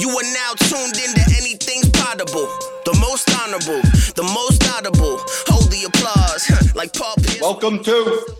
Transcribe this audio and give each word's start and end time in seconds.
You 0.00 0.08
are 0.08 0.32
now 0.32 0.54
tuned 0.56 0.96
into 0.96 1.20
anything's 1.36 1.90
potable. 1.90 2.48
The 2.86 2.96
most 3.00 3.28
honorable, 3.38 3.82
the 4.16 4.22
most 4.32 4.66
audible. 4.70 5.20
Hold 5.46 5.70
the 5.70 5.84
applause 5.84 6.74
like 6.74 6.94
Paul 6.94 7.14
Pierce. 7.16 7.42
Welcome 7.42 7.84
to 7.84 8.36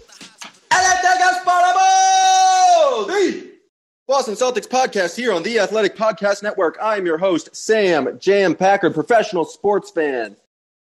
Anything 0.73 1.20
Potable, 1.45 3.06
the 3.09 3.51
Boston 4.09 4.34
Celtics 4.37 4.66
podcast 4.66 5.15
here 5.16 5.34
on 5.34 5.42
the 5.42 5.59
Athletic 5.59 5.96
Podcast 5.96 6.42
Network. 6.42 6.78
I 6.80 6.96
am 6.96 7.04
your 7.04 7.18
host, 7.18 7.54
Sam 7.54 8.18
Jam 8.18 8.54
Packard, 8.54 8.95
professional 8.95 9.45
sports 9.45 9.90
fan. 9.90 10.37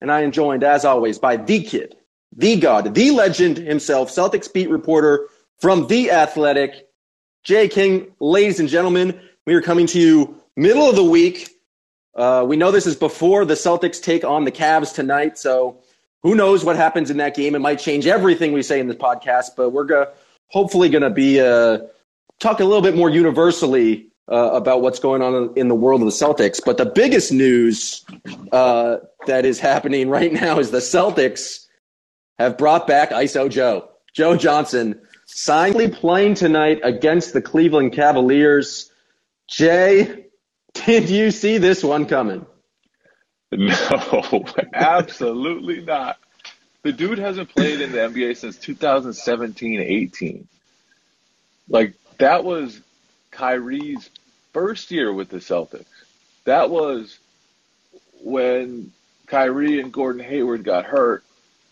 And 0.02 0.12
I 0.12 0.22
am 0.22 0.32
joined, 0.32 0.64
as 0.64 0.84
always, 0.84 1.20
by 1.20 1.38
the 1.38 1.62
kid, 1.62 1.96
the 2.36 2.60
god, 2.60 2.96
the 2.96 3.12
legend 3.12 3.58
himself, 3.58 4.10
Celtics 4.10 4.52
beat 4.52 4.72
reporter 4.72 5.28
from 5.60 5.86
The 5.86 6.10
Athletic, 6.10 6.88
Jay 7.44 7.68
King. 7.68 8.08
Ladies 8.20 8.60
and 8.60 8.68
gentlemen, 8.68 9.20
we 9.46 9.54
are 9.54 9.62
coming 9.62 9.86
to 9.88 10.00
you 10.00 10.42
middle 10.56 10.90
of 10.90 10.96
the 10.96 11.04
week. 11.04 11.50
Uh, 12.16 12.46
we 12.48 12.56
know 12.56 12.72
this 12.72 12.86
is 12.86 12.96
before 12.96 13.44
the 13.46 13.56
Celtics 13.56 14.02
take 14.02 14.24
on 14.24 14.46
the 14.46 14.52
Cavs 14.52 14.94
tonight, 14.94 15.38
so 15.38 15.82
who 16.24 16.34
knows 16.34 16.64
what 16.64 16.76
happens 16.76 17.12
in 17.12 17.18
that 17.18 17.36
game? 17.36 17.56
It 17.56 17.60
might 17.60 17.80
change 17.80 18.08
everything 18.08 18.54
we 18.54 18.64
say 18.64 18.80
in 18.80 18.88
this 18.88 18.98
podcast, 18.98 19.52
but 19.58 19.72
we're 19.72 19.84
go- 19.84 20.12
hopefully 20.48 20.90
going 20.90 21.04
to 21.04 21.10
be 21.10 21.42
uh, 21.42 21.80
a 22.44 22.64
little 22.64 22.82
bit 22.82 22.96
more 22.96 23.10
universally 23.10 24.08
uh, 24.32 24.52
about 24.54 24.82
what's 24.82 25.00
going 25.00 25.22
on 25.22 25.54
in 25.56 25.68
the 25.68 25.76
world 25.76 26.02
of 26.02 26.06
the 26.06 26.12
Celtics. 26.12 26.60
But 26.64 26.78
the 26.78 26.86
biggest 26.86 27.32
news 27.32 28.04
uh, 28.52 28.98
that 29.28 29.46
is 29.46 29.60
happening 29.60 30.10
right 30.10 30.32
now 30.34 30.60
is 30.60 30.72
the 30.72 30.80
Celtics 30.80 31.66
have 32.40 32.58
brought 32.58 32.88
back 32.88 33.12
ISO 33.12 33.50
Joe. 33.50 33.90
Joe 34.14 34.36
Johnson 34.36 35.00
signed 35.26 35.94
playing 35.94 36.36
tonight 36.36 36.80
against 36.84 37.34
the 37.34 37.42
Cleveland 37.42 37.94
Cavaliers. 37.94 38.92
Jay, 39.48 40.25
did 40.76 41.10
you 41.10 41.32
see 41.32 41.58
this 41.58 41.84
one 41.84 42.06
coming? 42.06 42.46
No, 43.52 44.46
absolutely 44.74 45.82
not. 45.82 46.18
The 46.84 46.92
dude 46.92 47.18
hasn't 47.18 47.50
played 47.50 47.82
in 47.82 47.92
the 47.92 47.98
NBA 47.98 48.38
since 48.38 48.58
2017 48.58 49.80
18. 49.80 50.48
Like, 51.68 51.96
that 52.20 52.44
was 52.44 52.80
Kyrie's 53.32 54.10
first 54.54 54.92
year 54.92 55.12
with 55.12 55.30
the 55.30 55.38
Celtics. 55.38 55.86
That 56.44 56.70
was 56.70 57.18
when 58.22 58.92
Kyrie 59.28 59.82
and 59.82 59.92
Gordon 59.92 60.24
Hayward 60.24 60.64
got 60.64 60.86
hurt 60.86 61.24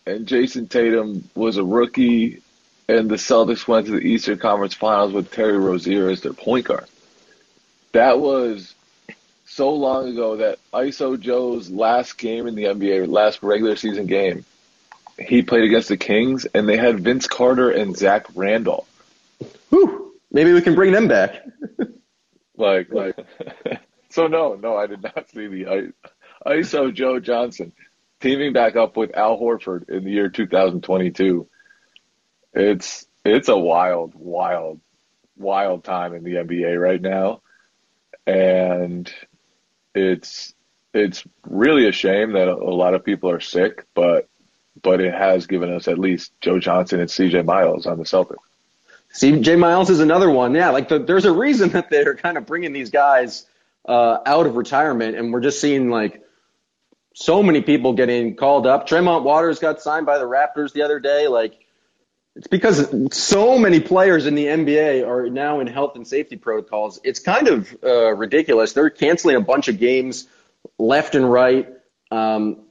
and 0.06 0.28
Jayson 0.28 0.68
Tatum 0.68 1.30
was 1.36 1.58
a 1.58 1.64
rookie 1.64 2.42
and 2.88 3.10
the 3.10 3.16
Celtics 3.16 3.68
went 3.68 3.86
to 3.86 3.94
the 3.94 4.00
Eastern 4.00 4.38
Conference 4.38 4.74
Finals 4.74 5.14
with 5.14 5.32
Terry 5.32 5.58
Rozier 5.58 6.10
as 6.10 6.22
their 6.22 6.34
point 6.34 6.66
guard. 6.66 6.88
That 7.94 8.20
was 8.20 8.74
so 9.54 9.72
long 9.74 10.10
ago 10.10 10.38
that 10.38 10.60
ISO 10.74 11.20
Joe's 11.20 11.70
last 11.70 12.18
game 12.18 12.48
in 12.48 12.56
the 12.56 12.64
NBA, 12.64 13.08
last 13.08 13.44
regular 13.44 13.76
season 13.76 14.08
game, 14.08 14.46
he 15.20 15.44
played 15.44 15.64
against 15.64 15.90
the 15.90 15.98
Kings 15.98 16.46
and 16.46 16.68
they 16.68 16.78
had 16.78 17.00
Vince 17.00 17.28
Carter 17.28 17.70
and 17.70 17.96
Zach 17.96 18.26
Randolph. 18.34 18.90
Whew. 19.70 20.14
Maybe 20.32 20.54
we 20.54 20.62
can 20.62 20.74
bring 20.74 20.92
them 20.92 21.08
back. 21.08 21.44
like, 22.58 22.92
like, 22.92 23.16
so 24.10 24.28
no, 24.28 24.56
no, 24.56 24.76
I 24.76 24.88
did 24.88 25.04
not 25.04 25.30
see 25.30 25.48
the 25.48 25.94
ISO 26.46 26.92
Joe 26.92 27.20
Johnson 27.20 27.74
teaming 28.20 28.54
back 28.54 28.76
up 28.76 28.98
with 28.98 29.16
Al 29.16 29.40
Horford 29.40 29.90
in 29.90 30.04
the 30.04 30.12
year 30.12 30.30
2022. 30.30 31.48
It's 32.54 33.06
it's 33.24 33.50
a 33.50 33.58
wild, 33.58 34.14
wild, 34.16 34.80
wild 35.38 35.84
time 35.84 36.16
in 36.16 36.24
the 36.24 36.36
NBA 36.36 36.80
right 36.80 37.02
now, 37.02 37.42
and 38.26 39.14
it's 39.96 40.54
it's 40.94 41.24
really 41.48 41.88
a 41.88 41.92
shame 41.92 42.34
that 42.34 42.48
a, 42.48 42.56
lot 42.56 42.94
of 42.94 43.04
people 43.04 43.30
are 43.30 43.40
sick, 43.40 43.86
but 43.94 44.28
but 44.82 45.02
it 45.02 45.14
has 45.14 45.48
given 45.48 45.72
us 45.72 45.88
at 45.88 45.98
least 45.98 46.32
Joe 46.42 46.60
Johnson 46.60 47.00
and 47.00 47.10
CJ 47.10 47.46
Miles 47.46 47.86
on 47.86 47.98
the 47.98 48.04
Celtics. 48.04 48.38
CJ 49.14 49.60
Miles 49.60 49.90
is 49.90 50.00
another 50.00 50.30
one. 50.30 50.56
Yeah, 50.56 50.70
like 50.70 50.90
the, 50.90 51.00
there's 51.00 51.26
a 51.26 51.32
reason 51.32 51.70
that 51.72 51.90
they're 51.90 52.16
kind 52.16 52.38
of 52.38 52.46
bringing 52.46 52.74
these 52.74 52.90
guys 52.90 53.46
uh, 53.88 54.20
out 54.26 54.46
of 54.46 54.56
retirement, 54.56 55.16
and 55.18 55.32
we're 55.32 55.42
just 55.42 55.62
seeing 55.62 55.90
like 55.90 56.22
so 57.16 57.44
many 57.44 57.62
people 57.62 57.94
getting 57.94 58.36
called 58.36 58.66
up. 58.66 58.88
Tremont 58.88 59.24
Waters 59.24 59.60
got 59.60 59.82
signed 59.82 60.06
by 60.06 60.18
the 60.18 60.26
Raptors 60.26 60.74
the 60.74 60.82
other 60.82 61.00
day. 61.00 61.28
Like 61.28 61.63
it's 62.36 62.48
because 62.48 63.16
so 63.16 63.60
many 63.60 63.80
players 63.80 64.26
in 64.26 64.34
the 64.34 64.46
NBA 64.46 65.08
are 65.08 65.30
now 65.30 65.60
in 65.60 65.68
health 65.68 65.96
and 65.96 66.08
safety 66.08 66.36
protocols. 66.36 67.00
It's 67.04 67.20
kind 67.20 67.48
of 67.48 67.76
uh, 67.84 68.16
ridiculous. 68.16 68.74
They're 68.74 68.90
canceling 68.90 69.36
a 69.36 69.42
bunch 69.42 69.68
of 69.68 69.78
games 69.78 70.28
left 70.80 71.14
and 71.14 71.32
right. 71.32 71.70
Um, 72.10 72.62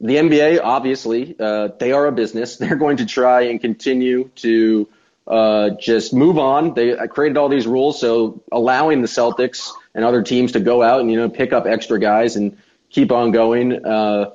the 0.00 0.16
NBA, 0.16 0.60
obviously, 0.62 1.36
uh, 1.38 1.68
they 1.78 1.92
are 1.92 2.06
a 2.06 2.12
business. 2.12 2.56
They're 2.58 2.76
going 2.76 2.98
to 2.98 3.06
try 3.06 3.42
and 3.42 3.60
continue 3.60 4.30
to 4.36 4.88
uh, 5.26 5.70
just 5.70 6.12
move 6.12 6.36
on. 6.36 6.74
They 6.74 6.96
created 7.08 7.36
all 7.36 7.48
these 7.48 7.66
rules, 7.66 8.00
so 8.00 8.42
allowing 8.50 9.00
the 9.00 9.08
Celtics 9.08 9.70
and 9.94 10.04
other 10.04 10.22
teams 10.22 10.52
to 10.52 10.60
go 10.60 10.82
out 10.82 11.00
and 11.00 11.10
you 11.10 11.16
know 11.16 11.30
pick 11.30 11.52
up 11.52 11.66
extra 11.66 11.98
guys 11.98 12.36
and 12.36 12.58
keep 12.90 13.12
on 13.12 13.30
going. 13.30 13.86
Uh, 13.86 14.32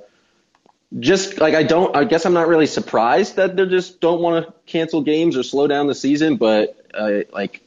just 0.98 1.40
like 1.40 1.54
I 1.54 1.64
don't, 1.64 1.96
I 1.96 2.04
guess 2.04 2.26
I'm 2.26 2.34
not 2.34 2.48
really 2.48 2.66
surprised 2.66 3.36
that 3.36 3.56
they 3.56 3.66
just 3.68 4.02
don't 4.02 4.22
want 4.22 4.46
to 4.46 4.54
cancel 4.66 5.02
games 5.02 5.38
or 5.38 5.44
slow 5.44 5.68
down 5.68 5.88
the 5.88 5.96
season. 5.96 6.38
But 6.38 6.76
uh, 6.94 7.22
like, 7.32 7.62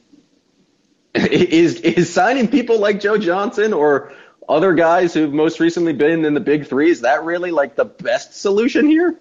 is 1.14 1.80
is 1.80 2.12
signing 2.12 2.48
people 2.48 2.80
like 2.80 3.00
Joe 3.00 3.18
Johnson 3.18 3.72
or 3.72 4.12
other 4.48 4.74
guys 4.74 5.14
who've 5.14 5.32
most 5.32 5.60
recently 5.60 5.92
been 5.92 6.24
in 6.24 6.34
the 6.34 6.40
Big 6.40 6.66
Three 6.66 6.90
is 6.90 7.02
that 7.02 7.24
really 7.24 7.52
like 7.52 7.76
the 7.76 7.84
best 7.84 8.34
solution 8.34 8.86
here? 8.86 9.18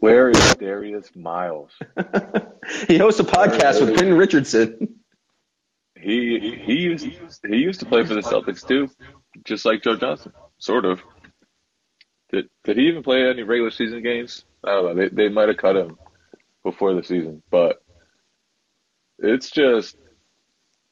Where 0.00 0.30
is 0.30 0.54
Darius 0.56 1.14
Miles? 1.14 1.70
he 2.88 2.98
hosts 2.98 3.20
a 3.20 3.24
podcast 3.24 3.80
with 3.80 3.96
Ben 3.96 4.14
Richardson. 4.14 5.00
He 5.98 6.60
he 6.62 6.74
used 6.74 7.04
he 7.04 7.56
used 7.56 7.80
to 7.80 7.86
play 7.86 8.04
for 8.04 8.14
the 8.14 8.20
Celtics 8.20 8.66
too, 8.66 8.90
just 9.44 9.64
like 9.64 9.82
Joe 9.82 9.96
Johnson, 9.96 10.32
sort 10.58 10.84
of. 10.84 11.02
Did 12.36 12.50
did 12.64 12.76
he 12.76 12.88
even 12.88 13.02
play 13.02 13.26
any 13.26 13.44
regular 13.44 13.70
season 13.70 14.02
games? 14.02 14.44
I 14.62 14.72
don't 14.72 14.84
know. 14.84 14.94
They 14.94 15.08
they 15.08 15.28
might 15.30 15.48
have 15.48 15.56
cut 15.56 15.74
him 15.74 15.96
before 16.62 16.94
the 16.94 17.02
season, 17.02 17.42
but 17.50 17.82
it's 19.18 19.50
just 19.50 19.96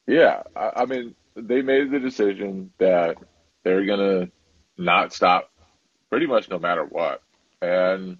yeah. 0.07 0.41
I, 0.55 0.71
I 0.77 0.85
mean, 0.85 1.13
they 1.35 1.61
made 1.61 1.91
the 1.91 1.99
decision 1.99 2.71
that 2.79 3.17
they're 3.63 3.85
gonna 3.85 4.29
not 4.75 5.13
stop 5.13 5.51
pretty 6.09 6.25
much 6.25 6.49
no 6.49 6.57
matter 6.57 6.83
what, 6.83 7.21
and 7.61 8.17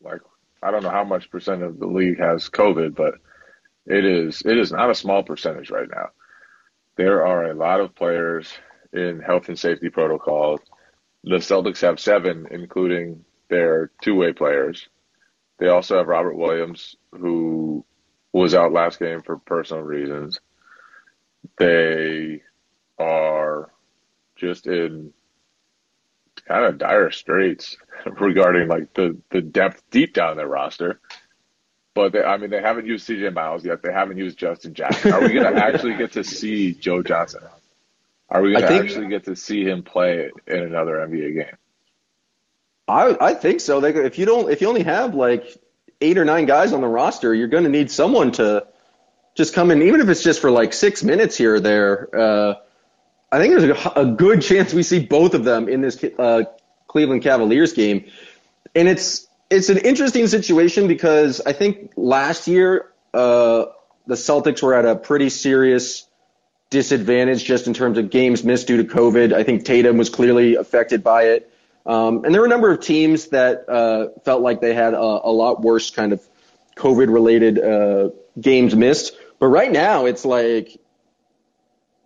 like 0.00 0.20
I 0.62 0.70
don't 0.70 0.84
know 0.84 0.90
how 0.90 1.02
much 1.02 1.32
percent 1.32 1.64
of 1.64 1.80
the 1.80 1.88
league 1.88 2.20
has 2.20 2.48
COVID, 2.48 2.94
but 2.94 3.14
it 3.86 4.04
is 4.04 4.40
it 4.44 4.56
is 4.56 4.70
not 4.70 4.90
a 4.90 4.94
small 4.94 5.24
percentage 5.24 5.70
right 5.70 5.88
now. 5.90 6.10
There 6.94 7.26
are 7.26 7.50
a 7.50 7.54
lot 7.54 7.80
of 7.80 7.96
players 7.96 8.52
in 8.92 9.18
health 9.18 9.48
and 9.48 9.58
safety 9.58 9.90
protocols. 9.90 10.60
The 11.26 11.36
Celtics 11.36 11.80
have 11.80 11.98
seven, 11.98 12.46
including 12.52 13.24
their 13.50 13.90
two-way 14.00 14.32
players. 14.32 14.88
They 15.58 15.68
also 15.68 15.98
have 15.98 16.06
Robert 16.06 16.36
Williams, 16.36 16.94
who 17.10 17.84
was 18.32 18.54
out 18.54 18.72
last 18.72 19.00
game 19.00 19.22
for 19.22 19.36
personal 19.38 19.82
reasons. 19.82 20.38
They 21.58 22.42
are 22.98 23.72
just 24.36 24.68
in 24.68 25.12
kind 26.46 26.64
of 26.64 26.78
dire 26.78 27.10
straits 27.10 27.76
regarding 28.20 28.68
like 28.68 28.94
the 28.94 29.16
the 29.30 29.40
depth 29.40 29.82
deep 29.90 30.14
down 30.14 30.36
their 30.36 30.46
roster. 30.46 31.00
But 31.94 32.12
they, 32.12 32.22
I 32.22 32.36
mean, 32.36 32.50
they 32.50 32.60
haven't 32.60 32.86
used 32.86 33.08
CJ 33.08 33.32
Miles 33.32 33.64
yet. 33.64 33.82
They 33.82 33.92
haven't 33.92 34.18
used 34.18 34.38
Justin 34.38 34.74
Jackson. 34.74 35.12
Are 35.12 35.20
we 35.22 35.32
going 35.32 35.52
to 35.54 35.64
actually 35.64 35.96
get 35.96 36.12
to 36.12 36.22
see 36.22 36.74
Joe 36.74 37.02
Johnson? 37.02 37.40
Are 38.28 38.42
we 38.42 38.52
going 38.52 38.62
to 38.62 38.74
actually 38.74 39.08
get 39.08 39.24
to 39.24 39.36
see 39.36 39.64
him 39.64 39.82
play 39.82 40.30
in 40.46 40.58
another 40.58 40.96
NBA 40.96 41.34
game? 41.34 41.56
I 42.88 43.16
I 43.20 43.34
think 43.34 43.60
so. 43.60 43.78
Like 43.78 43.96
if 43.96 44.18
you 44.18 44.26
don't, 44.26 44.50
if 44.50 44.60
you 44.60 44.68
only 44.68 44.82
have 44.82 45.14
like 45.14 45.46
eight 46.00 46.18
or 46.18 46.24
nine 46.24 46.46
guys 46.46 46.72
on 46.72 46.80
the 46.80 46.88
roster, 46.88 47.34
you're 47.34 47.48
going 47.48 47.64
to 47.64 47.70
need 47.70 47.90
someone 47.90 48.32
to 48.32 48.66
just 49.36 49.54
come 49.54 49.70
in, 49.70 49.82
even 49.82 50.00
if 50.00 50.08
it's 50.08 50.22
just 50.22 50.40
for 50.40 50.50
like 50.50 50.72
six 50.72 51.02
minutes 51.02 51.36
here 51.36 51.56
or 51.56 51.60
there. 51.60 52.08
Uh, 52.14 52.54
I 53.30 53.38
think 53.38 53.58
there's 53.58 53.78
a, 53.86 53.92
a, 53.96 54.06
good 54.06 54.40
chance 54.40 54.72
we 54.72 54.84
see 54.84 55.04
both 55.04 55.34
of 55.34 55.44
them 55.44 55.68
in 55.68 55.80
this 55.80 56.02
uh, 56.18 56.44
Cleveland 56.86 57.22
Cavaliers 57.22 57.72
game, 57.72 58.06
and 58.74 58.88
it's 58.88 59.26
it's 59.50 59.68
an 59.68 59.78
interesting 59.78 60.26
situation 60.26 60.88
because 60.88 61.40
I 61.40 61.52
think 61.52 61.92
last 61.96 62.48
year 62.48 62.92
uh, 63.12 63.66
the 64.06 64.14
Celtics 64.14 64.62
were 64.62 64.74
at 64.74 64.84
a 64.84 64.96
pretty 64.96 65.28
serious 65.28 66.06
disadvantage 66.70 67.44
just 67.44 67.66
in 67.66 67.74
terms 67.74 67.98
of 67.98 68.10
games 68.10 68.44
missed 68.44 68.66
due 68.66 68.76
to 68.78 68.84
COVID. 68.84 69.32
I 69.32 69.42
think 69.44 69.64
Tatum 69.64 69.96
was 69.96 70.10
clearly 70.10 70.56
affected 70.56 71.04
by 71.04 71.24
it. 71.24 71.52
Um, 71.84 72.24
and 72.24 72.34
there 72.34 72.40
were 72.40 72.46
a 72.46 72.50
number 72.50 72.70
of 72.70 72.80
teams 72.80 73.28
that 73.28 73.68
uh, 73.68 74.08
felt 74.24 74.42
like 74.42 74.60
they 74.60 74.74
had 74.74 74.94
a, 74.94 74.98
a 74.98 75.30
lot 75.30 75.60
worse 75.60 75.90
kind 75.90 76.12
of 76.12 76.20
COVID 76.76 77.12
related 77.12 77.58
uh, 77.58 78.10
games 78.40 78.74
missed. 78.74 79.16
But 79.38 79.46
right 79.46 79.70
now, 79.70 80.06
it's 80.06 80.24
like 80.24 80.80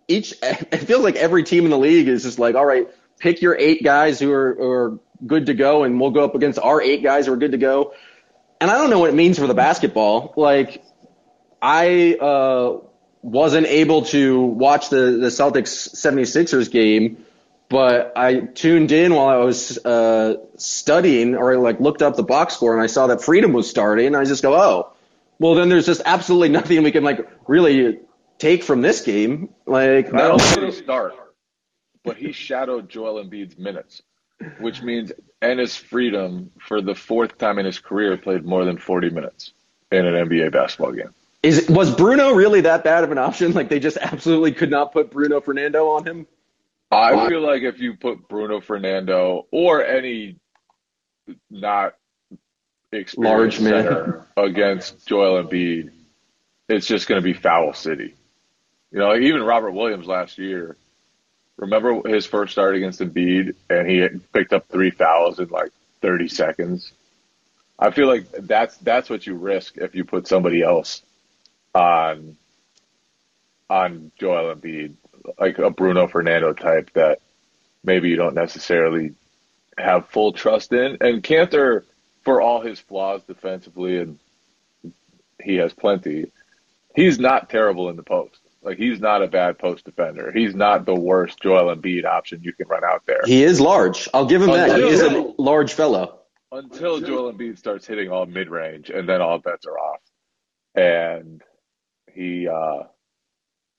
each, 0.07 0.33
it 0.43 0.77
feels 0.77 1.03
like 1.03 1.15
every 1.15 1.43
team 1.43 1.65
in 1.65 1.71
the 1.71 1.77
league 1.77 2.07
is 2.07 2.23
just 2.23 2.37
like, 2.37 2.55
all 2.55 2.65
right, 2.65 2.87
pick 3.17 3.41
your 3.41 3.57
eight 3.57 3.83
guys 3.83 4.19
who 4.19 4.31
are, 4.31 4.53
who 4.53 4.69
are 4.69 4.99
good 5.25 5.47
to 5.47 5.55
go, 5.55 5.83
and 5.83 5.99
we'll 5.99 6.11
go 6.11 6.23
up 6.23 6.35
against 6.35 6.59
our 6.59 6.81
eight 6.81 7.01
guys 7.01 7.25
who 7.25 7.33
are 7.33 7.37
good 7.37 7.51
to 7.53 7.57
go. 7.57 7.93
And 8.59 8.69
I 8.69 8.77
don't 8.77 8.91
know 8.91 8.99
what 8.99 9.09
it 9.09 9.15
means 9.15 9.39
for 9.39 9.47
the 9.47 9.55
basketball. 9.55 10.33
Like, 10.37 10.83
I 11.59 12.15
uh, 12.21 12.81
wasn't 13.21 13.67
able 13.67 14.03
to 14.03 14.41
watch 14.41 14.89
the, 14.89 15.17
the 15.19 15.27
Celtics 15.27 15.93
76ers 15.95 16.71
game, 16.71 17.25
but 17.69 18.13
I 18.15 18.39
tuned 18.41 18.91
in 18.91 19.13
while 19.13 19.29
I 19.29 19.37
was 19.37 19.77
uh, 19.85 20.35
studying 20.57 21.35
or 21.35 21.53
I 21.53 21.55
like 21.57 21.79
looked 21.79 22.01
up 22.01 22.15
the 22.15 22.23
box 22.23 22.55
score 22.55 22.73
and 22.73 22.81
I 22.81 22.87
saw 22.87 23.07
that 23.07 23.21
Freedom 23.21 23.53
was 23.53 23.69
starting 23.69 24.07
and 24.07 24.17
I 24.17 24.25
just 24.25 24.41
go, 24.41 24.55
oh, 24.55 24.93
well 25.39 25.55
then 25.55 25.69
there's 25.69 25.85
just 25.85 26.01
absolutely 26.05 26.49
nothing 26.59 26.83
we 26.83 26.91
can 26.91 27.03
like 27.03 27.29
really 27.47 27.99
take 28.39 28.63
from 28.63 28.81
this 28.81 29.01
game. 29.01 29.53
Like, 29.65 30.11
not 30.11 30.31
only 30.31 30.45
did 30.55 30.63
he 30.63 30.71
start, 30.71 31.13
but 32.03 32.17
he 32.17 32.31
shadowed 32.31 32.89
Joel 32.89 33.23
Embiid's 33.23 33.57
minutes, 33.57 34.01
which 34.59 34.81
means 34.81 35.11
Enes 35.41 35.77
Freedom 35.77 36.51
for 36.59 36.81
the 36.81 36.95
fourth 36.95 37.37
time 37.37 37.59
in 37.59 37.65
his 37.65 37.79
career 37.79 38.17
played 38.17 38.43
more 38.43 38.65
than 38.65 38.77
40 38.77 39.11
minutes 39.11 39.53
in 39.91 40.05
an 40.05 40.27
NBA 40.27 40.51
basketball 40.51 40.93
game. 40.93 41.13
Is 41.43 41.67
was 41.67 41.93
Bruno 41.93 42.33
really 42.33 42.61
that 42.61 42.83
bad 42.83 43.03
of 43.03 43.11
an 43.11 43.17
option? 43.17 43.53
Like 43.61 43.69
they 43.69 43.79
just 43.79 43.97
absolutely 43.97 44.51
could 44.51 44.69
not 44.69 44.93
put 44.93 45.11
Bruno 45.11 45.41
Fernando 45.41 45.89
on 45.89 46.05
him. 46.05 46.27
I 46.91 47.29
feel 47.29 47.41
like 47.41 47.63
if 47.63 47.79
you 47.79 47.95
put 47.95 48.27
Bruno 48.27 48.59
Fernando 48.59 49.47
or 49.51 49.83
any 49.83 50.35
not 51.49 51.95
large 53.15 53.59
man 53.61 54.23
against 54.35 55.05
Joel 55.07 55.43
Embiid, 55.43 55.91
it's 56.67 56.85
just 56.85 57.07
going 57.07 57.21
to 57.21 57.23
be 57.23 57.33
foul 57.33 57.73
city. 57.73 58.13
You 58.91 58.99
know, 58.99 59.15
even 59.15 59.43
Robert 59.43 59.71
Williams 59.71 60.05
last 60.05 60.37
year. 60.37 60.75
Remember 61.57 62.01
his 62.07 62.25
first 62.25 62.51
start 62.51 62.75
against 62.75 62.99
Embiid, 62.99 63.55
and 63.69 63.89
he 63.89 64.05
picked 64.33 64.51
up 64.51 64.67
three 64.67 64.89
fouls 64.89 65.39
in 65.39 65.47
like 65.47 65.71
30 66.01 66.27
seconds. 66.27 66.91
I 67.79 67.91
feel 67.91 68.07
like 68.07 68.29
that's 68.31 68.75
that's 68.77 69.09
what 69.09 69.25
you 69.25 69.35
risk 69.35 69.77
if 69.77 69.95
you 69.95 70.03
put 70.03 70.27
somebody 70.27 70.61
else 70.61 71.03
on 71.73 72.37
on 73.69 74.11
Joel 74.19 74.53
Embiid, 74.55 74.95
like 75.39 75.57
a 75.57 75.69
Bruno 75.69 76.07
Fernando 76.07 76.53
type 76.53 76.91
that 76.93 77.19
maybe 77.83 78.09
you 78.09 78.17
don't 78.17 78.35
necessarily 78.35 79.13
have 79.77 80.09
full 80.09 80.33
trust 80.33 80.73
in. 80.73 80.97
And 80.99 81.23
Kanter, 81.23 81.83
for 82.23 82.41
all 82.41 82.59
his 82.61 82.79
flaws 82.79 83.23
defensively, 83.23 83.97
and 83.97 84.19
he 85.41 85.55
has 85.55 85.73
plenty, 85.73 86.31
he's 86.95 87.17
not 87.17 87.49
terrible 87.49 87.89
in 87.89 87.95
the 87.95 88.03
post. 88.03 88.39
Like 88.61 88.77
he's 88.77 88.99
not 88.99 89.23
a 89.23 89.27
bad 89.27 89.57
post 89.57 89.85
defender. 89.85 90.31
He's 90.31 90.53
not 90.53 90.85
the 90.85 90.93
worst 90.93 91.41
Joel 91.41 91.75
Embiid 91.75 92.05
option 92.05 92.41
you 92.43 92.53
can 92.53 92.67
run 92.67 92.83
out 92.83 93.03
there. 93.07 93.21
He 93.25 93.43
is 93.43 93.59
large. 93.59 94.07
I'll 94.13 94.27
give 94.27 94.41
him 94.41 94.51
that. 94.51 94.77
He 94.77 94.83
is 94.85 95.01
a 95.01 95.33
large 95.37 95.73
fellow. 95.73 96.19
Until 96.51 96.99
Joel 96.99 97.33
Embiid 97.33 97.57
starts 97.57 97.87
hitting 97.87 98.11
all 98.11 98.25
mid 98.25 98.49
range, 98.49 98.89
and 98.89 99.07
then 99.07 99.21
all 99.21 99.39
bets 99.39 99.65
are 99.65 99.79
off. 99.79 100.01
And 100.75 101.41
he 102.13 102.47
uh, 102.47 102.83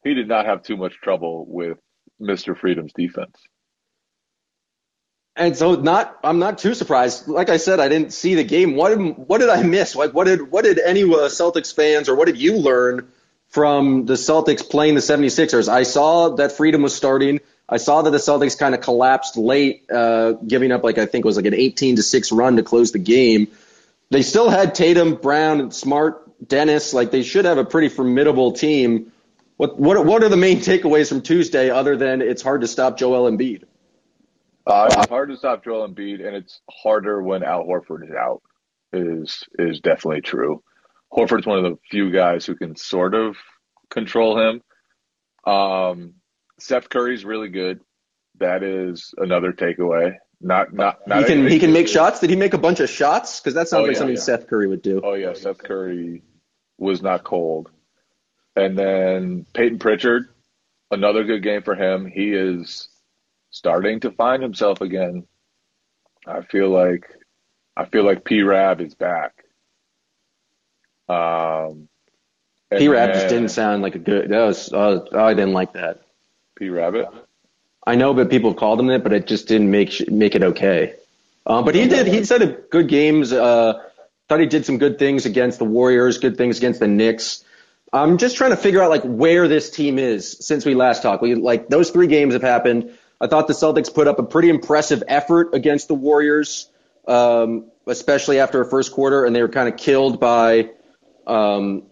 he 0.04 0.14
did 0.14 0.28
not 0.28 0.46
have 0.46 0.62
too 0.62 0.76
much 0.76 0.94
trouble 1.02 1.46
with 1.48 1.78
Mr. 2.20 2.56
Freedom's 2.56 2.92
defense. 2.92 3.36
And 5.34 5.56
so 5.56 5.74
not 5.76 6.18
I'm 6.22 6.38
not 6.38 6.58
too 6.58 6.74
surprised. 6.74 7.26
Like 7.26 7.48
I 7.48 7.56
said, 7.56 7.80
I 7.80 7.88
didn't 7.88 8.12
see 8.12 8.34
the 8.34 8.44
game. 8.44 8.76
What 8.76 8.98
what 9.18 9.38
did 9.38 9.48
I 9.48 9.62
miss? 9.62 9.96
Like 9.96 10.12
what 10.12 10.24
did 10.24 10.50
what 10.50 10.64
did 10.64 10.78
any 10.78 11.02
uh, 11.02 11.28
Celtics 11.28 11.74
fans 11.74 12.08
or 12.08 12.14
what 12.14 12.26
did 12.26 12.38
you 12.38 12.58
learn 12.58 13.08
from 13.48 14.04
the 14.06 14.14
Celtics 14.14 14.68
playing 14.68 14.94
the 14.94 15.00
76ers? 15.00 15.68
I 15.68 15.84
saw 15.84 16.36
that 16.36 16.52
Freedom 16.52 16.82
was 16.82 16.94
starting. 16.94 17.40
I 17.68 17.78
saw 17.78 18.02
that 18.02 18.10
the 18.10 18.18
Celtics 18.18 18.58
kind 18.58 18.74
of 18.74 18.82
collapsed 18.82 19.38
late, 19.38 19.90
uh, 19.90 20.32
giving 20.32 20.72
up 20.72 20.84
like 20.84 20.98
I 20.98 21.06
think 21.06 21.24
it 21.24 21.28
was 21.28 21.36
like 21.36 21.46
an 21.46 21.54
18 21.54 21.96
to 21.96 22.02
six 22.02 22.30
run 22.30 22.56
to 22.56 22.62
close 22.62 22.92
the 22.92 22.98
game. 22.98 23.48
They 24.10 24.20
still 24.20 24.50
had 24.50 24.74
Tatum, 24.74 25.14
Brown, 25.14 25.60
and 25.60 25.74
Smart, 25.74 26.21
Dennis. 26.44 26.92
Like 26.92 27.10
they 27.10 27.22
should 27.22 27.44
have 27.44 27.58
a 27.58 27.64
pretty 27.64 27.88
formidable 27.88 28.52
team. 28.52 29.12
What 29.56 29.78
what 29.78 30.04
what 30.04 30.24
are 30.24 30.28
the 30.28 30.36
main 30.36 30.58
takeaways 30.58 31.08
from 31.08 31.22
Tuesday 31.22 31.70
other 31.70 31.96
than 31.96 32.22
it's 32.22 32.42
hard 32.42 32.62
to 32.62 32.68
stop 32.68 32.98
Joel 32.98 33.30
Embiid? 33.30 33.64
Uh, 34.66 34.88
it's 34.90 35.08
hard 35.08 35.30
to 35.30 35.36
stop 35.36 35.64
Joel 35.64 35.88
Embiid, 35.88 36.24
and 36.26 36.36
it's 36.36 36.60
harder 36.70 37.20
when 37.20 37.42
Al 37.42 37.64
Horford 37.64 38.04
is 38.04 38.14
out. 38.14 38.42
Is 38.92 39.44
is 39.58 39.80
definitely 39.80 40.20
true. 40.20 40.62
Horford's 41.12 41.46
one 41.46 41.58
of 41.58 41.64
the 41.64 41.78
few 41.90 42.10
guys 42.10 42.46
who 42.46 42.54
can 42.54 42.76
sort 42.76 43.14
of 43.14 43.36
control 43.90 44.38
him. 44.38 44.62
Um, 45.44 46.14
Seth 46.58 46.88
Curry's 46.88 47.24
really 47.24 47.48
good. 47.48 47.80
That 48.38 48.62
is 48.62 49.14
another 49.16 49.52
takeaway. 49.52 50.16
Not 50.40 50.72
not, 50.72 51.06
not 51.06 51.20
he 51.20 51.24
can 51.24 51.46
he 51.46 51.58
can 51.58 51.72
make 51.72 51.88
shots. 51.88 52.20
Did 52.20 52.30
he 52.30 52.36
make 52.36 52.54
a 52.54 52.58
bunch 52.58 52.80
of 52.80 52.90
shots? 52.90 53.40
Because 53.40 53.54
that 53.54 53.68
sounds 53.68 53.82
oh, 53.82 53.84
like 53.84 53.92
yeah, 53.92 53.98
something 53.98 54.16
yeah. 54.16 54.22
Seth 54.22 54.48
Curry 54.48 54.66
would 54.66 54.82
do. 54.82 55.00
Oh 55.02 55.14
yeah, 55.14 55.34
Seth 55.34 55.58
Curry 55.58 56.22
was 56.78 57.02
not 57.02 57.24
cold. 57.24 57.70
And 58.56 58.78
then 58.78 59.46
Peyton 59.54 59.78
Pritchard, 59.78 60.28
another 60.90 61.24
good 61.24 61.42
game 61.42 61.62
for 61.62 61.74
him. 61.74 62.06
He 62.06 62.32
is 62.32 62.88
starting 63.50 64.00
to 64.00 64.10
find 64.10 64.42
himself 64.42 64.80
again. 64.80 65.26
I 66.26 66.42
feel 66.42 66.68
like 66.68 67.08
I 67.76 67.86
feel 67.86 68.04
like 68.04 68.24
P 68.24 68.42
Rab 68.42 68.80
is 68.80 68.94
back. 68.94 69.44
Um, 71.08 71.88
P 72.70 72.88
Rab 72.88 73.14
just 73.14 73.28
didn't 73.28 73.50
sound 73.50 73.82
like 73.82 73.94
a 73.94 73.98
good. 73.98 74.28
That 74.30 74.44
was 74.44 74.72
uh, 74.72 75.04
I 75.14 75.34
didn't 75.34 75.54
like 75.54 75.72
that. 75.74 76.02
P 76.56 76.68
Rabbit. 76.68 77.08
I 77.86 77.96
know, 77.96 78.14
but 78.14 78.30
people 78.30 78.54
called 78.54 78.78
him 78.78 78.90
it, 78.90 79.02
but 79.02 79.12
it 79.12 79.26
just 79.26 79.48
didn't 79.48 79.70
make 79.70 80.08
make 80.10 80.34
it 80.34 80.42
okay. 80.42 80.94
Um, 81.46 81.64
but 81.64 81.74
he 81.74 81.88
did. 81.88 82.06
He 82.06 82.24
said 82.24 82.42
a 82.42 82.46
good 82.46 82.88
games. 82.88 83.32
Uh, 83.32 83.82
thought 84.32 84.40
he 84.40 84.46
did 84.46 84.64
some 84.64 84.78
good 84.78 84.98
things 84.98 85.26
against 85.26 85.58
the 85.58 85.66
Warriors, 85.66 86.16
good 86.16 86.38
things 86.38 86.56
against 86.56 86.80
the 86.80 86.88
Knicks. 86.88 87.44
I'm 87.92 88.16
just 88.16 88.36
trying 88.36 88.52
to 88.52 88.56
figure 88.56 88.82
out 88.82 88.88
like 88.88 89.02
where 89.02 89.46
this 89.46 89.68
team 89.68 89.98
is 89.98 90.38
since 90.40 90.64
we 90.64 90.74
last 90.74 91.02
talked. 91.02 91.22
We 91.22 91.34
like 91.34 91.68
those 91.68 91.90
three 91.90 92.06
games 92.06 92.32
have 92.32 92.40
happened. 92.40 92.96
I 93.20 93.26
thought 93.26 93.46
the 93.46 93.52
Celtics 93.52 93.92
put 93.92 94.08
up 94.08 94.18
a 94.18 94.22
pretty 94.22 94.48
impressive 94.48 95.02
effort 95.06 95.50
against 95.52 95.88
the 95.88 95.94
Warriors, 95.94 96.70
um, 97.06 97.70
especially 97.86 98.40
after 98.40 98.62
a 98.62 98.64
first 98.64 98.92
quarter, 98.92 99.26
and 99.26 99.36
they 99.36 99.42
were 99.42 99.50
kind 99.50 99.68
of 99.68 99.76
killed 99.76 100.18
by 100.18 100.70
um, 101.26 101.82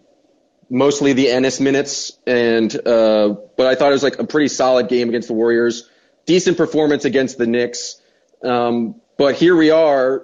mostly 0.67 1.13
the 1.13 1.27
Enes 1.27 1.61
minutes. 1.61 2.17
And 2.25 2.75
uh, 2.75 3.35
but 3.55 3.67
I 3.67 3.75
thought 3.75 3.89
it 3.89 3.93
was 3.93 4.03
like 4.03 4.17
a 4.17 4.25
pretty 4.25 4.47
solid 4.47 4.87
game 4.87 5.09
against 5.09 5.27
the 5.27 5.35
Warriors. 5.35 5.87
Decent 6.25 6.57
performance 6.57 7.05
against 7.05 7.37
the 7.37 7.45
Knicks. 7.45 8.01
Um, 8.43 8.99
but 9.15 9.35
here 9.35 9.55
we 9.55 9.69
are, 9.69 10.23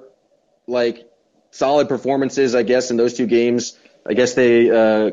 like 0.66 1.07
solid 1.51 1.88
performances, 1.88 2.56
I 2.56 2.63
guess, 2.63 2.92
in 2.92 2.98
those 2.98 3.13
two 3.13 3.27
games. 3.27 3.77
I 4.06 4.13
guess 4.13 4.34
they 4.34 4.70
uh, 4.70 5.12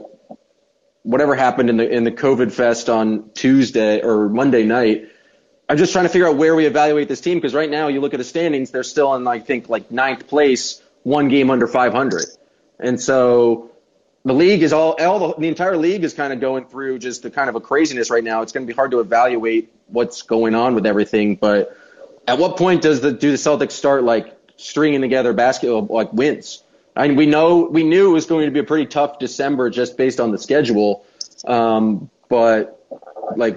whatever 1.03 1.35
happened 1.35 1.71
in 1.71 1.77
the 1.77 1.89
in 1.89 2.05
the 2.05 2.13
COVID 2.13 2.53
fest 2.53 2.89
on 2.89 3.31
Tuesday 3.35 4.01
or 4.03 4.29
Monday 4.29 4.65
night. 4.65 5.09
I'm 5.69 5.79
just 5.79 5.93
trying 5.93 6.05
to 6.05 6.11
figure 6.11 6.29
out 6.29 6.37
where 6.37 6.55
we 6.55 6.67
evaluate 6.67 7.09
this 7.09 7.21
team 7.21 7.39
because 7.39 7.55
right 7.55 7.71
now 7.71 7.89
you 7.89 8.01
look 8.01 8.13
at 8.13 8.19
the 8.19 8.25
standings, 8.25 8.71
they're 8.71 8.83
still 8.83 9.15
in 9.15 9.27
I 9.27 9.39
think 9.39 9.69
like 9.69 9.91
ninth 9.91 10.29
place, 10.29 10.83
one 11.03 11.29
game 11.29 11.51
under 11.51 11.67
500, 11.67 12.25
and 12.79 13.01
so 13.01 13.71
the 14.25 14.33
league 14.33 14.63
is 14.63 14.73
all, 14.73 14.97
all 14.99 15.29
the, 15.29 15.41
the 15.41 15.49
entire 15.49 15.77
league 15.77 16.03
is 16.03 16.15
kind 16.15 16.33
of 16.33 16.41
going 16.41 16.65
through 16.65 16.99
just 16.99 17.23
the 17.23 17.31
kind 17.31 17.51
of 17.51 17.57
a 17.57 17.61
craziness 17.61 18.11
right 18.11 18.25
now. 18.25 18.41
It's 18.41 18.53
going 18.53 18.67
to 18.67 18.73
be 18.73 18.75
hard 18.75 18.91
to 18.93 19.01
evaluate 19.01 19.71
what's 19.87 20.23
going 20.23 20.55
on 20.55 20.75
with 20.75 20.87
everything, 20.87 21.37
but 21.37 21.77
at 22.27 22.39
what 22.39 22.57
point 22.57 22.83
does 22.83 23.01
the 23.03 23.13
do 23.13 23.31
the 23.31 23.37
Celtics 23.37 23.73
start 23.73 24.03
like 24.03 24.34
stringing 24.57 25.01
together 25.01 25.33
basketball 25.33 25.87
like 25.87 26.13
wins. 26.13 26.63
I 26.97 27.09
mean, 27.09 27.17
we 27.17 27.27
know 27.27 27.65
we 27.65 27.83
knew 27.83 28.11
it 28.11 28.13
was 28.13 28.27
going 28.27 28.47
to 28.47 28.53
be 28.53 28.61
a 28.61 28.65
pretty 28.65 28.87
tough 28.87 29.19
December 29.19 29.71
just 29.71 29.97
based 29.97 30.21
on 30.21 30.31
the 30.31 30.39
schedule. 30.39 31.05
Um, 31.45 32.11
but 32.29 32.87
like, 33.37 33.57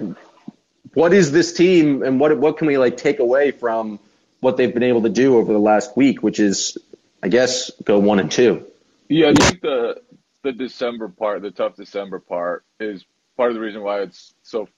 what 0.94 1.12
is 1.12 1.30
this 1.30 1.52
team, 1.52 2.02
and 2.02 2.18
what 2.18 2.36
what 2.38 2.58
can 2.58 2.66
we 2.66 2.78
like 2.78 2.96
take 2.96 3.20
away 3.20 3.52
from 3.52 4.00
what 4.40 4.56
they've 4.56 4.72
been 4.72 4.82
able 4.82 5.02
to 5.02 5.08
do 5.08 5.36
over 5.36 5.52
the 5.52 5.58
last 5.58 5.96
week, 5.96 6.22
which 6.22 6.38
is, 6.38 6.78
I 7.22 7.28
guess, 7.28 7.70
go 7.82 7.98
one 7.98 8.20
and 8.20 8.30
two. 8.30 8.66
Yeah, 9.08 9.28
I 9.28 9.34
think 9.34 9.60
the 9.60 10.02
the 10.42 10.52
December 10.52 11.08
part, 11.08 11.42
the 11.42 11.50
tough 11.50 11.76
December 11.76 12.18
part, 12.18 12.64
is 12.80 13.04
part 13.36 13.50
of 13.50 13.54
the 13.54 13.60
reason 13.60 13.82
why 13.82 14.00
it's 14.00 14.34
so 14.42 14.68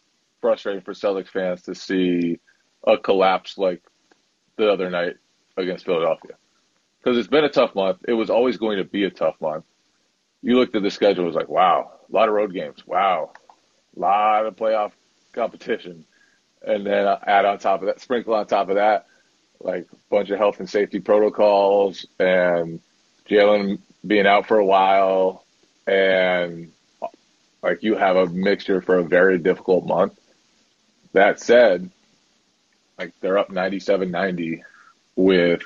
frustrating 0.40 0.82
for 0.82 0.92
Celtics 0.92 1.28
fans 1.28 1.62
to 1.62 1.74
see 1.74 2.40
a 2.86 2.96
collapse 2.96 3.58
like 3.58 3.82
the 4.56 4.70
other 4.70 4.90
night 4.90 5.16
against 5.56 5.84
Philadelphia. 5.84 6.32
Because 6.98 7.18
it's 7.18 7.28
been 7.28 7.44
a 7.44 7.50
tough 7.50 7.74
month. 7.74 7.98
It 8.06 8.12
was 8.12 8.30
always 8.30 8.56
going 8.56 8.78
to 8.78 8.84
be 8.84 9.04
a 9.04 9.10
tough 9.10 9.40
month. 9.40 9.64
You 10.42 10.56
looked 10.56 10.76
at 10.76 10.82
the 10.82 10.90
schedule, 10.90 11.24
it 11.24 11.28
was 11.28 11.36
like, 11.36 11.48
wow, 11.48 11.92
a 12.08 12.14
lot 12.14 12.28
of 12.28 12.34
road 12.34 12.52
games. 12.52 12.86
Wow, 12.86 13.32
a 13.96 14.00
lot 14.00 14.46
of 14.46 14.56
playoff 14.56 14.92
competition. 15.32 16.04
And 16.62 16.84
then 16.86 17.06
add 17.26 17.44
on 17.44 17.58
top 17.58 17.80
of 17.80 17.86
that, 17.86 18.00
sprinkle 18.00 18.34
on 18.34 18.46
top 18.46 18.68
of 18.68 18.76
that, 18.76 19.06
like 19.60 19.86
a 19.92 19.96
bunch 20.10 20.30
of 20.30 20.38
health 20.38 20.60
and 20.60 20.68
safety 20.68 21.00
protocols 21.00 22.06
and 22.18 22.80
Jaylen 23.28 23.78
being 24.06 24.26
out 24.26 24.46
for 24.46 24.58
a 24.58 24.64
while 24.64 25.44
and 25.86 26.70
like 27.62 27.82
you 27.82 27.94
have 27.94 28.16
a 28.16 28.26
mixture 28.26 28.80
for 28.80 28.98
a 28.98 29.04
very 29.04 29.38
difficult 29.38 29.86
month. 29.86 30.18
That 31.12 31.40
said, 31.40 31.90
like 32.98 33.12
they're 33.20 33.38
up 33.38 33.50
97-90 33.50 34.62
with 35.16 35.62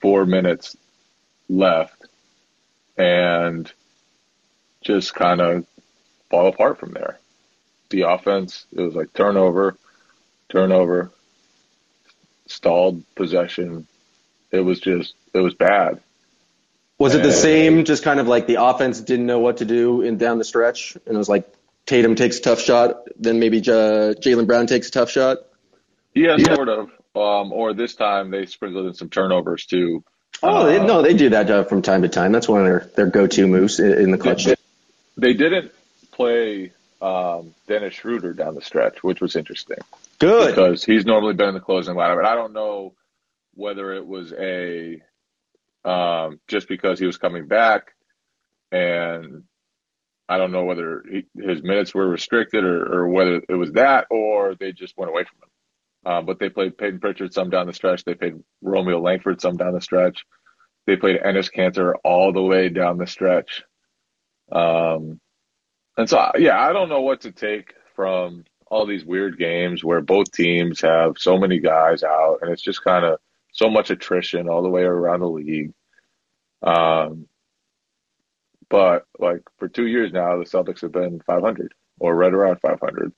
four 0.00 0.26
minutes 0.26 0.76
left 1.48 2.04
and 2.96 3.70
just 4.82 5.14
kind 5.14 5.40
of 5.40 5.66
fall 6.30 6.48
apart 6.48 6.78
from 6.78 6.92
there. 6.92 7.18
The 7.90 8.02
offense, 8.02 8.66
it 8.72 8.80
was 8.80 8.94
like 8.94 9.12
turnover, 9.12 9.76
turnover, 10.48 11.10
stalled 12.46 13.02
possession. 13.14 13.86
It 14.50 14.60
was 14.60 14.80
just, 14.80 15.14
it 15.32 15.40
was 15.40 15.54
bad. 15.54 16.00
Was 16.98 17.14
it 17.14 17.22
the 17.22 17.32
same, 17.32 17.84
just 17.84 18.04
kind 18.04 18.20
of 18.20 18.28
like 18.28 18.46
the 18.46 18.62
offense 18.62 19.00
didn't 19.00 19.26
know 19.26 19.40
what 19.40 19.56
to 19.56 19.64
do 19.64 20.02
in 20.02 20.18
down 20.18 20.38
the 20.38 20.44
stretch, 20.44 20.94
and 21.04 21.14
it 21.14 21.18
was 21.18 21.28
like 21.28 21.52
Tatum 21.84 22.14
takes 22.14 22.38
a 22.38 22.42
tough 22.42 22.60
shot, 22.60 23.08
then 23.18 23.40
maybe 23.40 23.60
J- 23.60 24.14
Jaylen 24.20 24.46
Brown 24.46 24.68
takes 24.68 24.88
a 24.88 24.92
tough 24.92 25.10
shot? 25.10 25.38
Yeah, 26.14 26.36
sort 26.36 26.68
of. 26.68 26.90
Um, 27.14 27.52
or 27.52 27.74
this 27.74 27.94
time 27.94 28.30
they 28.30 28.46
sprinkled 28.46 28.86
in 28.86 28.94
some 28.94 29.10
turnovers 29.10 29.66
too. 29.66 30.02
Oh, 30.42 30.66
they, 30.66 30.84
no, 30.84 31.02
they 31.02 31.14
do 31.14 31.30
that 31.30 31.50
uh, 31.50 31.64
from 31.64 31.82
time 31.82 32.02
to 32.02 32.08
time. 32.08 32.32
That's 32.32 32.48
one 32.48 32.60
of 32.60 32.66
their, 32.66 32.90
their 32.96 33.06
go-to 33.06 33.46
moves 33.46 33.78
in, 33.78 33.92
in 33.92 34.10
the 34.10 34.18
clutch. 34.18 34.44
They, 34.44 34.56
they 35.16 35.34
didn't 35.34 35.72
play 36.10 36.72
um, 37.02 37.54
Dennis 37.68 37.94
Schroeder 37.94 38.32
down 38.32 38.54
the 38.54 38.62
stretch, 38.62 39.02
which 39.02 39.20
was 39.20 39.36
interesting 39.36 39.78
Good. 40.18 40.48
because 40.48 40.84
he's 40.84 41.04
normally 41.04 41.34
been 41.34 41.48
in 41.48 41.54
the 41.54 41.60
closing 41.60 41.94
lineup. 41.94 42.18
And 42.18 42.26
I 42.26 42.34
don't 42.34 42.52
know 42.52 42.94
whether 43.54 43.92
it 43.92 44.06
was 44.06 44.32
a 44.32 45.02
um, 45.84 46.40
just 46.48 46.68
because 46.68 46.98
he 46.98 47.06
was 47.06 47.18
coming 47.18 47.46
back, 47.46 47.92
and 48.70 49.42
I 50.28 50.38
don't 50.38 50.52
know 50.52 50.64
whether 50.64 51.04
he, 51.10 51.24
his 51.34 51.62
minutes 51.62 51.94
were 51.94 52.08
restricted 52.08 52.64
or, 52.64 53.00
or 53.00 53.08
whether 53.08 53.42
it 53.48 53.54
was 53.54 53.72
that 53.72 54.06
or 54.10 54.54
they 54.54 54.72
just 54.72 54.96
went 54.96 55.10
away 55.10 55.24
from 55.24 55.42
him. 55.42 55.48
Uh, 56.04 56.20
but 56.22 56.38
they 56.38 56.48
played 56.48 56.76
Peyton 56.76 57.00
Pritchard 57.00 57.32
some 57.32 57.50
down 57.50 57.66
the 57.66 57.72
stretch. 57.72 58.04
They 58.04 58.14
played 58.14 58.42
Romeo 58.60 59.00
Langford 59.00 59.40
some 59.40 59.56
down 59.56 59.74
the 59.74 59.80
stretch. 59.80 60.24
They 60.86 60.96
played 60.96 61.20
Enes 61.20 61.52
Kanter 61.52 61.94
all 62.04 62.32
the 62.32 62.42
way 62.42 62.68
down 62.68 62.98
the 62.98 63.06
stretch. 63.06 63.62
Um, 64.50 65.20
and 65.96 66.08
so, 66.08 66.32
yeah, 66.38 66.60
I 66.60 66.72
don't 66.72 66.88
know 66.88 67.02
what 67.02 67.20
to 67.22 67.32
take 67.32 67.74
from 67.94 68.44
all 68.66 68.86
these 68.86 69.04
weird 69.04 69.38
games 69.38 69.84
where 69.84 70.00
both 70.00 70.32
teams 70.32 70.80
have 70.80 71.18
so 71.18 71.38
many 71.38 71.60
guys 71.60 72.02
out, 72.02 72.38
and 72.40 72.50
it's 72.50 72.62
just 72.62 72.82
kind 72.82 73.04
of 73.04 73.20
so 73.52 73.68
much 73.68 73.90
attrition 73.90 74.48
all 74.48 74.62
the 74.62 74.68
way 74.68 74.82
around 74.82 75.20
the 75.20 75.28
league. 75.28 75.72
Um, 76.62 77.26
but 78.70 79.06
like 79.18 79.42
for 79.58 79.68
two 79.68 79.86
years 79.86 80.12
now, 80.12 80.38
the 80.38 80.44
Celtics 80.44 80.80
have 80.80 80.92
been 80.92 81.20
500 81.20 81.74
or 82.00 82.14
right 82.16 82.32
around 82.32 82.60
500. 82.60 83.12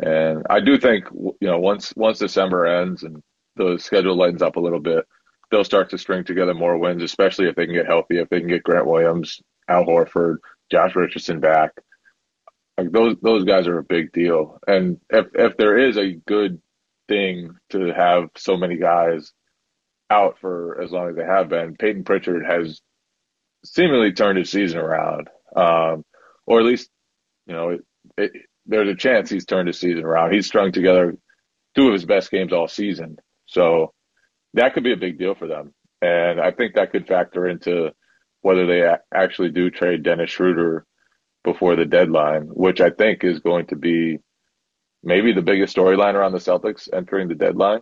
And 0.00 0.46
I 0.48 0.60
do 0.60 0.78
think 0.78 1.04
you 1.12 1.36
know 1.48 1.58
once 1.58 1.92
once 1.96 2.18
December 2.18 2.66
ends 2.66 3.02
and 3.02 3.22
the 3.56 3.78
schedule 3.78 4.16
lightens 4.16 4.42
up 4.42 4.56
a 4.56 4.60
little 4.60 4.80
bit, 4.80 5.06
they'll 5.50 5.64
start 5.64 5.90
to 5.90 5.98
string 5.98 6.24
together 6.24 6.54
more 6.54 6.78
wins, 6.78 7.02
especially 7.02 7.46
if 7.48 7.54
they 7.54 7.66
can 7.66 7.74
get 7.74 7.86
healthy, 7.86 8.18
if 8.18 8.28
they 8.30 8.40
can 8.40 8.48
get 8.48 8.62
Grant 8.62 8.86
Williams, 8.86 9.40
Al 9.68 9.84
Horford, 9.84 10.36
Josh 10.70 10.96
Richardson 10.96 11.40
back. 11.40 11.72
Like 12.78 12.90
those 12.90 13.16
those 13.22 13.44
guys 13.44 13.66
are 13.68 13.78
a 13.78 13.84
big 13.84 14.12
deal. 14.12 14.58
And 14.66 14.98
if 15.10 15.26
if 15.34 15.56
there 15.56 15.78
is 15.78 15.98
a 15.98 16.14
good 16.26 16.60
thing 17.08 17.50
to 17.70 17.92
have 17.92 18.30
so 18.36 18.56
many 18.56 18.76
guys 18.76 19.32
out 20.08 20.38
for 20.40 20.80
as 20.82 20.90
long 20.90 21.10
as 21.10 21.16
they 21.16 21.24
have 21.24 21.48
been, 21.50 21.76
Peyton 21.76 22.04
Pritchard 22.04 22.44
has 22.46 22.80
seemingly 23.64 24.12
turned 24.12 24.38
his 24.38 24.50
season 24.50 24.78
around, 24.78 25.28
um, 25.54 26.04
or 26.46 26.60
at 26.60 26.66
least 26.66 26.88
you 27.46 27.54
know 27.54 27.68
it, 27.70 27.80
it, 28.16 28.32
there's 28.66 28.88
a 28.88 28.94
chance 28.94 29.30
he's 29.30 29.46
turned 29.46 29.68
his 29.68 29.78
season 29.78 30.04
around. 30.04 30.32
He's 30.32 30.46
strung 30.46 30.72
together 30.72 31.16
two 31.74 31.86
of 31.86 31.92
his 31.92 32.04
best 32.04 32.30
games 32.30 32.52
all 32.52 32.68
season, 32.68 33.16
so 33.46 33.92
that 34.54 34.74
could 34.74 34.84
be 34.84 34.92
a 34.92 34.96
big 34.96 35.18
deal 35.18 35.34
for 35.34 35.46
them. 35.46 35.74
And 36.00 36.40
I 36.40 36.50
think 36.50 36.74
that 36.74 36.90
could 36.92 37.06
factor 37.06 37.46
into 37.46 37.92
whether 38.40 38.66
they 38.66 38.88
actually 39.14 39.50
do 39.50 39.70
trade 39.70 40.02
Dennis 40.02 40.30
Schroeder 40.30 40.84
before 41.44 41.76
the 41.76 41.84
deadline, 41.84 42.42
which 42.42 42.80
I 42.80 42.90
think 42.90 43.24
is 43.24 43.40
going 43.40 43.66
to 43.66 43.76
be 43.76 44.18
maybe 45.02 45.32
the 45.32 45.42
biggest 45.42 45.76
storyline 45.76 46.14
around 46.14 46.32
the 46.32 46.38
Celtics 46.38 46.88
entering 46.92 47.28
the 47.28 47.34
deadline. 47.34 47.80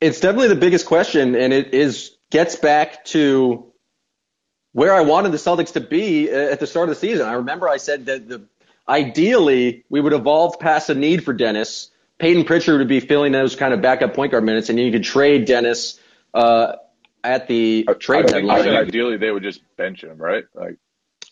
It's 0.00 0.20
definitely 0.20 0.48
the 0.48 0.56
biggest 0.56 0.86
question, 0.86 1.36
and 1.36 1.52
it 1.52 1.74
is 1.74 2.16
gets 2.30 2.56
back 2.56 3.04
to 3.04 3.72
where 4.72 4.94
I 4.94 5.02
wanted 5.02 5.32
the 5.32 5.38
Celtics 5.38 5.74
to 5.74 5.80
be 5.80 6.30
uh, 6.30 6.34
at 6.34 6.60
the 6.60 6.66
start 6.66 6.88
of 6.88 6.94
the 6.94 7.00
season. 7.00 7.26
I 7.26 7.34
remember 7.34 7.68
I 7.68 7.76
said 7.76 8.06
that 8.06 8.28
the 8.28 8.48
ideally 8.88 9.84
we 9.88 10.00
would 10.00 10.12
evolve 10.12 10.58
past 10.58 10.90
a 10.90 10.94
need 10.94 11.24
for 11.24 11.32
Dennis. 11.32 11.90
Peyton 12.18 12.44
Pritchard 12.44 12.78
would 12.78 12.88
be 12.88 13.00
filling 13.00 13.32
those 13.32 13.56
kind 13.56 13.74
of 13.74 13.82
backup 13.82 14.14
point 14.14 14.32
guard 14.32 14.44
minutes, 14.44 14.68
and 14.68 14.78
you 14.78 14.92
could 14.92 15.04
trade 15.04 15.44
Dennis 15.44 15.98
uh, 16.34 16.76
at 17.24 17.48
the 17.48 17.86
trade 17.98 18.26
I 18.32 18.38
I 18.38 18.40
deadline. 18.40 18.68
ideally 18.68 19.16
they 19.16 19.30
would 19.30 19.42
just 19.42 19.60
bench 19.76 20.02
him, 20.04 20.18
right? 20.18 20.44
Like 20.54 20.76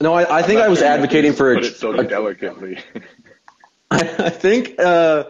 No, 0.01 0.15
I, 0.15 0.39
I 0.39 0.43
think 0.43 0.61
I 0.61 0.69
was 0.69 0.83
advocating 0.83 1.33
for 1.33 1.55
a, 1.55 1.65
so 1.65 1.93
a 1.93 2.05
delicately. 2.05 2.79
I 3.91 4.31
think 4.31 4.79
uh, 4.79 5.25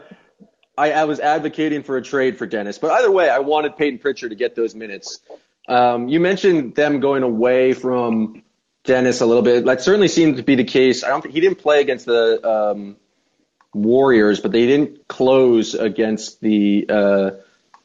I, 0.77 0.93
I 0.93 1.05
was 1.05 1.19
advocating 1.19 1.83
for 1.83 1.97
a 1.97 2.03
trade 2.03 2.37
for 2.37 2.47
Dennis, 2.47 2.79
but 2.79 2.91
either 2.91 3.11
way, 3.11 3.29
I 3.31 3.39
wanted 3.39 3.77
Peyton 3.77 3.99
Pritchard 3.99 4.31
to 4.31 4.37
get 4.37 4.55
those 4.55 4.75
minutes. 4.75 5.21
Um, 5.69 6.09
you 6.09 6.21
mentioned 6.21 6.75
them 6.75 7.01
going 7.01 7.23
away 7.23 7.73
from 7.73 8.43
Dennis 8.91 9.21
a 9.21 9.27
little 9.27 9.45
bit. 9.45 9.65
That 9.67 9.81
certainly 9.83 10.09
seemed 10.09 10.39
to 10.39 10.43
be 10.43 10.57
the 10.57 10.65
case. 10.65 11.05
I 11.05 11.11
don't 11.11 11.23
think 11.23 11.33
he 11.33 11.41
didn't 11.41 11.59
play 11.59 11.81
against 11.81 12.07
the 12.07 12.45
um, 12.45 12.97
Warriors, 13.73 14.41
but 14.41 14.51
they 14.51 14.67
didn't 14.67 15.07
close 15.07 15.75
against 15.75 16.41
the 16.41 16.87
uh, 16.89 17.31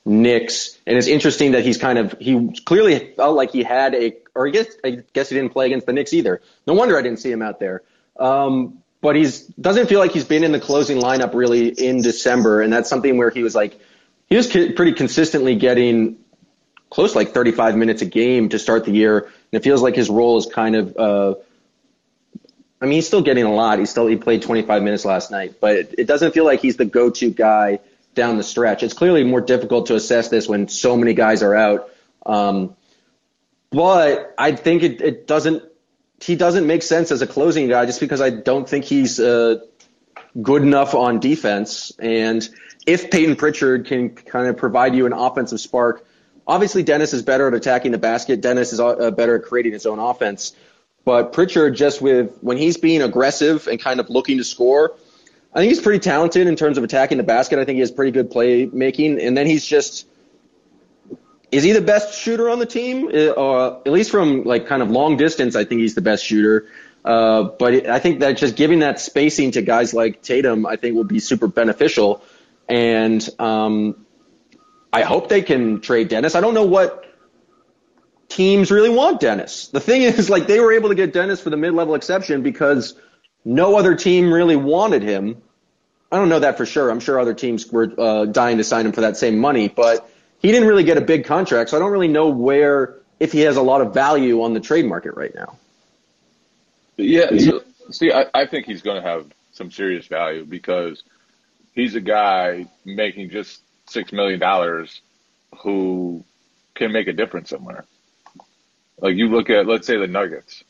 Knicks. 0.03 0.79
And 0.87 0.97
it's 0.97 1.05
interesting 1.05 1.51
that 1.51 1.63
he's 1.63 1.77
kind 1.77 1.99
of 1.99 2.15
he 2.19 2.49
clearly 2.65 3.13
felt 3.15 3.35
like 3.35 3.51
he 3.51 3.61
had 3.61 3.93
a, 3.93 4.15
or 4.33 4.47
I 4.47 4.49
guess 4.49 4.65
I 4.83 5.03
guess 5.13 5.29
he 5.29 5.35
didn't 5.35 5.53
play 5.53 5.67
against 5.67 5.85
the 5.85 5.93
Knicks 5.93 6.11
either. 6.11 6.41
No 6.65 6.73
wonder 6.73 6.97
I 6.97 7.03
didn't 7.03 7.19
see 7.19 7.31
him 7.31 7.43
out 7.43 7.59
there. 7.59 7.83
Um, 8.19 8.79
but 8.99 9.15
he's 9.15 9.41
doesn't 9.61 9.85
feel 9.85 9.99
like 9.99 10.11
he's 10.11 10.25
been 10.25 10.43
in 10.43 10.53
the 10.53 10.59
closing 10.59 10.97
lineup 10.97 11.35
really 11.35 11.67
in 11.67 12.01
December, 12.01 12.63
and 12.63 12.73
that's 12.73 12.89
something 12.89 13.15
where 13.19 13.29
he 13.29 13.43
was 13.43 13.53
like 13.53 13.79
he 14.27 14.35
was 14.35 14.47
pretty 14.47 14.93
consistently 14.93 15.55
getting 15.55 16.17
close 16.89 17.15
like 17.15 17.33
35 17.33 17.75
minutes 17.75 18.01
a 18.01 18.05
game 18.05 18.49
to 18.49 18.59
start 18.59 18.85
the 18.85 18.91
year, 18.91 19.19
and 19.19 19.33
it 19.51 19.63
feels 19.63 19.81
like 19.81 19.95
his 19.95 20.09
role 20.09 20.37
is 20.37 20.45
kind 20.45 20.75
of. 20.75 20.97
Uh, 20.97 21.35
I 22.81 22.85
mean, 22.85 22.95
he's 22.95 23.07
still 23.07 23.21
getting 23.21 23.45
a 23.45 23.53
lot. 23.53 23.79
He 23.79 23.85
still 23.85 24.07
he 24.07 24.15
played 24.15 24.41
25 24.41 24.83
minutes 24.83 25.05
last 25.05 25.31
night, 25.31 25.55
but 25.59 25.75
it, 25.75 25.95
it 25.99 26.07
doesn't 26.07 26.33
feel 26.33 26.45
like 26.45 26.61
he's 26.61 26.77
the 26.77 26.85
go-to 26.85 27.31
guy 27.31 27.79
down 28.13 28.37
the 28.37 28.43
stretch. 28.43 28.83
It's 28.83 28.93
clearly 28.93 29.23
more 29.23 29.41
difficult 29.41 29.87
to 29.87 29.95
assess 29.95 30.29
this 30.29 30.47
when 30.47 30.67
so 30.67 30.97
many 30.97 31.13
guys 31.13 31.43
are 31.43 31.55
out. 31.55 31.89
Um, 32.25 32.75
but 33.71 34.33
I 34.37 34.53
think 34.53 34.83
it, 34.83 35.01
it 35.01 35.27
doesn't. 35.27 35.63
He 36.21 36.35
doesn't 36.35 36.65
make 36.65 36.81
sense 36.81 37.11
as 37.11 37.21
a 37.21 37.27
closing 37.27 37.67
guy 37.67 37.85
just 37.85 37.99
because 37.99 38.21
I 38.21 38.29
don't 38.29 38.67
think 38.67 38.85
he's 38.85 39.19
uh, 39.19 39.59
good 40.41 40.61
enough 40.61 40.95
on 40.95 41.19
defense. 41.19 41.91
And 41.99 42.47
if 42.85 43.11
Peyton 43.11 43.35
Pritchard 43.35 43.85
can 43.85 44.11
kind 44.11 44.47
of 44.47 44.57
provide 44.57 44.95
you 44.95 45.05
an 45.05 45.13
offensive 45.13 45.59
spark, 45.59 46.05
obviously 46.47 46.83
Dennis 46.83 47.13
is 47.13 47.21
better 47.21 47.47
at 47.47 47.53
attacking 47.53 47.91
the 47.91 47.97
basket. 47.97 48.41
Dennis 48.41 48.73
is 48.73 48.79
uh, 48.79 49.11
better 49.11 49.35
at 49.35 49.43
creating 49.43 49.73
his 49.73 49.85
own 49.85 49.99
offense. 49.99 50.55
But 51.03 51.33
Pritchard, 51.33 51.75
just 51.75 52.01
with 52.01 52.37
when 52.41 52.57
he's 52.57 52.77
being 52.77 53.01
aggressive 53.01 53.67
and 53.67 53.79
kind 53.79 53.99
of 53.99 54.09
looking 54.09 54.37
to 54.39 54.43
score, 54.43 54.95
I 55.53 55.59
think 55.59 55.69
he's 55.69 55.81
pretty 55.81 55.99
talented 55.99 56.47
in 56.47 56.55
terms 56.55 56.77
of 56.77 56.83
attacking 56.83 57.17
the 57.17 57.23
basket. 57.23 57.59
I 57.59 57.65
think 57.65 57.75
he 57.75 57.81
has 57.81 57.91
pretty 57.91 58.11
good 58.11 58.31
play 58.31 58.65
making. 58.65 59.21
And 59.21 59.37
then 59.37 59.45
he's 59.45 59.65
just 59.65 60.07
is 61.51 61.63
he 61.63 61.71
the 61.71 61.81
best 61.81 62.19
shooter 62.19 62.49
on 62.49 62.59
the 62.59 62.65
team? 62.65 63.07
Uh, 63.07 63.77
at 63.79 63.91
least 63.91 64.11
from 64.11 64.43
like 64.43 64.67
kind 64.67 64.81
of 64.81 64.89
long 64.89 65.15
distance, 65.15 65.55
I 65.55 65.63
think 65.63 65.81
he's 65.81 65.95
the 65.95 66.01
best 66.01 66.25
shooter. 66.25 66.67
Uh, 67.03 67.43
but 67.43 67.87
I 67.87 67.99
think 67.99 68.21
that 68.21 68.37
just 68.37 68.55
giving 68.55 68.79
that 68.79 68.99
spacing 68.99 69.51
to 69.51 69.61
guys 69.61 69.93
like 69.93 70.21
Tatum, 70.21 70.65
I 70.65 70.75
think 70.75 70.95
will 70.95 71.03
be 71.03 71.19
super 71.19 71.47
beneficial. 71.47 72.23
And 72.67 73.27
um, 73.37 74.04
I 74.95 75.03
hope 75.03 75.27
they 75.27 75.41
can 75.41 75.81
trade 75.81 76.07
Dennis. 76.07 76.35
I 76.35 76.41
don't 76.41 76.53
know 76.53 76.63
what 76.63 77.05
teams 78.29 78.71
really 78.71 78.89
want 78.89 79.19
Dennis. 79.19 79.67
The 79.67 79.81
thing 79.81 80.03
is, 80.03 80.29
like, 80.35 80.47
they 80.47 80.61
were 80.61 80.71
able 80.71 80.87
to 80.87 80.95
get 80.95 81.11
Dennis 81.11 81.41
for 81.41 81.49
the 81.49 81.57
mid-level 81.57 81.95
exception 81.95 82.43
because 82.43 82.95
no 83.43 83.75
other 83.75 83.95
team 83.95 84.33
really 84.33 84.55
wanted 84.55 85.03
him. 85.03 85.41
I 86.09 86.15
don't 86.15 86.29
know 86.29 86.39
that 86.39 86.55
for 86.55 86.65
sure. 86.65 86.89
I'm 86.89 87.01
sure 87.01 87.19
other 87.19 87.33
teams 87.33 87.69
were 87.69 87.93
uh, 87.97 88.25
dying 88.25 88.57
to 88.57 88.63
sign 88.63 88.85
him 88.85 88.93
for 88.93 89.01
that 89.01 89.17
same 89.17 89.37
money, 89.37 89.67
but 89.67 90.09
he 90.39 90.53
didn't 90.53 90.69
really 90.69 90.85
get 90.85 90.97
a 90.97 91.01
big 91.01 91.25
contract, 91.25 91.71
so 91.71 91.77
I 91.77 91.81
don't 91.81 91.91
really 91.91 92.07
know 92.07 92.29
where 92.29 92.95
if 93.19 93.33
he 93.33 93.41
has 93.41 93.57
a 93.57 93.61
lot 93.61 93.81
of 93.81 93.93
value 93.93 94.43
on 94.43 94.53
the 94.53 94.61
trade 94.61 94.85
market 94.85 95.15
right 95.15 95.35
now. 95.35 95.57
Yeah, 96.95 97.37
so, 97.37 97.63
see, 97.91 98.13
I, 98.13 98.27
I 98.33 98.45
think 98.45 98.65
he's 98.65 98.81
going 98.81 99.01
to 99.01 99.05
have 99.05 99.25
some 99.51 99.71
serious 99.71 100.07
value 100.07 100.45
because 100.45 101.03
he's 101.73 101.95
a 101.95 102.01
guy 102.01 102.67
making 102.85 103.31
just 103.31 103.59
six 103.87 104.11
million 104.11 104.39
dollars 104.39 105.01
who 105.59 106.23
can 106.73 106.91
make 106.91 107.07
a 107.07 107.13
difference 107.13 107.49
somewhere. 107.49 107.85
Like 108.99 109.15
you 109.15 109.29
look 109.29 109.49
at, 109.49 109.67
let's 109.67 109.87
say 109.87 109.97
the 109.97 110.07
Nuggets, 110.07 110.63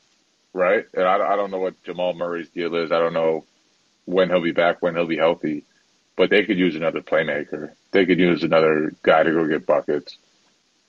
right? 0.54 0.86
And 0.94 1.04
I, 1.04 1.34
I 1.34 1.36
don't 1.36 1.52
know 1.52 1.60
what 1.60 1.82
Jamal 1.84 2.14
Murray's 2.14 2.50
deal 2.50 2.76
is. 2.76 2.92
I 2.92 3.00
don't 3.00 3.14
know 3.14 3.46
when 4.06 4.30
he'll 4.30 4.42
be 4.42 4.52
back, 4.52 4.82
when 4.82 4.96
he'll 4.96 5.08
be 5.08 5.18
healthy, 5.18 5.64
but 6.16 6.30
they 6.30 6.44
could 6.44 6.58
use 6.58 6.76
another 6.76 7.02
playmaker. 7.02 7.72
They 7.92 8.06
could 8.06 8.20
use 8.20 8.44
another 8.44 8.92
guy 9.04 9.24
to 9.24 9.32
go 9.32 9.48
get 9.48 9.66
buckets. 9.66 10.18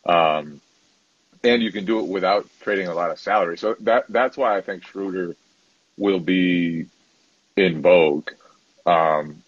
Um, 0.04 0.61
and 1.45 1.62
you 1.62 1.73
can 1.73 1.85
do 1.85 2.00
it 2.00 2.06
without 2.06 2.47
trading 2.61 2.88
a 2.88 2.95
lot 2.95 3.11
of 3.11 3.18
salary. 3.18 3.59
So 3.59 3.76
that 3.80 4.04
that's 4.09 4.37
why 4.37 4.56
I 4.56 4.61
think 4.61 4.85
Schroeder 4.85 5.37
will 5.97 6.21
be 6.21 6.87
in 7.56 7.83
vogue 7.83 8.30
um, 8.85 9.42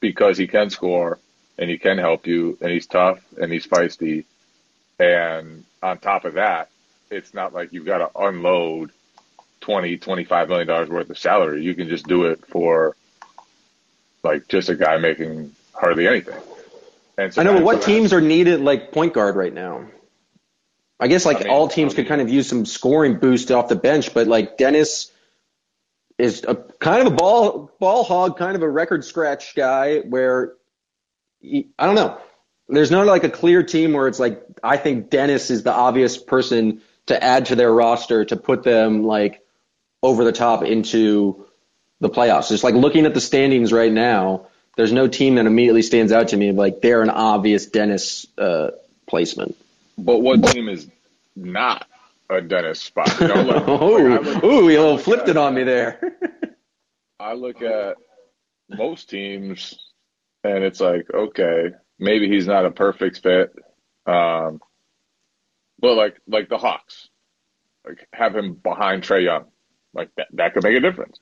because 0.00 0.36
he 0.38 0.46
can 0.46 0.70
score 0.70 1.18
and 1.58 1.70
he 1.70 1.78
can 1.78 1.98
help 1.98 2.26
you 2.26 2.58
and 2.60 2.70
he's 2.70 2.86
tough 2.86 3.20
and 3.40 3.52
he's 3.52 3.66
feisty. 3.66 4.24
And 4.98 5.64
on 5.82 5.98
top 5.98 6.24
of 6.24 6.34
that, 6.34 6.70
it's 7.10 7.34
not 7.34 7.52
like 7.52 7.72
you've 7.72 7.86
got 7.86 7.98
to 7.98 8.10
unload 8.18 8.90
20, 9.60 9.98
25 9.98 10.48
million 10.48 10.66
dollars 10.66 10.88
worth 10.88 11.10
of 11.10 11.18
salary. 11.18 11.62
You 11.62 11.74
can 11.74 11.88
just 11.88 12.06
do 12.06 12.24
it 12.26 12.44
for 12.46 12.96
like 14.22 14.48
just 14.48 14.68
a 14.68 14.74
guy 14.74 14.98
making 14.98 15.54
hardly 15.74 16.06
anything. 16.06 16.40
And 17.18 17.32
so 17.32 17.40
I 17.40 17.44
know, 17.44 17.54
but 17.54 17.62
what 17.62 17.82
teams 17.82 18.12
are 18.12 18.20
needed 18.20 18.60
like 18.60 18.92
point 18.92 19.12
guard 19.12 19.36
right 19.36 19.52
now? 19.52 19.86
I 20.98 21.08
guess 21.08 21.26
like 21.26 21.38
I 21.38 21.44
mean, 21.44 21.50
all 21.50 21.68
teams 21.68 21.92
I 21.92 21.96
mean, 21.96 22.04
could 22.04 22.08
kind 22.08 22.20
of 22.20 22.28
use 22.28 22.48
some 22.48 22.64
scoring 22.64 23.18
boost 23.18 23.50
off 23.50 23.68
the 23.68 23.76
bench, 23.76 24.14
but 24.14 24.28
like 24.28 24.56
Dennis 24.56 25.10
is 26.18 26.44
a 26.46 26.54
kind 26.54 27.04
of 27.04 27.12
a 27.12 27.16
ball 27.16 27.70
ball 27.80 28.04
hog, 28.04 28.38
kind 28.38 28.54
of 28.54 28.62
a 28.62 28.68
record 28.68 29.04
scratch 29.04 29.54
guy 29.54 29.98
where 29.98 30.52
he, 30.52 30.61
I 31.44 31.86
don't 31.86 31.94
know. 31.94 32.18
There's 32.68 32.90
not 32.90 33.06
like 33.06 33.24
a 33.24 33.30
clear 33.30 33.62
team 33.62 33.92
where 33.92 34.08
it's 34.08 34.18
like 34.18 34.42
I 34.62 34.76
think 34.76 35.10
Dennis 35.10 35.50
is 35.50 35.62
the 35.62 35.72
obvious 35.72 36.16
person 36.16 36.82
to 37.06 37.22
add 37.22 37.46
to 37.46 37.56
their 37.56 37.72
roster 37.72 38.24
to 38.24 38.36
put 38.36 38.62
them 38.62 39.02
like 39.02 39.42
over 40.02 40.24
the 40.24 40.32
top 40.32 40.62
into 40.62 41.46
the 42.00 42.08
playoffs. 42.08 42.48
Just 42.48 42.64
like 42.64 42.74
looking 42.74 43.06
at 43.06 43.14
the 43.14 43.20
standings 43.20 43.72
right 43.72 43.92
now, 43.92 44.46
there's 44.76 44.92
no 44.92 45.08
team 45.08 45.34
that 45.36 45.46
immediately 45.46 45.82
stands 45.82 46.12
out 46.12 46.28
to 46.28 46.36
me 46.36 46.52
like 46.52 46.80
they're 46.80 47.02
an 47.02 47.10
obvious 47.10 47.66
Dennis 47.66 48.26
uh, 48.38 48.70
placement. 49.06 49.56
But 49.98 50.18
what 50.18 50.42
team 50.46 50.68
is 50.68 50.88
not 51.36 51.86
a 52.30 52.40
Dennis 52.40 52.80
spot? 52.80 53.20
You 53.20 53.28
know, 53.28 53.42
like, 53.42 53.68
oh, 53.68 53.96
like, 53.96 54.44
ooh, 54.44 54.68
you 54.68 54.98
flipped 54.98 55.28
it 55.28 55.36
on 55.36 55.54
me 55.54 55.64
there. 55.64 56.00
I 57.20 57.34
look 57.34 57.62
at 57.62 57.96
most 58.68 59.10
teams, 59.10 59.91
and 60.44 60.64
it's 60.64 60.80
like, 60.80 61.06
okay, 61.12 61.70
maybe 61.98 62.28
he's 62.28 62.46
not 62.46 62.66
a 62.66 62.70
perfect 62.70 63.20
fit. 63.22 63.54
Um, 64.06 64.60
but 65.78 65.94
like 65.94 66.20
like 66.26 66.48
the 66.48 66.58
Hawks, 66.58 67.08
like 67.86 68.06
have 68.12 68.34
him 68.34 68.54
behind 68.54 69.02
Trae 69.02 69.24
Young, 69.24 69.46
like 69.94 70.10
that 70.16 70.28
that 70.32 70.54
could 70.54 70.62
make 70.64 70.76
a 70.76 70.80
difference. 70.80 71.18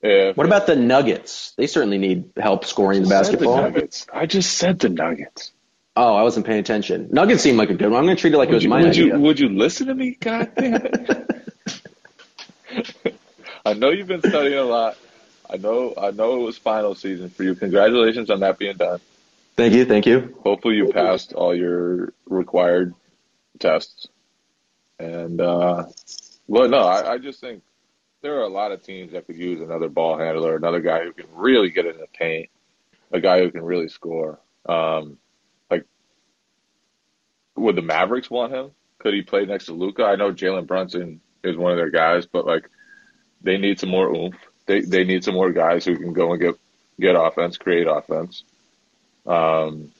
If, 0.00 0.36
what 0.36 0.46
about 0.46 0.66
the 0.66 0.74
Nuggets? 0.74 1.54
They 1.56 1.66
certainly 1.68 1.98
need 1.98 2.30
help 2.36 2.64
scoring 2.64 3.02
the 3.02 3.08
basketball. 3.08 3.56
The 3.56 3.62
Nuggets. 3.62 4.06
I 4.12 4.26
just 4.26 4.58
said 4.58 4.80
the 4.80 4.88
Nuggets. 4.88 5.52
Oh, 5.94 6.14
I 6.14 6.22
wasn't 6.22 6.46
paying 6.46 6.58
attention. 6.58 7.08
Nuggets 7.12 7.42
seemed 7.42 7.58
like 7.58 7.70
a 7.70 7.74
good 7.74 7.90
one. 7.90 7.98
I'm 7.98 8.06
going 8.06 8.16
to 8.16 8.20
treat 8.20 8.32
it 8.32 8.38
like 8.38 8.48
would 8.48 8.54
it 8.54 8.56
was 8.56 8.64
you, 8.64 8.70
my 8.70 8.80
would 8.80 8.90
idea. 8.90 9.14
You, 9.14 9.20
would 9.20 9.38
you 9.38 9.50
listen 9.50 9.88
to 9.88 9.94
me? 9.94 10.16
God 10.18 10.50
damn 10.56 10.74
it. 10.74 11.54
I 13.64 13.74
know 13.74 13.90
you've 13.90 14.08
been 14.08 14.20
studying 14.20 14.58
a 14.58 14.64
lot. 14.64 14.96
I 15.52 15.58
know 15.58 15.92
I 15.98 16.10
know 16.12 16.40
it 16.40 16.44
was 16.44 16.56
final 16.56 16.94
season 16.94 17.28
for 17.28 17.42
you. 17.44 17.54
Congratulations 17.54 18.30
on 18.30 18.40
that 18.40 18.58
being 18.58 18.76
done. 18.76 19.00
Thank 19.54 19.74
you, 19.74 19.84
thank 19.84 20.06
you. 20.06 20.34
Hopefully 20.42 20.76
you 20.76 20.90
passed 20.90 21.34
all 21.34 21.54
your 21.54 22.14
required 22.26 22.94
tests. 23.58 24.08
And 24.98 25.40
uh 25.40 25.86
well 26.46 26.68
no, 26.68 26.78
I, 26.78 27.12
I 27.12 27.18
just 27.18 27.40
think 27.40 27.62
there 28.22 28.38
are 28.38 28.44
a 28.44 28.48
lot 28.48 28.72
of 28.72 28.82
teams 28.82 29.12
that 29.12 29.26
could 29.26 29.36
use 29.36 29.60
another 29.60 29.90
ball 29.90 30.16
handler, 30.16 30.56
another 30.56 30.80
guy 30.80 31.04
who 31.04 31.12
can 31.12 31.26
really 31.34 31.68
get 31.70 31.84
in 31.84 31.98
the 31.98 32.06
paint, 32.06 32.48
a 33.10 33.20
guy 33.20 33.40
who 33.40 33.50
can 33.50 33.62
really 33.62 33.88
score. 33.88 34.40
Um 34.66 35.18
like 35.70 35.84
would 37.56 37.76
the 37.76 37.82
Mavericks 37.82 38.30
want 38.30 38.54
him? 38.54 38.70
Could 39.00 39.12
he 39.12 39.20
play 39.20 39.44
next 39.44 39.66
to 39.66 39.74
Luka? 39.74 40.04
I 40.04 40.16
know 40.16 40.32
Jalen 40.32 40.66
Brunson 40.66 41.20
is 41.44 41.58
one 41.58 41.72
of 41.72 41.76
their 41.76 41.90
guys, 41.90 42.24
but 42.24 42.46
like 42.46 42.70
they 43.42 43.58
need 43.58 43.78
some 43.78 43.90
more 43.90 44.08
oomph. 44.08 44.36
They 44.66 44.80
they 44.80 45.04
need 45.04 45.24
some 45.24 45.34
more 45.34 45.52
guys 45.52 45.84
who 45.84 45.96
can 45.96 46.12
go 46.12 46.32
and 46.32 46.40
get 46.40 46.54
get 47.00 47.14
offense, 47.16 47.56
create 47.56 47.86
offense. 47.86 48.44
Um, 49.26 49.90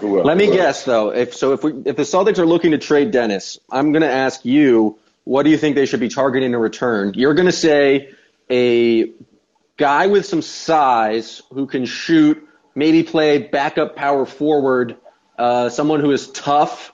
Let 0.00 0.36
me 0.36 0.46
guess 0.46 0.84
though. 0.84 1.12
If 1.12 1.34
so, 1.34 1.52
if 1.52 1.64
we 1.64 1.72
if 1.84 1.96
the 1.96 2.02
Celtics 2.02 2.38
are 2.38 2.46
looking 2.46 2.72
to 2.72 2.78
trade 2.78 3.10
Dennis, 3.10 3.58
I'm 3.70 3.92
going 3.92 4.02
to 4.02 4.10
ask 4.10 4.44
you, 4.44 4.98
what 5.24 5.42
do 5.42 5.50
you 5.50 5.58
think 5.58 5.76
they 5.76 5.86
should 5.86 6.00
be 6.00 6.08
targeting 6.08 6.52
in 6.52 6.58
return? 6.58 7.12
You're 7.14 7.34
going 7.34 7.46
to 7.46 7.52
say 7.52 8.12
a 8.50 9.12
guy 9.76 10.06
with 10.06 10.26
some 10.26 10.42
size 10.42 11.42
who 11.52 11.66
can 11.66 11.84
shoot, 11.84 12.46
maybe 12.74 13.02
play 13.02 13.38
backup 13.38 13.96
power 13.96 14.24
forward 14.26 14.96
uh, 15.38 15.68
someone 15.68 16.00
who 16.00 16.10
is 16.10 16.30
tough 16.30 16.92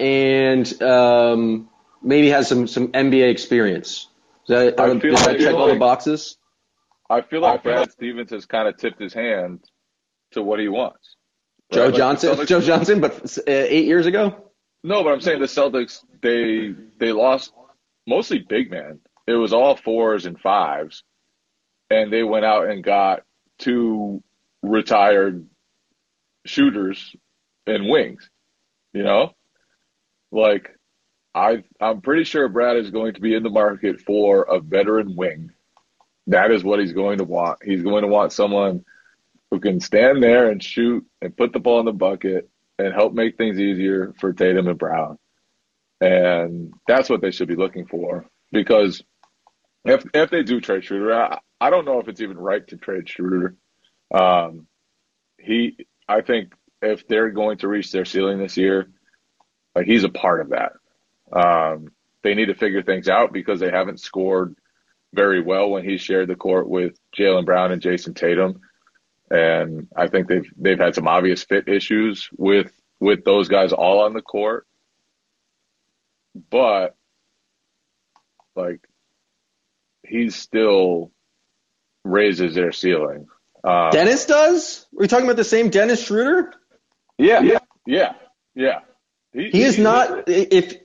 and 0.00 0.82
um, 0.82 1.68
maybe 2.02 2.30
has 2.30 2.48
some 2.48 2.66
some 2.66 2.88
NBA 2.88 3.30
experience. 3.30 4.08
Does 4.46 4.74
that, 4.74 4.80
uh, 4.80 4.94
does 4.94 5.24
that 5.24 5.38
check 5.38 5.54
all 5.54 5.68
the 5.68 5.76
boxes? 5.76 6.36
I 7.08 7.20
feel 7.22 7.40
like 7.40 7.62
Brad 7.62 7.90
Stevens 7.92 8.30
has 8.30 8.46
kind 8.46 8.68
of 8.68 8.76
tipped 8.76 9.00
his 9.00 9.14
hand 9.14 9.60
to 10.32 10.42
what 10.42 10.60
he 10.60 10.68
wants. 10.68 11.16
Right? 11.70 11.76
Joe 11.76 11.86
like 11.86 11.94
Johnson, 11.94 12.34
Celtics, 12.34 12.46
Joe 12.46 12.60
Johnson, 12.60 13.00
but 13.00 13.38
uh, 13.38 13.42
eight 13.46 13.86
years 13.86 14.06
ago. 14.06 14.50
No, 14.84 15.02
but 15.02 15.12
I'm 15.12 15.20
saying 15.20 15.40
the 15.40 15.46
Celtics 15.46 16.04
they 16.22 16.74
they 16.98 17.12
lost 17.12 17.52
mostly 18.06 18.38
big 18.38 18.70
men. 18.70 19.00
It 19.26 19.34
was 19.34 19.52
all 19.52 19.76
fours 19.76 20.26
and 20.26 20.38
fives, 20.38 21.02
and 21.90 22.12
they 22.12 22.22
went 22.22 22.44
out 22.44 22.68
and 22.68 22.84
got 22.84 23.22
two 23.58 24.22
retired 24.62 25.46
shooters 26.44 27.16
and 27.66 27.88
wings. 27.88 28.28
You 28.92 29.02
know, 29.02 29.32
like 30.30 30.75
I 31.36 31.62
I'm 31.80 32.00
pretty 32.00 32.24
sure 32.24 32.48
Brad 32.48 32.78
is 32.78 32.90
going 32.90 33.14
to 33.14 33.20
be 33.20 33.34
in 33.34 33.42
the 33.42 33.50
market 33.50 34.00
for 34.00 34.42
a 34.42 34.58
veteran 34.58 35.14
wing. 35.14 35.50
That 36.28 36.50
is 36.50 36.64
what 36.64 36.80
he's 36.80 36.94
going 36.94 37.18
to 37.18 37.24
want. 37.24 37.58
He's 37.62 37.82
going 37.82 38.02
to 38.02 38.08
want 38.08 38.32
someone 38.32 38.84
who 39.50 39.60
can 39.60 39.78
stand 39.78 40.22
there 40.22 40.50
and 40.50 40.62
shoot 40.62 41.06
and 41.20 41.36
put 41.36 41.52
the 41.52 41.60
ball 41.60 41.78
in 41.78 41.86
the 41.86 41.92
bucket 41.92 42.48
and 42.78 42.92
help 42.94 43.12
make 43.12 43.36
things 43.36 43.60
easier 43.60 44.14
for 44.18 44.32
Tatum 44.32 44.66
and 44.66 44.78
Brown. 44.78 45.18
And 46.00 46.72
that's 46.88 47.08
what 47.10 47.20
they 47.20 47.30
should 47.30 47.48
be 47.48 47.54
looking 47.54 47.86
for 47.86 48.26
because 48.50 49.02
if 49.84 50.04
if 50.14 50.30
they 50.30 50.42
do 50.42 50.60
trade 50.60 50.84
Schroeder, 50.84 51.14
I, 51.14 51.38
I 51.60 51.70
don't 51.70 51.84
know 51.84 52.00
if 52.00 52.08
it's 52.08 52.20
even 52.22 52.38
right 52.38 52.66
to 52.68 52.76
trade 52.76 53.08
Schroeder. 53.08 53.56
Um, 54.12 54.66
he, 55.38 55.86
I 56.08 56.22
think 56.22 56.54
if 56.80 57.06
they're 57.06 57.30
going 57.30 57.58
to 57.58 57.68
reach 57.68 57.92
their 57.92 58.04
ceiling 58.06 58.38
this 58.38 58.56
year, 58.56 58.88
like 59.74 59.86
he's 59.86 60.04
a 60.04 60.08
part 60.08 60.40
of 60.40 60.50
that. 60.50 60.72
Um, 61.32 61.88
they 62.22 62.34
need 62.34 62.46
to 62.46 62.54
figure 62.54 62.82
things 62.82 63.08
out 63.08 63.32
because 63.32 63.60
they 63.60 63.70
haven't 63.70 64.00
scored 64.00 64.56
very 65.12 65.40
well 65.40 65.70
when 65.70 65.84
he 65.84 65.96
shared 65.96 66.28
the 66.28 66.36
court 66.36 66.68
with 66.68 66.96
Jaylen 67.16 67.44
Brown 67.44 67.72
and 67.72 67.82
Jayson 67.82 68.14
Tatum. 68.14 68.60
And 69.30 69.88
I 69.96 70.06
think 70.08 70.28
they've 70.28 70.48
they've 70.56 70.78
had 70.78 70.94
some 70.94 71.08
obvious 71.08 71.42
fit 71.44 71.68
issues 71.68 72.28
with 72.36 72.70
with 73.00 73.24
those 73.24 73.48
guys 73.48 73.72
all 73.72 74.00
on 74.00 74.12
the 74.12 74.22
court. 74.22 74.66
But 76.50 76.94
like 78.54 78.86
he's 80.04 80.36
still 80.36 81.10
raises 82.04 82.54
their 82.54 82.72
ceiling. 82.72 83.26
Um, 83.64 83.90
Dennis 83.90 84.26
does? 84.26 84.86
Are 84.92 85.00
we 85.00 85.08
talking 85.08 85.26
about 85.26 85.36
the 85.36 85.44
same 85.44 85.70
Dennis 85.70 86.04
Schroeder? 86.04 86.52
Yeah, 87.18 87.40
yeah, 87.40 87.58
yeah, 87.84 88.12
yeah. 88.54 88.80
He, 89.32 89.50
he 89.50 89.62
is 89.62 89.76
he, 89.76 89.82
not 89.82 90.28
if 90.28 90.76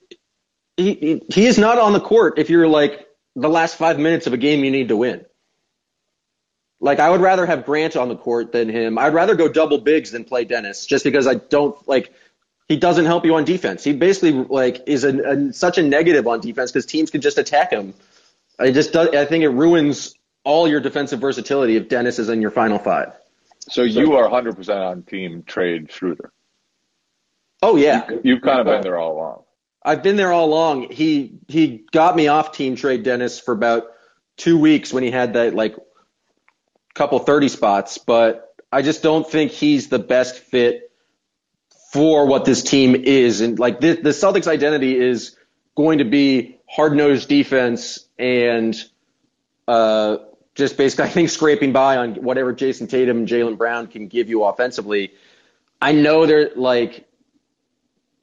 he 0.82 1.22
he 1.30 1.46
is 1.48 1.58
not 1.58 1.78
on 1.78 1.94
the 1.94 2.00
court 2.00 2.38
if 2.38 2.50
you're 2.50 2.68
like 2.68 3.08
the 3.36 3.50
last 3.50 3.76
five 3.78 4.00
minutes 4.00 4.28
of 4.28 4.34
a 4.34 4.38
game 4.38 4.64
you 4.64 4.72
need 4.72 4.90
to 4.90 4.98
win. 4.98 5.26
like 6.80 7.00
I 7.00 7.10
would 7.10 7.22
rather 7.22 7.46
have 7.46 7.66
Grant 7.66 7.96
on 7.96 8.10
the 8.10 8.16
court 8.16 8.52
than 8.52 8.70
him. 8.70 8.98
I'd 8.98 9.14
rather 9.14 9.36
go 9.36 9.48
double 9.48 9.78
bigs 9.80 10.12
than 10.12 10.26
play 10.26 10.46
Dennis, 10.46 10.86
just 10.86 11.04
because 11.04 11.28
I 11.28 11.36
don't 11.36 11.76
like 11.88 12.14
he 12.68 12.78
doesn't 12.78 13.06
help 13.06 13.26
you 13.26 13.36
on 13.36 13.44
defense. 13.46 13.84
He 13.84 13.94
basically 13.94 14.32
like 14.32 14.84
is 14.88 15.04
a, 15.04 15.18
a 15.18 15.54
such 15.54 15.78
a 15.78 15.84
negative 15.84 16.28
on 16.28 16.40
defense 16.40 16.72
because 16.72 16.86
teams 16.86 17.12
can 17.12 17.22
just 17.22 17.38
attack 17.38 17.72
him. 17.72 17.94
I 18.60 18.72
just 18.72 18.96
I 18.96 19.26
think 19.26 19.44
it 19.44 19.50
ruins 19.50 20.16
all 20.44 20.68
your 20.68 20.80
defensive 20.80 21.20
versatility 21.20 21.76
if 21.76 21.90
Dennis 21.90 22.20
is 22.20 22.30
in 22.30 22.42
your 22.42 22.52
final 22.52 22.80
five. 22.80 23.14
So 23.70 23.84
you 23.84 24.16
are 24.16 24.28
100% 24.28 24.76
on 24.76 25.04
team 25.04 25.44
trade 25.44 25.92
Schroeder. 25.92 26.32
Oh 27.62 27.76
yeah, 27.76 28.10
You've 28.24 28.42
kind 28.42 28.60
of 28.60 28.66
been 28.66 28.82
there 28.82 28.98
all 28.98 29.14
along. 29.18 29.44
I've 29.84 30.04
been 30.04 30.16
there 30.16 30.32
all 30.32 30.46
along. 30.46 30.92
He 30.92 31.40
he 31.48 31.86
got 31.92 32.16
me 32.16 32.28
off 32.28 32.52
team 32.52 32.76
trade 32.76 33.04
Dennis 33.04 33.40
for 33.40 33.54
about 33.54 33.88
two 34.38 34.58
weeks 34.58 34.94
when 34.94 35.04
he 35.04 35.12
had 35.12 35.34
that 35.34 35.56
like 35.56 35.76
couple 36.94 37.20
thirty 37.20 37.48
spots, 37.48 37.98
but 37.98 38.54
I 38.72 38.82
just 38.82 39.02
don't 39.04 39.30
think 39.30 39.52
he's 39.52 39.90
the 39.90 40.00
best 40.00 40.38
fit 40.38 40.92
for 41.92 42.26
what 42.26 42.46
this 42.46 42.64
team 42.64 42.96
is. 42.96 43.42
And 43.42 43.60
like 43.60 43.82
the, 43.82 43.94
the 43.94 44.12
Celtics 44.12 44.48
identity 44.48 44.98
is 44.98 45.36
going 45.76 45.98
to 45.98 46.06
be 46.06 46.58
hard 46.70 46.96
nosed 46.96 47.28
defense 47.28 48.08
and 48.18 48.76
uh, 49.68 50.18
just 50.56 50.78
basically 50.78 51.06
I 51.10 51.10
think 51.10 51.30
scraping 51.30 51.74
by 51.74 51.98
on 51.98 52.16
whatever 52.16 52.54
Jayson 52.54 52.88
Tatum 52.88 53.18
and 53.18 53.28
Jaylen 53.28 53.58
Brown 53.58 53.88
can 53.88 54.08
give 54.08 54.30
you 54.30 54.44
offensively. 54.44 55.14
I 55.82 55.92
know 55.92 56.26
they're 56.26 56.52
like 56.56 57.08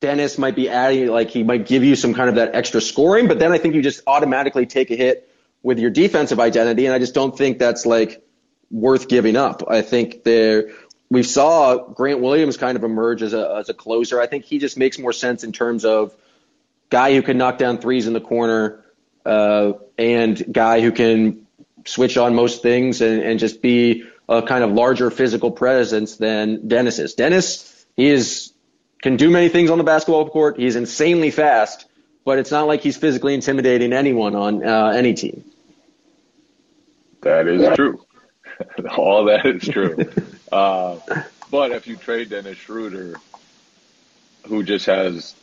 Dennis 0.00 0.38
might 0.38 0.54
be 0.54 0.68
adding, 0.68 1.08
like 1.08 1.30
he 1.30 1.42
might 1.42 1.66
give 1.66 1.82
you 1.82 1.96
some 1.96 2.14
kind 2.14 2.28
of 2.28 2.36
that 2.36 2.54
extra 2.54 2.80
scoring, 2.80 3.26
but 3.26 3.38
then 3.38 3.52
I 3.52 3.58
think 3.58 3.74
you 3.74 3.82
just 3.82 4.02
automatically 4.06 4.66
take 4.66 4.90
a 4.90 4.96
hit 4.96 5.28
with 5.62 5.78
your 5.78 5.90
defensive 5.90 6.38
identity, 6.38 6.86
and 6.86 6.94
I 6.94 6.98
just 6.98 7.14
don't 7.14 7.36
think 7.36 7.58
that's 7.58 7.84
like 7.84 8.22
worth 8.70 9.08
giving 9.08 9.36
up. 9.36 9.64
I 9.68 9.82
think 9.82 10.22
there 10.24 10.70
we 11.10 11.22
saw 11.22 11.76
Grant 11.88 12.20
Williams 12.20 12.56
kind 12.56 12.76
of 12.76 12.84
emerge 12.84 13.22
as 13.22 13.32
a 13.32 13.56
as 13.56 13.68
a 13.68 13.74
closer. 13.74 14.20
I 14.20 14.26
think 14.26 14.44
he 14.44 14.58
just 14.58 14.78
makes 14.78 14.98
more 14.98 15.12
sense 15.12 15.42
in 15.42 15.52
terms 15.52 15.84
of 15.84 16.14
guy 16.90 17.14
who 17.14 17.22
can 17.22 17.38
knock 17.38 17.58
down 17.58 17.78
threes 17.78 18.06
in 18.06 18.12
the 18.12 18.20
corner, 18.20 18.84
uh, 19.26 19.72
and 19.96 20.52
guy 20.52 20.80
who 20.80 20.92
can 20.92 21.46
switch 21.84 22.16
on 22.16 22.34
most 22.34 22.62
things 22.62 23.00
and, 23.00 23.22
and 23.22 23.38
just 23.40 23.62
be 23.62 24.04
a 24.28 24.42
kind 24.42 24.62
of 24.62 24.72
larger 24.72 25.10
physical 25.10 25.50
presence 25.50 26.16
than 26.16 26.68
Dennis 26.68 26.98
is. 26.98 27.14
Dennis, 27.14 27.86
he 27.96 28.08
is 28.08 28.52
can 29.02 29.16
do 29.16 29.30
many 29.30 29.48
things 29.48 29.70
on 29.70 29.78
the 29.78 29.84
basketball 29.84 30.28
court. 30.28 30.58
He's 30.58 30.76
insanely 30.76 31.30
fast, 31.30 31.86
but 32.24 32.38
it's 32.38 32.50
not 32.50 32.66
like 32.66 32.80
he's 32.80 32.96
physically 32.96 33.34
intimidating 33.34 33.92
anyone 33.92 34.34
on 34.34 34.64
uh, 34.64 34.88
any 34.88 35.14
team. 35.14 35.44
That 37.22 37.46
is 37.48 37.74
true. 37.76 38.04
All 38.96 39.24
that 39.26 39.46
is 39.46 39.66
true. 39.68 39.96
uh, 40.52 40.98
but 41.50 41.72
if 41.72 41.86
you 41.86 41.96
trade 41.96 42.30
Dennis 42.30 42.58
Schroeder, 42.58 43.16
who 44.46 44.62
just 44.62 44.86
has 44.86 45.34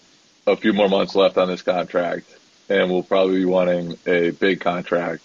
a 0.47 0.55
few 0.55 0.73
more 0.73 0.89
months 0.89 1.15
left 1.15 1.37
on 1.37 1.47
this 1.47 1.61
contract 1.61 2.29
and 2.69 2.89
will 2.89 3.03
probably 3.03 3.39
be 3.39 3.45
wanting 3.45 3.97
a 4.05 4.31
big 4.31 4.59
contract, 4.59 5.23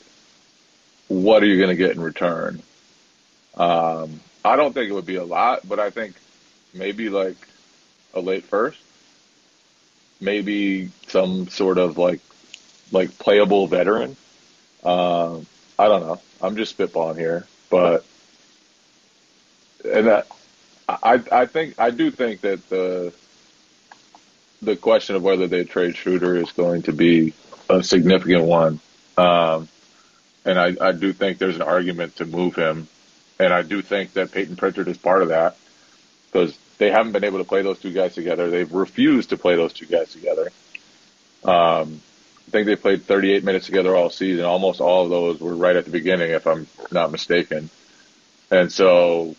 what 1.08 1.42
are 1.42 1.46
you 1.46 1.56
going 1.56 1.70
to 1.70 1.76
get 1.76 1.92
in 1.92 2.00
return? 2.00 2.62
Um, 3.54 4.20
I 4.44 4.56
don't 4.56 4.72
think 4.72 4.90
it 4.90 4.94
would 4.94 5.06
be 5.06 5.16
a 5.16 5.24
lot, 5.24 5.66
but 5.68 5.78
I 5.78 5.90
think 5.90 6.14
maybe 6.72 7.08
like 7.08 7.36
a 8.14 8.20
late 8.20 8.44
first, 8.44 8.78
maybe 10.20 10.90
some 11.08 11.48
sort 11.48 11.78
of 11.78 11.98
like 11.98 12.20
like 12.92 13.18
playable 13.18 13.66
veteran. 13.66 14.16
Um, 14.84 15.46
I 15.78 15.88
don't 15.88 16.02
know. 16.02 16.20
I'm 16.42 16.56
just 16.56 16.76
spitballing 16.76 17.18
here, 17.18 17.46
but 17.70 18.04
and 19.84 20.06
that 20.06 20.26
I 20.88 21.22
I 21.30 21.46
think 21.46 21.78
I 21.78 21.90
do 21.90 22.10
think 22.10 22.42
that 22.42 22.68
the 22.68 23.12
the 24.62 24.76
question 24.76 25.16
of 25.16 25.22
whether 25.22 25.46
they 25.46 25.64
trade 25.64 25.96
Schroeder 25.96 26.36
is 26.36 26.52
going 26.52 26.82
to 26.82 26.92
be 26.92 27.32
a 27.68 27.82
significant 27.82 28.44
one. 28.44 28.80
Um, 29.16 29.68
and 30.44 30.58
I, 30.58 30.76
I 30.80 30.92
do 30.92 31.12
think 31.12 31.38
there's 31.38 31.56
an 31.56 31.62
argument 31.62 32.16
to 32.16 32.24
move 32.24 32.56
him. 32.56 32.88
And 33.38 33.52
I 33.52 33.62
do 33.62 33.80
think 33.80 34.14
that 34.14 34.32
Peyton 34.32 34.56
Pritchard 34.56 34.88
is 34.88 34.98
part 34.98 35.22
of 35.22 35.28
that 35.28 35.56
because 36.26 36.56
they 36.80 36.90
haven't 36.90 37.12
been 37.12 37.24
able 37.24 37.38
to 37.38 37.44
play 37.44 37.60
those 37.60 37.78
two 37.78 37.92
guys 37.92 38.14
together. 38.14 38.48
They've 38.48 38.72
refused 38.72 39.30
to 39.30 39.36
play 39.36 39.54
those 39.54 39.74
two 39.74 39.84
guys 39.84 40.10
together. 40.12 40.50
Um, 41.44 42.00
I 42.48 42.50
think 42.50 42.66
they 42.66 42.74
played 42.74 43.02
38 43.02 43.44
minutes 43.44 43.66
together 43.66 43.94
all 43.94 44.08
season. 44.08 44.46
Almost 44.46 44.80
all 44.80 45.04
of 45.04 45.10
those 45.10 45.40
were 45.40 45.54
right 45.54 45.76
at 45.76 45.84
the 45.84 45.90
beginning, 45.90 46.30
if 46.30 46.46
I'm 46.46 46.66
not 46.90 47.12
mistaken. 47.12 47.68
And 48.50 48.72
so 48.72 49.36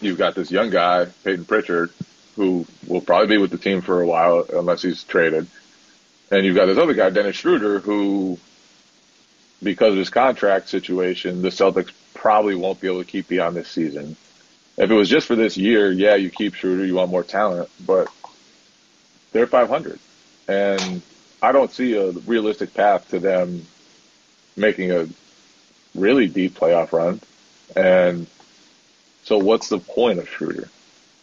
you've 0.00 0.18
got 0.18 0.34
this 0.34 0.50
young 0.50 0.70
guy, 0.70 1.06
Peyton 1.22 1.44
Pritchard, 1.44 1.90
who 2.34 2.66
will 2.88 3.00
probably 3.00 3.36
be 3.36 3.40
with 3.40 3.52
the 3.52 3.58
team 3.58 3.80
for 3.80 4.02
a 4.02 4.06
while 4.06 4.44
unless 4.52 4.82
he's 4.82 5.04
traded. 5.04 5.46
And 6.32 6.44
you've 6.44 6.56
got 6.56 6.66
this 6.66 6.78
other 6.78 6.94
guy, 6.94 7.10
Dennis 7.10 7.36
Schroeder, 7.36 7.78
who, 7.78 8.36
because 9.62 9.92
of 9.92 9.98
his 9.98 10.10
contract 10.10 10.68
situation, 10.68 11.40
the 11.40 11.50
Celtics 11.50 11.92
probably 12.14 12.56
won't 12.56 12.80
be 12.80 12.88
able 12.88 13.04
to 13.04 13.08
keep 13.08 13.28
beyond 13.28 13.54
this 13.54 13.68
season. 13.68 14.16
If 14.76 14.90
it 14.90 14.94
was 14.94 15.08
just 15.08 15.26
for 15.26 15.36
this 15.36 15.56
year, 15.56 15.90
yeah, 15.92 16.14
you 16.14 16.30
keep 16.30 16.54
Schroeder, 16.54 16.84
you 16.86 16.94
want 16.94 17.10
more 17.10 17.22
talent, 17.22 17.68
but 17.84 18.08
they're 19.32 19.46
500. 19.46 19.98
And 20.48 21.02
I 21.42 21.52
don't 21.52 21.70
see 21.70 21.94
a 21.94 22.10
realistic 22.10 22.72
path 22.74 23.08
to 23.10 23.18
them 23.18 23.66
making 24.56 24.90
a 24.92 25.08
really 25.94 26.26
deep 26.26 26.54
playoff 26.58 26.92
run. 26.92 27.20
And 27.76 28.26
so 29.24 29.38
what's 29.38 29.68
the 29.68 29.78
point 29.78 30.18
of 30.18 30.28
Schroeder? 30.28 30.68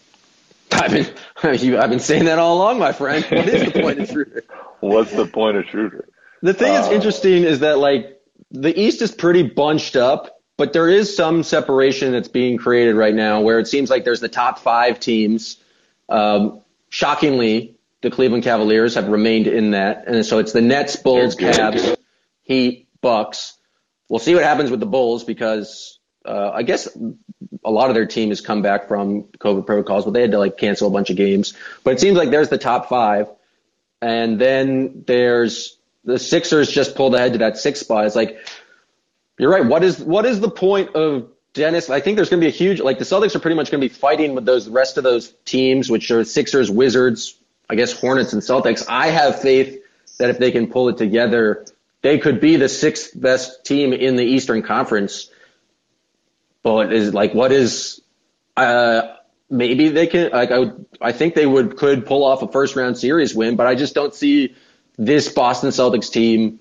I've 0.72 0.92
been 0.92 1.14
I've 1.78 1.90
been 1.90 2.00
saying 2.00 2.26
that 2.26 2.40
all 2.40 2.58
along, 2.58 2.80
my 2.80 2.92
friend. 2.94 3.26
What 3.30 3.48
is 3.50 3.72
the 3.74 3.82
point 3.82 4.00
of 4.00 4.10
Schroeder? 4.12 4.44
What's 4.80 5.12
the 5.12 5.26
point 5.26 5.58
of 5.58 5.66
Schroeder? 5.66 6.08
The 6.42 6.54
thing 6.54 6.72
that's 6.72 6.88
Uh, 6.88 6.94
interesting 6.94 7.44
is 7.44 7.60
that 7.60 7.80
like 7.80 8.20
the 8.52 8.78
East 8.80 9.02
is 9.02 9.12
pretty 9.12 9.44
bunched 9.44 9.96
up, 9.96 10.39
but 10.60 10.74
there 10.74 10.90
is 10.90 11.16
some 11.16 11.42
separation 11.44 12.12
that's 12.12 12.28
being 12.28 12.58
created 12.58 12.98
right 12.98 13.16
now 13.16 13.40
where 13.40 13.60
it 13.60 13.68
seems 13.70 13.90
like 13.90 14.04
there's 14.04 14.20
the 14.20 14.28
top 14.28 14.60
five 14.60 15.00
teams. 15.00 15.56
Um, 16.10 16.60
shockingly, 16.90 17.78
the 18.02 18.12
Cleveland 18.12 18.44
Cavaliers 18.44 18.96
have 18.96 19.08
remained 19.08 19.48
in 19.48 19.72
that, 19.72 20.04
and 20.06 20.26
so 20.26 20.40
it's 20.40 20.52
the 20.52 20.60
Nets, 20.60 20.98
Bulls. 20.98 21.38
Cavs, 21.38 21.96
Heat, 22.44 22.90
Bucks. 23.00 23.58
We'll 24.10 24.20
see 24.20 24.36
what 24.36 24.44
happens 24.44 24.70
with 24.70 24.82
the 24.82 24.86
Bulls 24.86 25.24
because 25.24 25.98
uh, 26.26 26.52
I 26.54 26.64
guess 26.64 26.90
a 27.64 27.72
lot 27.72 27.88
of 27.88 27.96
their 27.96 28.06
team 28.06 28.28
has 28.28 28.42
come 28.42 28.62
back 28.62 28.90
from 28.90 29.24
COVID 29.40 29.66
protocols, 29.66 30.04
but 30.04 30.12
they 30.12 30.22
had 30.22 30.32
to 30.32 30.40
like 30.40 30.58
cancel 30.58 30.90
a 30.90 30.92
bunch 30.92 31.10
of 31.10 31.16
games. 31.16 31.54
But 31.86 31.94
it 31.94 32.02
seems 32.02 32.18
like 32.18 32.32
there's 32.32 32.50
the 32.50 32.58
top 32.58 32.90
five, 32.90 33.30
and 34.02 34.42
then 34.42 35.06
there's 35.08 35.78
the 36.04 36.20
Sixers 36.20 36.70
just 36.70 36.96
pulled 36.96 37.16
ahead 37.16 37.32
to 37.32 37.40
that 37.40 37.58
sixth 37.58 37.84
spot. 37.84 38.06
It's 38.06 38.16
like 38.16 38.40
you're 39.40 39.50
right. 39.50 39.66
What 39.66 39.84
is 39.84 40.00
what 40.00 40.26
is 40.26 40.42
the 40.42 40.52
point 40.52 40.96
of 40.96 41.30
Dennis? 41.54 41.90
I 41.90 42.02
think 42.02 42.18
there's 42.18 42.30
going 42.30 42.42
to 42.42 42.46
be 42.46 42.50
a 42.50 42.56
huge 42.56 42.82
like 42.82 43.00
the 43.00 43.06
Celtics 43.06 43.36
are 43.36 43.40
pretty 43.40 43.56
much 43.56 43.72
going 43.72 43.82
to 43.82 43.88
be 43.88 43.94
fighting 43.94 44.36
with 44.36 44.46
those 44.46 44.68
rest 44.68 44.98
of 44.98 45.04
those 45.04 45.34
teams, 45.46 45.90
which 45.90 46.12
are 46.12 46.26
Sixers, 46.26 46.70
Wizards, 46.70 47.36
I 47.70 47.76
guess 47.76 47.94
Hornets 47.94 48.34
and 48.34 48.42
Celtics. 48.42 48.86
I 48.90 49.08
have 49.08 49.42
faith 49.42 49.82
that 50.20 50.30
if 50.30 50.40
they 50.40 50.52
can 50.52 50.68
pull 50.68 50.90
it 50.90 50.98
together, 50.98 51.66
they 52.02 52.18
could 52.18 52.42
be 52.42 52.58
the 52.58 52.68
sixth 52.68 53.12
best 53.20 53.66
team 53.66 53.94
in 53.94 54.18
the 54.18 54.26
Eastern 54.26 54.62
Conference. 54.62 55.32
But 56.62 56.92
is 56.92 57.14
like 57.14 57.34
what 57.34 57.54
is 57.54 58.02
uh 58.58 59.04
maybe 59.50 59.88
they 59.88 60.08
can 60.08 60.32
like 60.32 60.52
I 60.52 60.60
would 60.60 60.86
I 61.00 61.14
think 61.14 61.34
they 61.34 61.46
would 61.46 61.78
could 61.78 62.06
pull 62.06 62.26
off 62.26 62.42
a 62.42 62.50
first 62.50 62.76
round 62.76 62.98
series 62.98 63.34
win, 63.34 63.56
but 63.56 63.68
I 63.68 63.76
just 63.76 63.96
don't 63.96 64.14
see 64.14 64.56
this 64.98 65.30
Boston 65.32 65.70
Celtics 65.70 66.12
team 66.12 66.60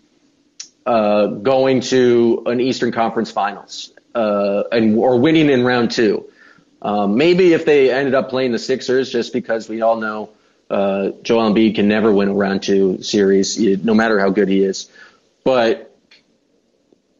uh 0.89 1.27
going 1.27 1.81
to 1.81 2.43
an 2.47 2.61
Eastern 2.61 2.93
Conference 2.93 3.31
Finals 3.31 3.93
uh 4.15 4.65
and 4.73 4.97
or 4.97 5.21
winning 5.21 5.51
in 5.51 5.65
round 5.65 5.91
2. 5.91 6.25
Um, 6.81 7.17
maybe 7.17 7.53
if 7.53 7.65
they 7.65 7.91
ended 7.91 8.15
up 8.15 8.31
playing 8.31 8.53
the 8.53 8.59
Sixers, 8.59 9.11
just 9.11 9.33
because 9.33 9.69
we 9.69 9.83
all 9.83 9.97
know 9.97 10.31
uh, 10.71 11.11
Joel 11.23 11.53
Embiid 11.53 11.75
can 11.75 11.89
never 11.89 12.13
win 12.13 12.29
a 12.29 12.35
round 12.35 12.63
two 12.63 13.03
series, 13.03 13.59
no 13.59 13.95
matter 13.95 14.19
how 14.19 14.31
good 14.31 14.49
he 14.49 14.63
is. 14.63 14.91
But 15.45 15.85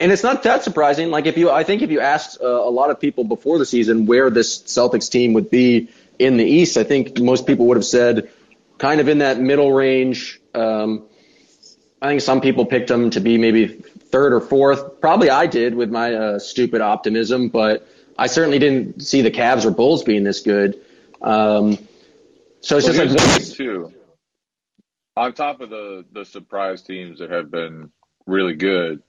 and 0.01 0.13
it's 0.13 0.23
not 0.23 0.45
that 0.45 0.63
surprising. 0.63 1.11
Like 1.11 1.27
if 1.27 1.37
you, 1.37 1.51
I 1.51 1.65
think 1.65 1.83
if 1.83 1.91
you 1.91 2.01
asked 2.01 2.39
uh, 2.41 2.47
a 2.47 2.71
lot 2.71 2.91
of 2.91 3.01
people 3.01 3.25
before 3.25 3.59
the 3.59 3.67
season 3.67 4.07
where 4.07 4.31
this 4.31 4.63
Celtics 4.63 5.11
team 5.11 5.33
would 5.33 5.51
be 5.51 5.89
in 6.19 6.37
the 6.37 6.45
East, 6.45 6.77
I 6.77 6.85
think 6.85 7.19
most 7.19 7.47
people 7.47 7.67
would 7.67 7.77
have 7.77 7.87
said 7.87 8.31
kind 8.77 9.01
of 9.01 9.09
in 9.09 9.19
that 9.19 9.41
middle 9.41 9.73
range. 9.73 10.41
Um, 10.55 11.07
I 12.01 12.09
think 12.09 12.21
some 12.21 12.41
people 12.41 12.65
picked 12.65 12.89
them 12.89 13.11
to 13.11 13.21
be 13.21 13.39
maybe 13.39 13.67
third 13.67 14.33
or 14.33 14.41
fourth. 14.41 15.01
Probably 15.01 15.31
I 15.31 15.47
did 15.47 15.75
with 15.75 15.91
my 15.91 16.15
uh, 16.15 16.39
stupid 16.39 16.81
optimism, 16.81 17.49
but 17.49 17.87
I 18.17 18.27
certainly 18.29 18.59
didn't 18.59 19.01
see 19.03 19.21
the 19.23 19.31
Cavs 19.31 19.65
or 19.65 19.71
Bulls 19.71 20.05
being 20.05 20.23
this 20.25 20.41
good. 20.41 20.81
Um, 21.23 21.77
so 22.61 22.77
it's 22.77 22.87
Well, 22.87 22.95
just 22.95 22.99
like 22.99 23.09
here's 23.09 23.13
the 23.15 23.17
what- 23.29 23.43
thing, 23.43 23.55
too. 23.55 23.93
On 25.17 25.33
top 25.33 25.61
of 25.61 25.71
the 25.71 26.05
the 26.13 26.25
surprise 26.25 26.83
teams 26.83 27.19
that 27.19 27.31
have 27.31 27.51
been 27.51 27.91
really 28.27 28.55
good, 28.55 29.03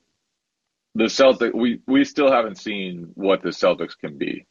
the 0.96 1.04
Celtics, 1.04 1.54
we, 1.54 1.82
we 1.86 2.04
still 2.04 2.32
haven't 2.32 2.58
seen 2.58 3.12
what 3.14 3.44
the 3.44 3.50
Celtics 3.50 3.96
can 3.96 4.18
be 4.18 4.48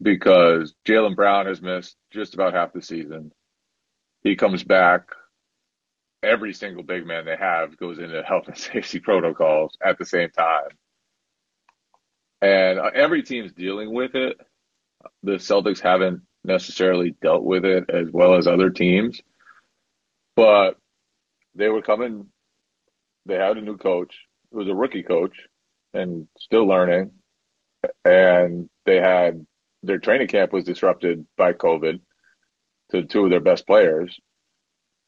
because 0.00 0.74
Jaylen 0.86 1.16
Brown 1.16 1.46
has 1.46 1.60
missed 1.60 1.96
just 2.12 2.34
about 2.34 2.54
half 2.54 2.72
the 2.72 2.82
season. 2.82 3.32
He 4.22 4.36
comes 4.36 4.62
back. 4.62 5.08
Every 6.22 6.52
single 6.52 6.82
big 6.82 7.06
man 7.06 7.24
they 7.24 7.36
have 7.36 7.76
goes 7.76 7.98
into 7.98 8.22
health 8.22 8.48
and 8.48 8.56
safety 8.56 9.00
protocols 9.00 9.76
at 9.84 9.98
the 9.98 10.04
same 10.04 10.30
time. 10.30 10.70
And 12.42 12.78
uh, 12.78 12.90
every 12.94 13.22
team's 13.22 13.52
dealing 13.52 13.92
with 13.92 14.14
it. 14.14 14.38
The 15.22 15.32
Celtics 15.32 15.80
haven't 15.80 16.22
necessarily 16.44 17.14
dealt 17.22 17.44
with 17.44 17.64
it 17.64 17.90
as 17.90 18.08
well 18.10 18.34
as 18.34 18.46
other 18.46 18.70
teams, 18.70 19.20
but 20.34 20.76
they 21.54 21.68
were 21.68 21.82
coming. 21.82 22.26
They 23.24 23.34
had 23.34 23.56
a 23.56 23.60
new 23.60 23.76
coach. 23.76 24.14
It 24.52 24.56
was 24.56 24.68
a 24.68 24.74
rookie 24.74 25.02
coach 25.02 25.36
and 25.94 26.28
still 26.38 26.66
learning. 26.66 27.12
And 28.04 28.68
they 28.84 28.96
had 28.96 29.46
their 29.82 29.98
training 29.98 30.28
camp 30.28 30.52
was 30.52 30.64
disrupted 30.64 31.26
by 31.36 31.52
COVID 31.52 32.00
to 32.90 33.04
two 33.04 33.24
of 33.24 33.30
their 33.30 33.40
best 33.40 33.66
players. 33.66 34.18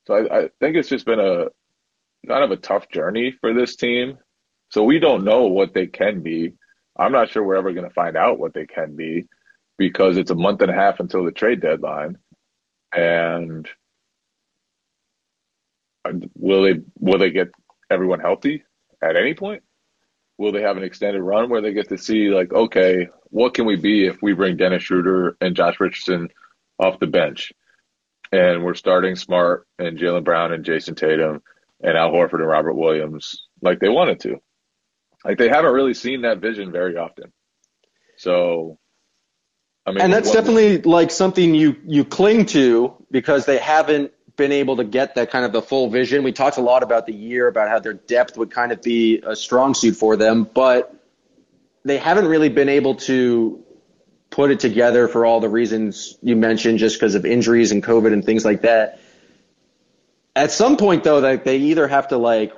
So 0.09 0.15
I, 0.15 0.39
I 0.39 0.49
think 0.59 0.75
it's 0.77 0.89
just 0.89 1.05
been 1.05 1.21
a 1.21 1.49
kind 2.27 2.43
of 2.43 2.51
a 2.51 2.57
tough 2.57 2.89
journey 2.89 3.35
for 3.43 3.53
this 3.53 3.77
team. 3.77 4.17
So 4.71 4.83
we 4.83 4.99
don't 4.99 5.25
know 5.25 5.47
what 5.49 5.75
they 5.75 5.87
can 5.87 6.23
be. 6.23 6.55
I'm 6.99 7.13
not 7.13 7.29
sure 7.29 7.45
we're 7.45 7.57
ever 7.57 7.75
going 7.75 7.87
to 7.87 7.95
find 7.95 8.17
out 8.17 8.39
what 8.39 8.55
they 8.55 8.67
can 8.67 8.97
be 8.97 9.27
because 9.77 10.17
it's 10.17 10.31
a 10.31 10.35
month 10.35 10.63
and 10.63 10.71
a 10.71 10.75
half 10.75 10.99
until 10.99 11.25
the 11.25 11.31
trade 11.31 11.61
deadline. 11.61 12.17
And 12.97 13.69
will 16.35 16.63
they 16.63 16.81
will 16.99 17.19
they 17.19 17.31
get 17.31 17.49
everyone 17.91 18.21
healthy 18.21 18.65
at 19.03 19.15
any 19.15 19.35
point? 19.35 19.63
Will 20.39 20.53
they 20.53 20.63
have 20.63 20.79
an 20.79 20.85
extended 20.85 21.21
run 21.21 21.51
where 21.51 21.61
they 21.61 21.75
get 21.75 21.91
to 21.91 21.99
see 21.99 22.31
like, 22.31 22.51
okay, 22.51 23.09
what 23.25 23.53
can 23.53 23.67
we 23.67 23.77
be 23.77 24.07
if 24.07 24.23
we 24.23 24.33
bring 24.33 24.57
Dennis 24.57 24.85
Schroeder 24.85 25.37
and 25.43 25.55
Josh 25.55 25.79
Richardson 25.79 26.29
off 26.79 26.99
the 26.99 27.07
bench? 27.07 27.53
And 28.31 28.63
we're 28.63 28.75
starting 28.75 29.17
Smart 29.17 29.67
and 29.79 29.99
Jaylen 29.99 30.25
Brown 30.25 30.53
and 30.53 30.65
Jayson 30.65 30.97
Tatum 30.97 31.43
and 31.83 31.97
Al 31.97 32.11
Horford 32.13 32.41
and 32.41 32.49
Robert 32.49 32.75
Williams 32.75 33.47
like 33.63 33.81
they 33.81 33.89
wanted 33.89 34.21
to. 34.21 34.37
Like 35.25 35.39
they 35.39 35.49
haven't 35.49 35.73
really 35.73 35.95
seen 35.95 36.23
that 36.23 36.39
vision 36.39 36.71
very 36.71 36.97
often. 36.97 37.33
So 38.17 38.79
I 39.87 39.93
mean 39.93 40.03
And 40.03 40.13
that's 40.13 40.33
definitely 40.33 40.83
like 40.83 41.11
something 41.11 41.55
you 41.55 41.77
you 41.87 42.05
cling 42.05 42.47
to 42.47 42.95
because 43.11 43.47
they 43.47 43.59
haven't 43.59 44.13
been 44.37 44.53
able 44.53 44.77
to 44.77 44.85
get 44.85 45.17
that 45.17 45.31
kind 45.31 45.45
of 45.45 45.53
the 45.53 45.63
full 45.63 45.91
vision. 45.91 46.23
We 46.23 46.33
talked 46.33 46.59
a 46.59 46.63
lot 46.63 46.83
about 46.83 47.07
the 47.07 47.13
year 47.13 47.49
about 47.49 47.69
how 47.69 47.81
their 47.81 47.95
depth 47.95 48.39
would 48.39 48.51
kind 48.51 48.73
of 48.73 48.81
be 48.83 49.21
a 49.27 49.35
strong 49.35 49.75
suit 49.75 49.97
for 49.97 50.17
them, 50.17 50.45
but 50.45 50.95
they 51.85 51.99
haven't 51.99 52.27
really 52.27 52.49
been 52.49 52.69
able 52.69 52.95
to 52.95 53.65
put 54.39 54.53
it 54.53 54.61
together 54.61 55.09
for 55.09 55.27
all 55.27 55.41
the 55.41 55.49
reasons 55.49 56.17
you 56.23 56.37
mentioned, 56.37 56.79
just 56.79 56.95
because 56.95 57.17
of 57.17 57.27
injuries 57.27 57.73
and 57.73 57.83
COVID 57.83 58.13
and 58.13 58.25
things 58.25 58.45
like 58.45 58.63
that. 58.63 59.01
At 60.37 60.53
some 60.53 60.77
point, 60.77 61.03
though, 61.03 61.37
they 61.37 61.57
either 61.57 61.89
have 61.89 62.07
to 62.09 62.19
like 62.19 62.53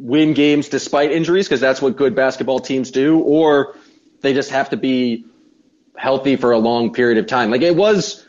win 0.00 0.34
games 0.34 0.68
despite 0.68 1.12
injuries, 1.12 1.46
because 1.46 1.60
that's 1.60 1.80
what 1.80 1.96
good 1.96 2.16
basketball 2.16 2.58
teams 2.58 2.90
do, 2.90 3.20
or 3.20 3.76
they 4.22 4.34
just 4.34 4.50
have 4.50 4.70
to 4.70 4.76
be 4.76 5.24
healthy 5.96 6.34
for 6.34 6.50
a 6.50 6.58
long 6.58 6.92
period 6.92 7.18
of 7.18 7.28
time. 7.28 7.52
Like 7.52 7.62
it 7.62 7.76
was 7.76 8.26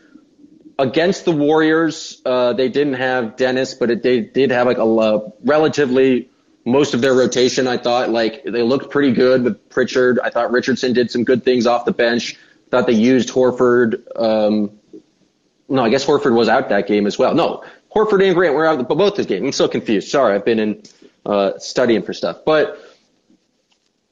against 0.78 1.26
the 1.26 1.32
Warriors, 1.32 2.22
uh, 2.24 2.54
they 2.54 2.70
didn't 2.70 2.94
have 2.94 3.36
Dennis, 3.36 3.74
but 3.74 3.90
it, 3.90 4.04
they 4.04 4.20
did 4.20 4.52
have 4.52 4.68
like 4.68 4.78
a 4.78 5.32
relatively 5.44 6.30
most 6.66 6.94
of 6.94 7.02
their 7.02 7.16
rotation, 7.16 7.68
I 7.68 7.78
thought 7.78 8.12
like 8.12 8.44
they 8.44 8.62
looked 8.62 8.92
pretty 8.92 9.12
good 9.12 9.44
with 9.44 9.72
Pritchard. 9.72 10.20
I 10.20 10.30
thought 10.30 10.52
Richardson 10.52 10.94
did 10.94 11.10
some 11.10 11.24
good 11.24 11.44
things 11.44 11.66
off 11.66 11.86
the 11.86 11.94
bench. 11.94 12.38
Thought 12.72 12.88
they 12.88 12.94
used 12.94 13.30
Horford. 13.30 14.02
Um, 14.16 14.80
no, 15.70 15.84
I 15.84 15.90
guess 15.90 16.06
Horford 16.06 16.34
was 16.34 16.50
out 16.50 16.70
that 16.70 16.88
game 16.88 17.06
as 17.06 17.20
well. 17.20 17.36
No, 17.36 17.64
Horford 17.94 18.26
and 18.26 18.34
Grant 18.34 18.56
were 18.56 18.66
out 18.66 18.88
but 18.88 18.98
both 18.98 19.16
this 19.16 19.26
game. 19.26 19.46
I'm 19.46 19.52
so 19.52 19.68
confused. 19.68 20.10
Sorry, 20.10 20.34
I've 20.34 20.46
been 20.46 20.60
in 20.60 20.84
uh, 21.26 21.60
studying 21.60 22.02
for 22.04 22.14
stuff. 22.14 22.40
But 22.46 22.80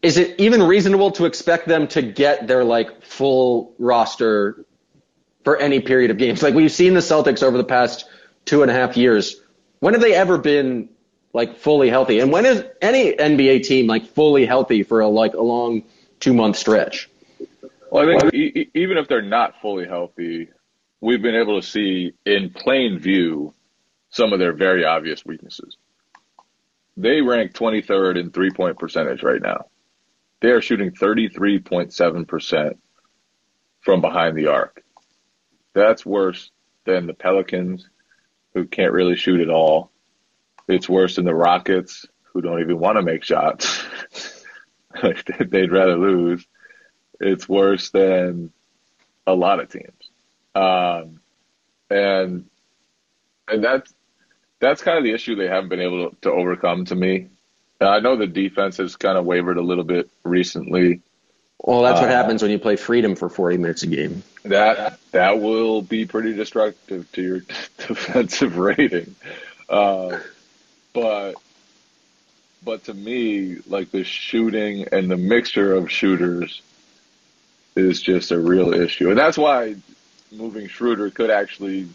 is 0.02 0.18
it 0.18 0.40
even 0.40 0.64
reasonable 0.64 1.12
to 1.12 1.26
expect 1.26 1.68
them 1.68 1.88
to 1.90 2.02
get 2.02 2.48
their 2.48 2.64
like 2.64 3.04
full 3.04 3.74
roster 3.80 4.66
for 5.44 5.58
any 5.58 5.80
period 5.80 6.12
of 6.12 6.18
games? 6.18 6.44
Like 6.44 6.54
we've 6.54 6.72
seen 6.72 6.94
the 6.94 7.00
Celtics 7.00 7.44
over 7.44 7.58
the 7.58 7.64
past 7.64 8.06
two 8.46 8.62
and 8.62 8.72
a 8.72 8.74
half 8.74 8.98
years. 8.98 9.36
When 9.80 9.94
have 9.94 10.02
they 10.02 10.14
ever 10.14 10.38
been 10.38 10.90
like 11.34 11.58
fully 11.58 11.90
healthy? 11.90 12.20
And 12.20 12.32
when 12.32 12.46
is 12.46 12.64
any 12.82 13.14
NBA 13.14 13.64
team 13.64 13.88
like 13.88 14.08
fully 14.08 14.46
healthy 14.46 14.84
for 14.84 15.02
a 15.02 15.08
like 15.08 15.34
a 15.34 15.42
long 15.42 15.84
two 16.20 16.34
month 16.34 16.58
stretch? 16.58 17.09
Well, 17.92 18.10
I 18.10 18.20
think 18.20 18.34
e- 18.34 18.72
even 18.74 18.98
if 18.98 19.08
they're 19.08 19.22
not 19.22 19.62
fully 19.62 19.88
healthy, 19.88 20.50
we've 21.02 21.22
been 21.22 21.36
able 21.36 21.60
to 21.62 21.68
see 21.68 22.14
in 22.26 22.52
plain 22.52 23.00
view 23.00 23.54
some 24.10 24.34
of 24.34 24.40
their 24.40 24.54
very 24.54 24.86
obvious 24.86 25.26
weaknesses. 25.26 25.78
They 26.98 27.22
rank 27.22 27.54
23rd 27.54 28.20
in 28.20 28.32
three 28.32 28.52
point 28.52 28.78
percentage 28.78 29.24
right 29.24 29.42
now. 29.42 29.66
They 30.42 30.50
are 30.50 30.62
shooting 30.62 30.92
33.7% 30.92 32.78
from 33.82 34.02
behind 34.02 34.38
the 34.38 34.48
arc. 34.48 34.84
That's 35.74 36.06
worse 36.06 36.52
than 36.86 37.08
the 37.08 37.14
Pelicans, 37.14 37.90
who 38.54 38.66
can't 38.66 38.94
really 38.94 39.16
shoot 39.16 39.42
at 39.42 39.50
all, 39.50 39.92
it's 40.70 40.88
worse 40.88 41.16
than 41.16 41.26
the 41.26 41.34
Rockets, 41.34 42.06
who 42.22 42.42
don't 42.42 42.62
even 42.62 42.80
want 42.80 42.98
to 42.98 43.02
make 43.02 43.24
shots. 43.24 43.84
They'd 45.40 45.72
rather 45.72 45.98
lose. 45.98 46.46
It's 47.20 47.48
worse 47.48 47.90
than 47.90 48.52
a 49.28 49.34
lot 49.34 49.60
of 49.60 49.70
teams. 49.70 50.10
Um, 50.56 51.20
and 51.90 52.46
and 53.48 53.64
that's 53.64 53.94
that's 54.60 54.82
kind 54.82 54.98
of 54.98 55.04
the 55.04 55.14
issue 55.14 55.36
they 55.36 55.48
haven't 55.48 55.70
been 55.70 55.80
able 55.80 56.10
to, 56.10 56.16
to 56.22 56.32
overcome 56.32 56.86
to 56.86 56.96
me. 56.96 57.28
I 57.82 58.00
know 58.00 58.18
the 58.18 58.28
defense 58.28 58.78
has 58.78 58.96
kind 58.98 59.18
of 59.18 59.26
wavered 59.26 59.58
a 59.58 59.62
little 59.62 59.86
bit 59.86 60.10
recently. 60.24 61.02
Well, 61.60 61.82
that's 61.84 62.00
what 62.00 62.10
uh, 62.10 62.14
happens 62.14 62.42
when 62.42 62.52
you 62.52 62.60
play 62.60 62.76
freedom 62.76 63.16
for 63.16 63.30
40 63.30 63.58
minutes 63.58 63.84
a 63.84 63.88
game. 63.88 64.24
That 64.44 65.00
that 65.12 65.40
will 65.40 65.82
be 65.82 66.06
pretty 66.06 66.34
destructive 66.34 67.12
to 67.14 67.22
your 67.22 67.40
defensive 67.78 68.58
rating. 68.58 69.16
Uh, 69.70 70.20
but 70.94 71.36
but 72.64 72.84
to 72.86 72.94
me, 72.94 73.58
like 73.68 73.92
the 73.92 74.04
shooting 74.04 74.88
and 74.92 75.10
the 75.10 75.18
mixture 75.18 75.74
of 75.74 75.92
shooters 75.92 76.62
is 77.76 78.02
just 78.02 78.32
a 78.32 78.40
real 78.40 78.74
issue, 78.74 79.10
and 79.10 79.18
that's 79.18 79.38
why 79.38 79.76
moving 80.32 80.68
Schroeder 80.68 81.10
could 81.10 81.30
actually, 81.30 81.88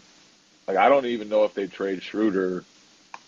like, 0.67 0.77
I 0.77 0.89
don't 0.89 1.05
even 1.05 1.29
know 1.29 1.43
if 1.43 1.53
they 1.53 1.67
trade 1.67 2.03
Schroeder 2.03 2.63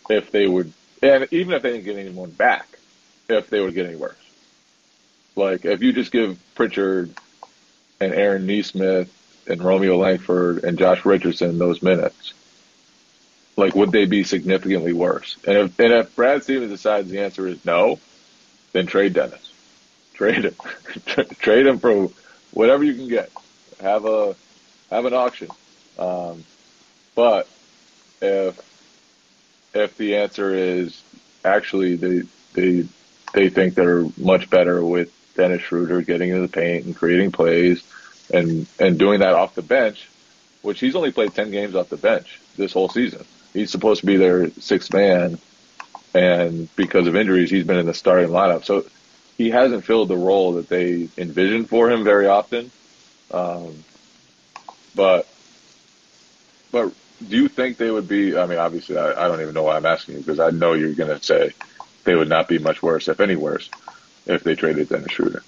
if 0.10 0.31
they 0.31 0.47
would, 0.47 0.71
and 1.01 1.27
even 1.31 1.53
if 1.53 1.62
they 1.62 1.71
didn't 1.71 1.86
get 1.86 1.97
anyone 1.97 2.31
back, 2.31 2.67
if 3.29 3.49
they 3.49 3.60
would 3.60 3.73
get 3.73 3.86
any 3.86 3.95
worse. 3.95 4.15
Like, 5.36 5.65
if 5.65 5.81
you 5.81 5.93
just 5.93 6.12
give 6.12 6.39
Pritchard 6.55 7.13
and 7.99 8.13
Aaron 8.13 8.47
Nesmith 8.47 9.13
and 9.47 9.62
Romeo 9.62 9.97
Langford 9.97 10.63
and 10.63 10.77
Josh 10.79 11.05
Richardson 11.05 11.57
those 11.60 11.81
minutes, 11.81 12.33
like 13.57 13.75
would 13.75 13.91
they 13.91 14.05
be 14.05 14.23
significantly 14.23 14.93
worse? 14.93 15.36
And 15.45 15.57
if 15.57 15.79
and 15.79 15.91
if 15.91 16.15
Brad 16.15 16.43
Stevens 16.43 16.71
decides 16.71 17.10
the 17.10 17.19
answer 17.21 17.47
is 17.47 17.65
no, 17.65 17.99
then 18.71 18.86
trade 18.86 19.13
Dennis. 19.13 19.51
Trade 20.13 20.45
him. 20.45 20.55
trade 21.39 21.65
him 21.65 21.79
for 21.79 22.10
whatever 22.58 22.84
you 22.84 22.93
can 22.93 23.08
get. 23.08 23.32
Have 23.82 24.06
a 24.06 24.36
have 24.89 25.06
an 25.06 25.13
auction. 25.13 25.50
Um, 26.00 26.43
but 27.15 27.48
if 28.22 28.60
if 29.74 29.98
the 29.98 30.17
answer 30.17 30.54
is 30.54 31.02
actually 31.46 31.96
they 31.96 32.22
they 32.54 32.88
they 33.34 33.50
think 33.50 33.76
they're 33.76 34.06
much 34.17 34.50
better 34.50 34.84
with 34.84 35.12
Dennis 35.36 35.62
Schroeder 35.62 36.02
getting 36.02 36.30
into 36.30 36.41
the 36.41 36.48
paint 36.48 36.86
and 36.86 36.96
creating 36.96 37.32
plays 37.32 37.84
and 38.34 38.67
and 38.80 38.98
doing 38.98 39.20
that 39.20 39.34
off 39.34 39.56
the 39.56 39.62
bench, 39.62 40.10
which 40.62 40.80
he's 40.80 40.96
only 40.96 41.12
played 41.12 41.34
ten 41.34 41.52
games 41.52 41.76
off 41.76 41.89
the 41.89 41.98
bench 41.98 42.39
this 42.58 42.74
whole 42.74 42.89
season 42.89 43.26
he's 43.58 43.72
supposed 43.72 44.02
to 44.02 44.06
be 44.06 44.17
their 44.17 44.52
sixth 44.52 44.93
man, 44.93 45.39
and 46.13 46.74
because 46.76 47.08
of 47.08 47.15
injuries, 47.15 47.50
he's 47.50 47.65
been 47.65 47.78
in 47.78 47.86
the 47.86 47.93
starting 47.93 48.30
lineup. 48.30 48.63
So 48.63 48.86
he 49.38 49.50
hasn't 49.52 49.86
filled 49.86 50.08
the 50.08 50.17
role 50.17 50.54
that 50.54 50.67
they 50.67 51.10
envisioned 51.17 51.69
for 51.69 51.89
him 51.89 52.04
very 52.04 52.28
often. 52.28 52.71
Um, 53.32 53.84
but 54.95 55.28
but 56.71 56.91
do 57.28 57.38
you 57.38 57.47
think 57.47 57.78
they 57.78 57.91
would 57.91 58.08
be? 58.08 58.38
I 58.38 58.45
mean, 58.45 58.58
obviously, 58.58 58.97
I, 58.97 59.26
I 59.26 59.28
don't 59.28 59.41
even 59.41 59.54
know 59.54 59.63
why 59.63 59.76
I'm 59.76 59.86
asking 59.86 60.15
you 60.15 60.19
because 60.21 60.39
I 60.39 60.50
know 60.50 60.73
you're 60.73 60.93
going 60.93 61.15
to 61.15 61.23
say 61.23 61.52
they 62.04 62.15
would 62.15 62.30
not 62.30 62.47
be 62.47 62.58
much 62.58 62.82
worse, 62.82 63.08
if 63.08 63.19
any 63.19 63.36
worse, 63.36 63.69
if 64.26 64.43
they 64.43 64.56
traded 64.56 64.89
Dennis 64.89 65.12
Schroeder. 65.12 65.43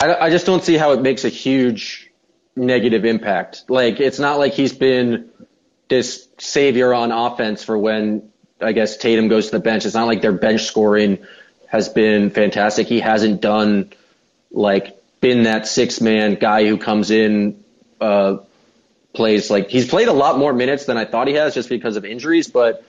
I, 0.00 0.14
I 0.14 0.30
just 0.30 0.46
don't 0.46 0.62
see 0.62 0.76
how 0.76 0.92
it 0.92 1.02
makes 1.02 1.24
a 1.24 1.28
huge 1.28 2.10
negative 2.56 3.04
impact. 3.04 3.64
Like, 3.68 4.00
it's 4.00 4.18
not 4.18 4.38
like 4.38 4.54
he's 4.54 4.72
been 4.72 5.30
this 5.88 6.28
savior 6.38 6.92
on 6.94 7.12
offense 7.12 7.64
for 7.64 7.76
when 7.76 8.30
I 8.60 8.72
guess 8.72 8.96
Tatum 8.96 9.28
goes 9.28 9.46
to 9.46 9.52
the 9.52 9.60
bench. 9.60 9.86
It's 9.86 9.94
not 9.94 10.06
like 10.06 10.20
they're 10.20 10.32
bench 10.32 10.64
scoring 10.64 11.18
has 11.68 11.88
been 11.88 12.30
fantastic. 12.30 12.86
He 12.88 13.00
hasn't 13.00 13.40
done 13.40 13.92
like 14.50 14.98
been 15.20 15.44
that 15.44 15.66
six 15.66 16.00
man 16.00 16.34
guy 16.34 16.66
who 16.66 16.78
comes 16.78 17.10
in, 17.10 17.62
uh, 18.00 18.38
plays 19.14 19.50
like 19.50 19.68
he's 19.68 19.88
played 19.88 20.08
a 20.08 20.12
lot 20.12 20.38
more 20.38 20.52
minutes 20.52 20.86
than 20.86 20.96
I 20.96 21.04
thought 21.04 21.28
he 21.28 21.34
has 21.34 21.54
just 21.54 21.68
because 21.68 21.96
of 21.96 22.04
injuries, 22.04 22.48
but 22.48 22.84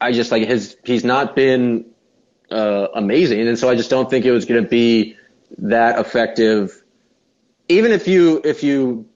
I 0.00 0.12
just 0.12 0.30
like 0.30 0.46
his 0.46 0.76
he's 0.84 1.04
not 1.04 1.34
been 1.34 1.86
uh, 2.50 2.88
amazing, 2.94 3.46
and 3.46 3.58
so 3.58 3.68
I 3.68 3.74
just 3.74 3.90
don't 3.90 4.08
think 4.08 4.24
it 4.24 4.32
was 4.32 4.44
going 4.44 4.62
to 4.62 4.68
be 4.68 5.16
that 5.58 5.98
effective. 5.98 6.82
Even 7.68 7.90
if 7.90 8.06
you 8.06 8.40
if 8.44 8.62
you 8.62 9.08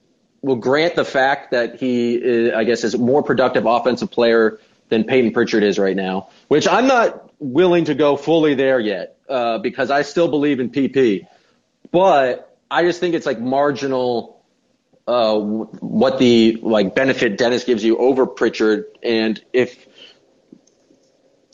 will 0.43 0.57
grant 0.57 0.97
the 0.97 1.05
fact 1.05 1.51
that 1.51 1.77
he 1.77 2.15
is, 2.15 2.55
I 2.55 2.65
guess 2.65 2.83
is 2.83 2.95
a 2.95 2.99
more 2.99 3.23
productive 3.23 3.67
offensive 3.67 4.11
player 4.11 4.59
than 4.89 5.05
Peyton 5.05 5.33
Pritchard 5.33 5.63
is 5.63 5.79
right 5.79 5.95
now, 5.95 6.29
which 6.49 6.67
I'm 6.67 6.87
not 6.87 7.30
willing 7.41 7.87
to 7.87 7.95
go 7.95 8.17
fully 8.17 8.55
there 8.55 8.79
yet 8.79 9.17
uh, 9.29 9.59
because 9.59 9.91
I 9.91 10.03
still 10.03 10.29
believe 10.29 10.61
in 10.61 10.71
PP, 10.71 11.27
but 11.91 12.57
I 12.71 12.85
just 12.85 13.01
think 13.01 13.15
it's 13.15 13.27
like 13.27 13.41
marginal. 13.41 14.39
Uh, 15.09 15.41
what 15.41 16.19
the 16.19 16.61
like 16.63 16.95
benefit 16.95 17.37
Dennis 17.37 17.65
gives 17.65 17.83
you 17.83 17.97
over 17.97 18.27
Pritchard, 18.27 18.85
and 19.03 19.43
if 19.53 19.89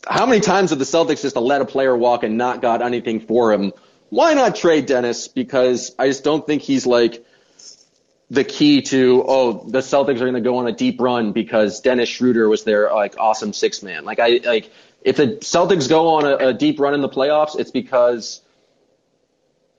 how 0.07 0.27
many 0.27 0.41
times 0.41 0.71
have 0.71 0.79
the 0.79 0.85
Celtics 0.85 1.23
just 1.23 1.37
let 1.37 1.61
a 1.61 1.65
player 1.65 1.97
walk 1.97 2.23
and 2.23 2.37
not 2.37 2.61
got 2.61 2.83
anything 2.83 3.21
for 3.21 3.53
him? 3.53 3.73
Why 4.09 4.35
not 4.35 4.57
trade 4.57 4.87
Dennis? 4.87 5.29
Because 5.29 5.95
I 5.99 6.09
just 6.09 6.23
don't 6.23 6.47
think 6.47 6.63
he's 6.63 6.87
like 6.87 7.25
the 8.31 8.45
key 8.45 8.83
to 8.83 9.25
oh 9.27 9.69
the 9.69 9.79
Celtics 9.79 10.17
are 10.17 10.31
going 10.31 10.35
to 10.35 10.41
go 10.41 10.59
on 10.59 10.67
a 10.67 10.73
deep 10.73 11.01
run 11.01 11.33
because 11.33 11.81
Dennis 11.81 12.09
Schroeder 12.09 12.49
was 12.49 12.65
their 12.65 12.93
like 12.93 13.17
awesome 13.19 13.53
six 13.53 13.83
man. 13.83 14.05
Like 14.05 14.19
I 14.21 14.41
like 14.45 14.71
if 15.07 15.17
the 15.17 15.29
Celtics 15.37 15.89
go 15.89 16.17
on 16.17 16.27
a, 16.27 16.49
a 16.49 16.53
deep 16.53 16.81
run 16.81 16.93
in 16.93 17.01
the 17.01 17.09
playoffs, 17.09 17.57
it's 17.57 17.71
because 17.71 18.43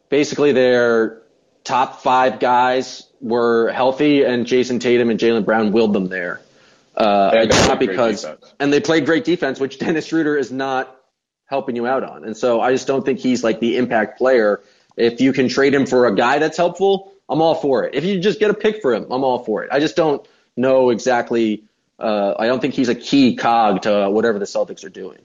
basically 0.08 0.54
their 0.54 1.22
top 1.66 2.02
five 2.02 2.40
guys 2.40 3.06
were 3.20 3.70
healthy 3.72 4.24
and 4.24 4.46
Jayson 4.46 4.80
Tatum 4.80 5.10
and 5.10 5.20
Jaylen 5.20 5.44
Brown 5.44 5.74
willed 5.74 5.92
them 5.92 6.08
there. 6.08 6.40
Uh, 6.96 7.46
not 7.50 7.78
because, 7.78 8.26
and 8.58 8.72
they 8.72 8.80
played 8.80 9.06
great 9.06 9.26
defense, 9.26 9.60
which 9.60 9.78
Dennis 9.80 10.08
Schroeder 10.08 10.38
is 10.38 10.50
not 10.50 10.98
helping 11.46 11.76
you 11.76 11.86
out 11.86 12.04
on. 12.04 12.24
And 12.24 12.36
so 12.36 12.62
I 12.62 12.72
just 12.72 12.88
don't 12.88 13.06
think 13.06 13.20
he's 13.20 13.44
like 13.44 13.60
the 13.60 13.76
impact 13.76 14.18
player. 14.18 14.62
If 14.96 15.20
you 15.20 15.34
can 15.34 15.50
trade 15.50 15.76
him 15.76 15.86
for 15.86 16.08
a 16.08 16.16
guy 16.16 16.40
that's 16.40 16.58
helpful, 16.58 17.12
I'm 17.28 17.42
all 17.42 17.56
for 17.56 17.84
it. 17.84 17.96
If 17.96 18.06
you 18.06 18.22
just 18.22 18.40
get 18.40 18.50
a 18.50 18.54
pick 18.54 18.82
for 18.82 18.94
him, 18.94 19.12
I'm 19.12 19.26
all 19.26 19.44
for 19.44 19.64
it. 19.66 19.72
I 19.74 19.82
just 19.82 19.98
don't 19.98 20.26
know 20.56 20.90
exactly. 20.90 21.66
Uh, 22.00 22.36
I 22.38 22.48
don't 22.48 22.60
think 22.60 22.74
he's 22.74 22.90
a 22.90 22.96
key 22.96 23.36
cog 23.36 23.84
to 23.84 24.10
whatever 24.10 24.40
the 24.40 24.46
Celtics 24.46 24.86
are 24.86 24.90
doing. 24.90 25.20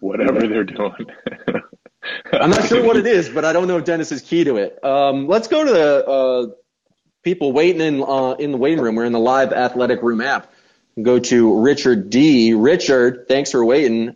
Whatever 0.00 0.46
they're 0.46 0.64
doing. 0.64 1.06
I'm 2.32 2.50
not 2.50 2.66
sure 2.66 2.84
what 2.84 2.96
it 2.96 3.06
is, 3.06 3.28
but 3.28 3.44
I 3.44 3.52
don't 3.52 3.68
know 3.68 3.78
if 3.78 3.84
Dennis 3.84 4.10
is 4.12 4.22
key 4.22 4.44
to 4.44 4.56
it. 4.56 4.82
Um, 4.84 5.26
let's 5.28 5.48
go 5.48 5.64
to 5.64 5.70
the 5.70 6.06
uh, 6.06 6.46
people 7.22 7.52
waiting 7.52 7.80
in 7.80 8.02
uh, 8.02 8.32
in 8.32 8.50
the 8.52 8.56
waiting 8.56 8.80
room. 8.80 8.96
We're 8.96 9.04
in 9.04 9.12
the 9.12 9.20
live 9.20 9.52
athletic 9.52 10.02
room 10.02 10.20
app. 10.20 10.52
Go 11.00 11.18
to 11.18 11.60
Richard 11.60 12.10
D. 12.10 12.52
Richard, 12.52 13.26
thanks 13.28 13.50
for 13.50 13.64
waiting, 13.64 14.14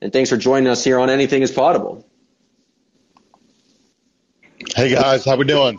and 0.00 0.12
thanks 0.12 0.30
for 0.30 0.36
joining 0.36 0.68
us 0.68 0.82
here 0.82 0.98
on 0.98 1.10
Anything 1.10 1.42
Is 1.42 1.52
Potable. 1.52 2.06
Hey 4.74 4.94
guys, 4.94 5.24
how 5.24 5.36
we 5.36 5.44
doing? 5.44 5.78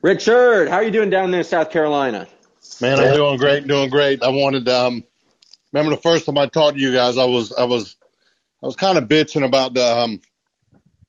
Richard, 0.00 0.68
how 0.68 0.76
are 0.76 0.82
you 0.82 0.90
doing 0.90 1.10
down 1.10 1.30
there 1.30 1.40
in 1.40 1.46
South 1.46 1.70
Carolina? 1.70 2.26
Man, 2.80 2.98
I'm 2.98 3.14
doing 3.14 3.38
great, 3.38 3.66
doing 3.66 3.90
great. 3.90 4.22
I 4.22 4.28
wanted 4.28 4.68
um 4.68 5.04
remember 5.72 5.94
the 5.94 6.02
first 6.02 6.26
time 6.26 6.38
I 6.38 6.46
talked 6.46 6.76
to 6.76 6.82
you 6.82 6.92
guys, 6.92 7.18
I 7.18 7.24
was 7.24 7.52
I 7.52 7.64
was 7.64 7.96
I 8.62 8.66
was 8.66 8.76
kind 8.76 8.98
of 8.98 9.04
bitching 9.04 9.44
about 9.44 9.74
the 9.74 9.84
um 9.84 10.20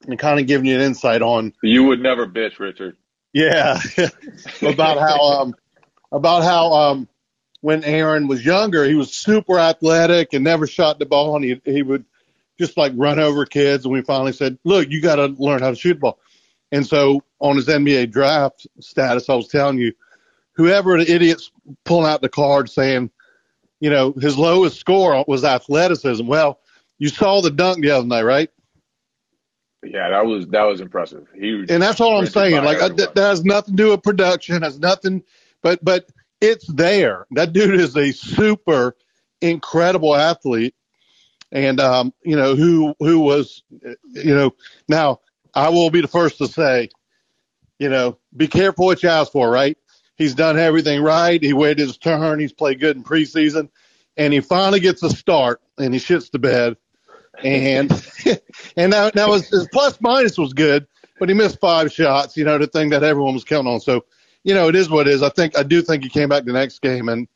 and 0.07 0.19
kind 0.19 0.39
of 0.39 0.47
giving 0.47 0.67
you 0.67 0.75
an 0.75 0.81
insight 0.81 1.21
on 1.21 1.53
you 1.63 1.85
would 1.85 2.01
never 2.01 2.27
bitch, 2.27 2.59
Richard. 2.59 2.97
yeah 3.33 3.79
about 4.61 4.99
how 4.99 5.19
um 5.21 5.55
about 6.11 6.43
how 6.43 6.73
um 6.73 7.07
when 7.61 7.83
Aaron 7.83 8.27
was 8.27 8.45
younger, 8.45 8.85
he 8.85 8.93
was 8.93 9.11
super 9.11 9.57
athletic 9.57 10.33
and 10.33 10.43
never 10.43 10.67
shot 10.67 10.99
the 10.99 11.05
ball 11.05 11.35
and 11.35 11.43
he 11.43 11.61
he 11.65 11.81
would 11.81 12.05
just 12.59 12.77
like 12.77 12.93
run 12.95 13.19
over 13.19 13.45
kids 13.45 13.85
and 13.85 13.93
we 13.93 14.01
finally 14.01 14.33
said, 14.33 14.57
"Look, 14.63 14.89
you 14.89 15.01
got 15.01 15.15
to 15.15 15.25
learn 15.25 15.61
how 15.61 15.71
to 15.71 15.75
shoot 15.75 15.95
the 15.95 15.99
ball." 15.99 16.19
And 16.71 16.85
so 16.85 17.21
on 17.39 17.55
his 17.55 17.67
NBA 17.67 18.11
draft 18.11 18.67
status, 18.79 19.29
I 19.29 19.35
was 19.35 19.47
telling 19.47 19.77
you, 19.77 19.93
whoever 20.55 20.97
the 20.97 21.11
idiots 21.11 21.51
pulling 21.83 22.09
out 22.09 22.21
the 22.21 22.29
card 22.29 22.69
saying, 22.69 23.11
you 23.79 23.89
know, 23.89 24.13
his 24.13 24.37
lowest 24.37 24.79
score 24.79 25.23
was 25.27 25.43
athleticism. 25.43 26.25
Well, 26.25 26.59
you 26.97 27.09
saw 27.09 27.41
the 27.41 27.51
dunk 27.51 27.81
the 27.81 27.91
other 27.91 28.07
night, 28.07 28.23
right? 28.23 28.49
Yeah, 29.83 30.09
that 30.09 30.25
was 30.25 30.47
that 30.47 30.63
was 30.63 30.81
impressive. 30.81 31.27
He 31.35 31.65
And 31.69 31.81
that's 31.81 32.01
all 32.01 32.17
I'm 32.17 32.25
saying. 32.25 32.63
Like 32.63 32.81
I, 32.81 32.89
that, 32.89 33.15
that 33.15 33.21
has 33.21 33.45
nothing 33.45 33.77
to 33.77 33.83
do 33.83 33.91
with 33.91 34.01
production. 34.01 34.63
Has 34.63 34.79
nothing, 34.79 35.23
but 35.61 35.83
but 35.83 36.09
it's 36.41 36.65
there. 36.67 37.27
That 37.31 37.53
dude 37.53 37.79
is 37.79 37.95
a 37.95 38.11
super 38.11 38.95
incredible 39.41 40.15
athlete, 40.15 40.73
and 41.51 41.79
um, 41.79 42.13
you 42.23 42.35
know 42.35 42.55
who 42.55 42.95
who 42.99 43.19
was, 43.19 43.61
you 44.13 44.33
know. 44.33 44.55
Now 44.87 45.19
I 45.53 45.69
will 45.69 45.91
be 45.91 46.01
the 46.01 46.07
first 46.07 46.39
to 46.39 46.47
say, 46.47 46.89
you 47.77 47.89
know, 47.89 48.17
be 48.35 48.47
careful 48.47 48.85
what 48.85 49.03
you 49.03 49.09
ask 49.09 49.31
for. 49.31 49.51
Right? 49.51 49.77
He's 50.15 50.33
done 50.33 50.57
everything 50.57 51.01
right. 51.01 51.41
He 51.41 51.53
waited 51.53 51.79
his 51.79 51.97
turn. 51.97 52.39
He's 52.39 52.53
played 52.53 52.79
good 52.79 52.95
in 52.95 53.03
preseason, 53.03 53.69
and 54.15 54.33
he 54.33 54.39
finally 54.39 54.79
gets 54.79 55.03
a 55.03 55.09
start, 55.09 55.61
and 55.77 55.93
he 55.93 55.99
shits 55.99 56.31
the 56.31 56.39
bed. 56.39 56.77
And 57.43 57.91
and 58.77 58.91
now 58.91 59.11
now 59.13 59.33
his, 59.33 59.49
his 59.49 59.67
plus 59.71 59.99
minus 59.99 60.37
was 60.37 60.53
good, 60.53 60.87
but 61.19 61.27
he 61.27 61.35
missed 61.35 61.59
five 61.59 61.91
shots. 61.91 62.37
You 62.37 62.45
know, 62.45 62.57
the 62.57 62.67
thing 62.67 62.89
that 62.89 63.03
everyone 63.03 63.33
was 63.33 63.43
counting 63.43 63.73
on. 63.73 63.81
So, 63.81 64.05
you 64.43 64.53
know, 64.53 64.69
it 64.69 64.75
is 64.75 64.89
what 64.89 65.07
it 65.07 65.13
is. 65.13 65.21
I 65.21 65.29
think 65.29 65.57
I 65.57 65.63
do 65.63 65.81
think 65.81 66.03
he 66.03 66.09
came 66.09 66.29
back 66.29 66.45
the 66.45 66.53
next 66.53 66.81
game 66.81 67.09
and 67.09 67.27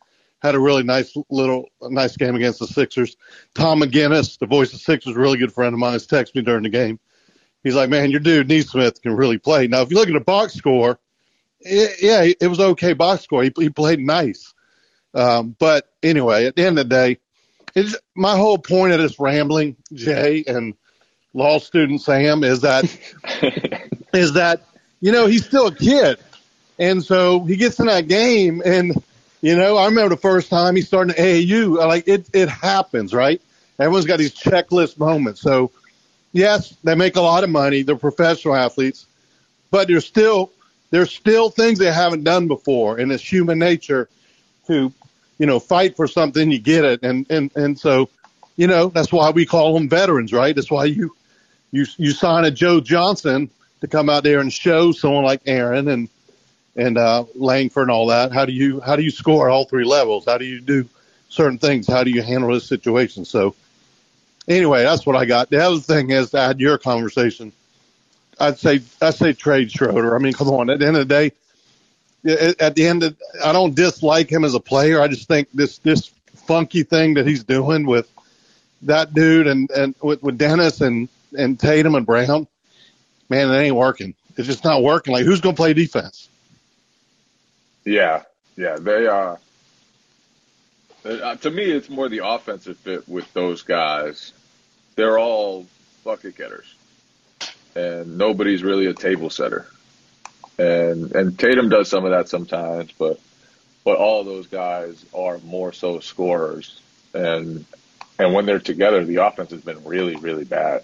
had 0.42 0.56
a 0.56 0.60
really 0.60 0.84
nice 0.84 1.16
little 1.30 1.66
nice 1.82 2.16
game 2.16 2.36
against 2.36 2.60
the 2.60 2.68
Sixers. 2.68 3.18
Tom 3.56 3.82
McGinnis, 3.82 4.40
the 4.40 4.46
voice 4.46 4.74
of 4.74 4.80
Sixers, 4.80 5.16
really 5.16 5.38
good 5.38 5.52
friend 5.52 5.74
of 5.74 5.80
mine, 5.80 5.94
has 5.94 6.08
texted 6.08 6.36
me 6.36 6.44
during 6.44 6.64
the 6.64 6.70
game. 6.70 6.98
He's 7.62 7.76
like, 7.76 7.90
"Man, 7.90 8.10
your 8.10 8.22
dude 8.22 8.48
Nesmith 8.48 9.02
can 9.02 9.18
really 9.18 9.38
play." 9.38 9.68
Now, 9.68 9.82
if 9.82 9.92
you 9.92 9.98
look 9.98 10.08
at 10.08 10.14
the 10.14 10.22
box 10.22 10.54
score, 10.54 10.98
it, 11.62 12.02
yeah, 12.02 12.32
it 12.40 12.48
was 12.48 12.60
okay 12.60 12.94
box 12.94 13.24
score. 13.24 13.44
He, 13.44 13.52
he 13.58 13.70
played 13.70 14.00
nice. 14.00 14.54
Um, 15.14 15.56
but 15.58 15.90
anyway, 16.04 16.46
at 16.46 16.56
the 16.56 16.66
end 16.66 16.80
of 16.80 16.88
the 16.88 16.96
day, 16.96 17.18
it's 17.76 17.96
my 18.16 18.36
whole 18.36 18.58
point 18.58 18.94
of 18.94 19.00
this 19.00 19.20
rambling, 19.20 19.76
Jay 19.94 20.44
and 20.48 20.76
law 21.34 21.60
student 21.60 22.02
Sam, 22.02 22.44
is 22.44 22.62
that 22.62 22.86
is 24.14 24.34
that 24.34 24.62
you 25.00 25.12
know 25.12 25.28
he's 25.28 25.46
still 25.46 25.68
a 25.68 25.76
kid, 25.76 26.20
and 26.78 27.04
so 27.04 27.44
he 27.44 27.56
gets 27.56 27.80
in 27.80 27.86
that 27.88 28.08
game, 28.08 28.62
and 28.66 29.02
you 29.42 29.56
know 29.56 29.78
I 29.78 29.86
remember 29.86 30.16
the 30.16 30.22
first 30.22 30.50
time 30.50 30.76
he 30.76 30.82
started 30.82 31.16
at 31.16 31.24
AAU, 31.24 31.78
like 31.88 32.08
it 32.08 32.30
it 32.34 32.50
happens, 32.50 33.14
right? 33.14 33.42
Everyone's 33.80 34.06
got 34.06 34.18
these 34.20 34.36
checklist 34.36 34.98
moments. 34.98 35.42
So 35.42 35.72
yes, 36.32 36.76
they 36.84 36.96
make 36.96 37.16
a 37.16 37.22
lot 37.22 37.44
of 37.44 37.50
money. 37.50 37.84
They're 37.84 37.96
professional 37.96 38.56
athletes, 38.56 39.06
but 39.72 39.88
they're 39.88 40.02
still 40.02 40.52
there's 40.92 41.12
still 41.12 41.50
things 41.50 41.80
they 41.80 41.92
haven't 41.92 42.24
done 42.24 42.48
before, 42.48 42.98
and 42.98 43.12
it's 43.12 43.24
human 43.24 43.60
nature 43.60 44.10
to 44.68 44.92
you 45.38 45.46
know 45.46 45.60
fight 45.60 45.96
for 45.96 46.08
something. 46.08 46.52
You 46.52 46.60
get 46.60 46.86
it, 46.86 47.02
and 47.04 47.30
and 47.30 47.52
and 47.56 47.80
so 47.80 48.10
you 48.56 48.68
know 48.68 48.90
that's 48.90 49.12
why 49.12 49.30
we 49.32 49.46
call 49.46 49.74
them 49.74 49.90
veterans, 49.90 50.34
right? 50.34 50.56
That's 50.56 50.72
why 50.72 50.86
you 50.86 51.16
you 51.72 51.86
you 51.98 52.12
sign 52.12 52.46
a 52.46 52.52
Joe 52.52 52.80
Johnson 52.80 53.50
to 53.82 53.88
come 53.88 54.10
out 54.10 54.24
there 54.24 54.40
and 54.40 54.52
show 54.52 54.92
someone 54.92 55.24
like 55.24 55.42
Aaron 55.46 55.88
and 55.88 56.10
and 56.76 56.98
uh, 56.98 57.26
Langford 57.36 57.84
and 57.84 57.92
all 57.92 58.08
that. 58.08 58.32
How 58.32 58.46
do 58.46 58.54
you 58.54 58.80
how 58.82 58.96
do 58.96 59.04
you 59.04 59.12
score 59.12 59.50
all 59.50 59.66
three 59.66 59.86
levels? 59.86 60.26
How 60.26 60.38
do 60.38 60.46
you 60.46 60.62
do 60.62 60.88
certain 61.30 61.58
things? 61.58 61.88
How 61.88 62.04
do 62.04 62.12
you 62.12 62.22
handle 62.22 62.54
this 62.54 62.66
situation? 62.68 63.26
So 63.26 63.56
anyway, 64.48 64.84
that's 64.84 65.06
what 65.06 65.16
I 65.16 65.26
got. 65.26 65.50
The 65.50 65.64
other 65.64 65.80
thing 65.80 66.10
is, 66.10 66.34
I 66.34 66.48
had 66.48 66.60
your 66.60 66.78
conversation. 66.78 67.52
I'd 68.40 68.58
say 68.58 68.82
I'd 69.02 69.16
say 69.16 69.34
trade 69.34 69.72
Schroeder. 69.72 70.16
I 70.16 70.20
mean, 70.20 70.34
come 70.34 70.50
on. 70.50 70.70
At 70.70 70.80
the 70.80 70.88
end 70.88 70.98
of 70.98 71.08
the 71.08 71.14
day, 71.14 71.32
at 72.60 72.76
the 72.76 72.88
end 72.88 73.04
of, 73.04 73.18
I 73.44 73.52
don't 73.52 73.76
dislike 73.76 74.32
him 74.32 74.44
as 74.44 74.54
a 74.54 74.60
player. 74.60 75.02
I 75.02 75.08
just 75.08 75.28
think 75.28 75.50
this 75.54 75.78
this 75.80 76.12
funky 76.48 76.84
thing 76.84 77.16
that 77.16 77.28
he's 77.28 77.44
doing 77.44 77.86
with 77.86 78.10
that 78.84 79.14
dude 79.14 79.48
and 79.48 79.70
and 79.72 79.96
with, 80.02 80.24
with 80.24 80.38
Dennis 80.38 80.82
and 80.82 81.10
and 81.38 81.60
Tatum 81.60 81.96
and 81.96 82.06
Brown, 82.06 82.48
man, 83.30 83.52
it 83.52 83.58
ain't 83.58 83.76
working. 83.76 84.16
It's 84.38 84.48
just 84.48 84.64
not 84.64 84.82
working. 84.84 85.14
Like, 85.14 85.26
who's 85.26 85.42
gonna 85.42 85.56
play 85.56 85.74
defense? 85.74 86.30
Yeah, 87.86 88.24
yeah, 88.56 88.78
they 88.78 89.08
are. 89.08 89.40
Uh, 91.06 91.36
to 91.36 91.50
me, 91.50 91.64
it's 91.64 91.90
more 91.90 92.10
the 92.10 92.26
offensive 92.26 92.78
fit 92.78 93.08
with 93.08 93.32
those 93.34 93.62
guys. 93.62 94.34
They're 94.96 95.18
all 95.18 95.66
bucket 96.04 96.36
getters, 96.36 96.74
and 97.76 98.18
nobody's 98.18 98.64
really 98.64 98.86
a 98.86 98.94
table 98.94 99.30
setter. 99.30 99.68
And 100.58 101.16
and 101.16 101.40
Tatum 101.40 101.70
does 101.70 101.90
some 101.90 102.06
of 102.06 102.12
that 102.12 102.30
sometimes, 102.30 102.92
but 102.92 103.20
but 103.84 103.98
all 103.98 104.24
those 104.24 104.48
guys 104.48 105.06
are 105.14 105.40
more 105.40 105.72
so 105.72 106.00
scorers. 106.00 106.82
And 107.14 107.66
and 108.18 108.34
when 108.34 108.46
they're 108.46 108.60
together, 108.60 109.06
the 109.06 109.18
offense 109.18 109.52
has 109.52 109.62
been 109.62 109.84
really 109.86 110.16
really 110.16 110.46
bad. 110.46 110.82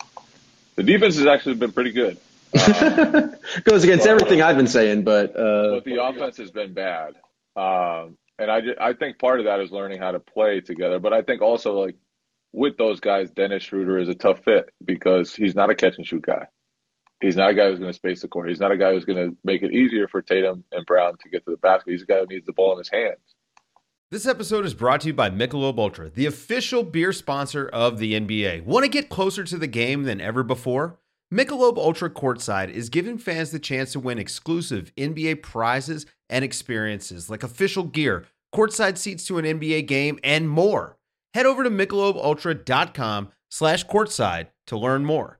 The 0.75 0.83
defense 0.83 1.17
has 1.17 1.27
actually 1.27 1.55
been 1.55 1.71
pretty 1.71 1.91
good. 1.91 2.17
Um, 2.55 3.35
Goes 3.63 3.83
against 3.83 4.07
everything 4.07 4.41
I've 4.41 4.55
been 4.55 4.67
saying, 4.67 5.03
but 5.03 5.35
uh, 5.35 5.71
but 5.71 5.83
the 5.83 6.01
offense 6.01 6.37
has 6.37 6.51
been 6.51 6.73
bad. 6.73 7.15
Um, 7.55 8.17
and 8.37 8.51
I, 8.51 8.61
I 8.79 8.93
think 8.93 9.19
part 9.19 9.39
of 9.39 9.45
that 9.45 9.59
is 9.59 9.71
learning 9.71 9.99
how 9.99 10.11
to 10.11 10.19
play 10.19 10.61
together. 10.61 10.99
But 10.99 11.13
I 11.13 11.21
think 11.21 11.41
also 11.41 11.79
like 11.79 11.95
with 12.53 12.77
those 12.77 12.99
guys, 12.99 13.29
Dennis 13.29 13.63
Schroeder 13.63 13.97
is 13.97 14.09
a 14.09 14.15
tough 14.15 14.43
fit 14.43 14.69
because 14.83 15.35
he's 15.35 15.55
not 15.55 15.69
a 15.69 15.75
catch 15.75 15.97
and 15.97 16.05
shoot 16.05 16.21
guy. 16.21 16.47
He's 17.21 17.35
not 17.35 17.49
a 17.49 17.53
guy 17.53 17.69
who's 17.69 17.79
going 17.79 17.91
to 17.91 17.97
space 17.97 18.21
the 18.21 18.27
court. 18.27 18.49
He's 18.49 18.59
not 18.59 18.71
a 18.71 18.77
guy 18.77 18.91
who's 18.91 19.05
going 19.05 19.29
to 19.29 19.35
make 19.43 19.63
it 19.63 19.71
easier 19.71 20.07
for 20.07 20.21
Tatum 20.21 20.63
and 20.71 20.85
Brown 20.85 21.17
to 21.23 21.29
get 21.29 21.45
to 21.45 21.51
the 21.51 21.57
basket. 21.57 21.91
He's 21.91 22.03
a 22.03 22.05
guy 22.05 22.19
who 22.19 22.27
needs 22.27 22.45
the 22.45 22.53
ball 22.53 22.73
in 22.73 22.79
his 22.79 22.89
hands. 22.89 23.35
This 24.11 24.27
episode 24.27 24.65
is 24.65 24.73
brought 24.73 25.01
to 25.01 25.07
you 25.07 25.13
by 25.13 25.29
Michelob 25.29 25.79
Ultra, 25.79 26.09
the 26.09 26.27
official 26.27 26.83
beer 26.83 27.11
sponsor 27.11 27.67
of 27.67 27.97
the 27.97 28.13
NBA. 28.13 28.63
Want 28.63 28.83
to 28.83 28.89
get 28.89 29.09
closer 29.09 29.43
to 29.43 29.57
the 29.57 29.67
game 29.67 30.03
than 30.03 30.21
ever 30.21 30.43
before? 30.43 30.99
Michelob 31.33 31.77
Ultra 31.77 32.09
Courtside 32.09 32.69
is 32.69 32.89
giving 32.89 33.17
fans 33.17 33.49
the 33.49 33.59
chance 33.59 33.91
to 33.93 33.99
win 33.99 34.19
exclusive 34.19 34.93
NBA 34.95 35.41
prizes 35.41 36.05
and 36.29 36.45
experiences 36.45 37.29
like 37.29 37.41
official 37.41 37.83
gear, 37.83 38.25
courtside 38.53 38.97
seats 38.97 39.25
to 39.25 39.39
an 39.39 39.45
NBA 39.45 39.87
game, 39.87 40.19
and 40.23 40.47
more. 40.47 40.97
Head 41.33 41.47
over 41.47 41.63
to 41.63 41.69
michelobultra.com 41.71 43.29
slash 43.49 43.85
courtside 43.87 44.47
to 44.67 44.77
learn 44.77 45.03
more. 45.03 45.39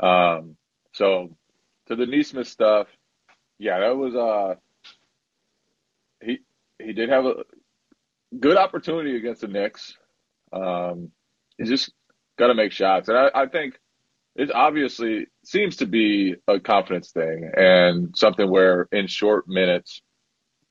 Um, 0.00 0.56
so 0.92 1.36
to 1.86 1.96
the 1.96 2.06
Nesmith 2.06 2.48
stuff, 2.48 2.88
yeah, 3.58 3.80
that 3.80 3.96
was 3.96 4.14
uh 4.14 4.54
he 6.22 6.38
he 6.78 6.92
did 6.92 7.08
have 7.08 7.24
a 7.26 7.44
good 8.38 8.56
opportunity 8.56 9.16
against 9.16 9.40
the 9.40 9.48
Knicks. 9.48 9.96
Um, 10.52 11.10
he 11.56 11.64
just 11.64 11.92
got 12.38 12.48
to 12.48 12.54
make 12.54 12.72
shots, 12.72 13.08
and 13.08 13.18
I, 13.18 13.30
I 13.34 13.46
think 13.46 13.78
it 14.36 14.52
obviously 14.54 15.26
seems 15.44 15.76
to 15.76 15.86
be 15.86 16.36
a 16.46 16.60
confidence 16.60 17.10
thing 17.10 17.50
and 17.56 18.16
something 18.16 18.48
where 18.48 18.88
in 18.92 19.08
short 19.08 19.48
minutes 19.48 20.00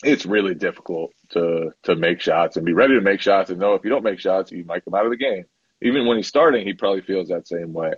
it's 0.03 0.25
really 0.25 0.55
difficult 0.55 1.11
to 1.29 1.71
to 1.83 1.95
make 1.95 2.21
shots 2.21 2.55
and 2.55 2.65
be 2.65 2.73
ready 2.73 2.93
to 2.95 3.01
make 3.01 3.19
shots 3.19 3.49
and 3.49 3.59
know 3.59 3.73
if 3.73 3.83
you 3.83 3.89
don't 3.89 4.03
make 4.03 4.19
shots 4.19 4.51
you 4.51 4.63
might 4.63 4.85
come 4.85 4.93
out 4.93 5.05
of 5.05 5.11
the 5.11 5.17
game. 5.17 5.43
Even 5.81 6.07
when 6.07 6.17
he's 6.17 6.27
starting, 6.27 6.65
he 6.65 6.73
probably 6.73 7.01
feels 7.01 7.27
that 7.27 7.47
same 7.47 7.73
way. 7.73 7.93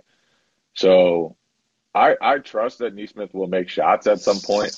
So 0.74 1.36
I 1.94 2.14
I 2.20 2.38
trust 2.38 2.78
that 2.78 2.94
Nesmith 2.94 3.34
will 3.34 3.48
make 3.48 3.68
shots 3.68 4.06
at 4.06 4.20
some 4.20 4.40
point. 4.40 4.74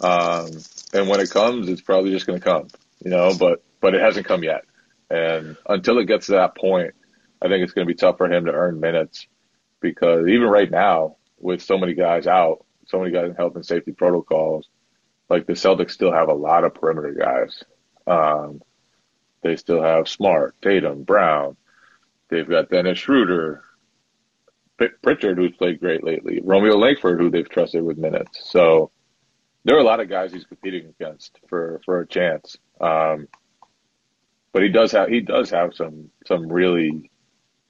Um, 0.00 0.48
and 0.92 1.08
when 1.08 1.20
it 1.20 1.30
comes, 1.30 1.68
it's 1.68 1.82
probably 1.82 2.10
just 2.12 2.26
going 2.26 2.38
to 2.38 2.44
come, 2.44 2.68
you 3.04 3.10
know. 3.10 3.34
But 3.38 3.62
but 3.80 3.94
it 3.94 4.00
hasn't 4.00 4.26
come 4.26 4.42
yet, 4.42 4.64
and 5.10 5.56
until 5.68 5.98
it 5.98 6.06
gets 6.06 6.26
to 6.26 6.32
that 6.32 6.56
point, 6.56 6.94
I 7.42 7.48
think 7.48 7.62
it's 7.62 7.72
going 7.72 7.86
to 7.86 7.92
be 7.92 7.98
tough 7.98 8.16
for 8.18 8.30
him 8.30 8.46
to 8.46 8.52
earn 8.52 8.80
minutes 8.80 9.26
because 9.80 10.26
even 10.28 10.48
right 10.48 10.70
now, 10.70 11.16
with 11.38 11.62
so 11.62 11.78
many 11.78 11.94
guys 11.94 12.26
out, 12.26 12.64
so 12.86 12.98
many 12.98 13.12
guys 13.12 13.28
in 13.28 13.34
health 13.34 13.54
and 13.54 13.66
safety 13.66 13.92
protocols, 13.92 14.68
like 15.28 15.46
the 15.46 15.52
Celtics 15.52 15.92
still 15.92 16.12
have 16.12 16.28
a 16.28 16.34
lot 16.34 16.64
of 16.64 16.74
perimeter 16.74 17.12
guys. 17.12 17.62
Um, 18.06 18.62
they 19.42 19.56
still 19.56 19.82
have 19.82 20.08
Smart, 20.08 20.56
Tatum, 20.62 21.04
Brown. 21.04 21.56
They've 22.28 22.48
got 22.48 22.70
Dennis 22.70 22.98
Schroeder, 22.98 23.62
Pritchard, 25.02 25.38
who's 25.38 25.56
played 25.56 25.80
great 25.80 26.04
lately, 26.04 26.40
Romeo 26.42 26.76
Langford, 26.76 27.20
who 27.20 27.30
they've 27.30 27.48
trusted 27.48 27.82
with 27.82 27.98
minutes. 27.98 28.40
So 28.50 28.90
there 29.64 29.76
are 29.76 29.80
a 29.80 29.84
lot 29.84 30.00
of 30.00 30.08
guys 30.08 30.32
he's 30.32 30.44
competing 30.44 30.86
against 30.86 31.38
for 31.48 31.80
for 31.84 32.00
a 32.00 32.06
chance. 32.06 32.56
Um, 32.80 33.28
but 34.52 34.62
he 34.62 34.68
does 34.68 34.92
have 34.92 35.08
he 35.08 35.20
does 35.20 35.50
have 35.50 35.74
some 35.74 36.10
some 36.26 36.48
really 36.48 37.10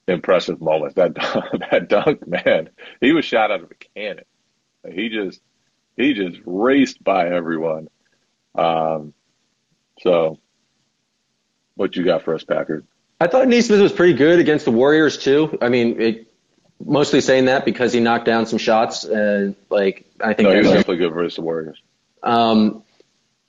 impressive 0.06 0.60
moments. 0.60 0.94
That 0.94 1.14
that 1.70 1.88
dunk, 1.88 2.26
man, 2.26 2.70
he 3.00 3.12
was 3.12 3.24
shot 3.24 3.50
out 3.50 3.62
of 3.62 3.70
a 3.70 3.74
cannon. 3.94 4.24
He 4.90 5.08
just 5.08 5.40
he 5.96 6.14
just 6.14 6.38
raced 6.44 7.02
by 7.02 7.28
everyone. 7.28 7.88
Um, 8.54 9.12
so, 10.00 10.38
what 11.74 11.96
you 11.96 12.04
got 12.04 12.22
for 12.22 12.34
us, 12.34 12.44
Packard? 12.44 12.86
I 13.20 13.26
thought 13.26 13.48
Nesmith 13.48 13.80
was 13.80 13.92
pretty 13.92 14.14
good 14.14 14.38
against 14.38 14.64
the 14.64 14.70
Warriors 14.70 15.18
too. 15.18 15.58
I 15.60 15.68
mean, 15.68 16.00
it, 16.00 16.27
mostly 16.84 17.20
saying 17.20 17.46
that 17.46 17.64
because 17.64 17.92
he 17.92 18.00
knocked 18.00 18.24
down 18.24 18.46
some 18.46 18.58
shots, 18.58 19.04
and 19.04 19.56
like 19.70 20.06
I 20.20 20.34
think 20.34 20.48
no, 20.48 20.52
he 20.52 20.58
was 20.58 20.68
definitely 20.68 20.98
good 20.98 21.12
versus 21.12 21.36
the 21.36 21.42
Warriors. 21.42 21.80
Um, 22.22 22.82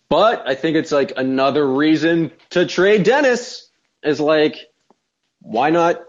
but 0.09 0.47
I 0.47 0.55
think 0.55 0.75
it's 0.75 0.91
like 0.91 1.13
another 1.17 1.65
reason 1.65 2.31
to 2.51 2.65
trade 2.65 3.03
Dennis 3.03 3.69
is 4.03 4.19
like, 4.19 4.55
why 5.41 5.69
not 5.69 6.01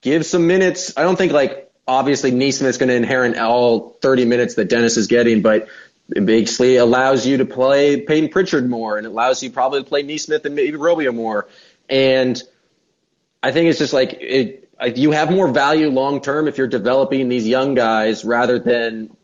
give 0.00 0.24
some 0.24 0.46
minutes? 0.46 0.96
I 0.96 1.02
don't 1.02 1.16
think 1.16 1.32
like 1.32 1.70
obviously 1.86 2.30
Nesmith's 2.30 2.78
going 2.78 2.90
to 2.90 2.94
inherit 2.94 3.36
all 3.38 3.96
30 4.02 4.24
minutes 4.26 4.54
that 4.54 4.68
Dennis 4.68 4.96
is 4.96 5.08
getting, 5.08 5.42
but 5.42 5.68
it 6.14 6.24
basically 6.24 6.76
allows 6.76 7.26
you 7.26 7.38
to 7.38 7.44
play 7.44 8.00
Payton 8.00 8.30
Pritchard 8.30 8.68
more 8.68 8.96
and 8.96 9.06
it 9.06 9.10
allows 9.10 9.42
you 9.42 9.50
probably 9.50 9.82
to 9.82 9.88
play 9.88 10.02
Nesmith 10.02 10.44
and 10.44 10.54
maybe 10.54 10.76
Robio 10.76 11.14
more. 11.14 11.48
And 11.88 12.40
I 13.42 13.52
think 13.52 13.68
it's 13.68 13.78
just 13.78 13.92
like 13.92 14.16
it, 14.20 14.67
you 14.86 15.10
have 15.10 15.30
more 15.30 15.48
value 15.48 15.88
long 15.88 16.20
term 16.20 16.48
if 16.48 16.58
you're 16.58 16.66
developing 16.66 17.28
these 17.28 17.46
young 17.46 17.74
guys 17.74 18.24
rather 18.24 18.58
than 18.58 19.16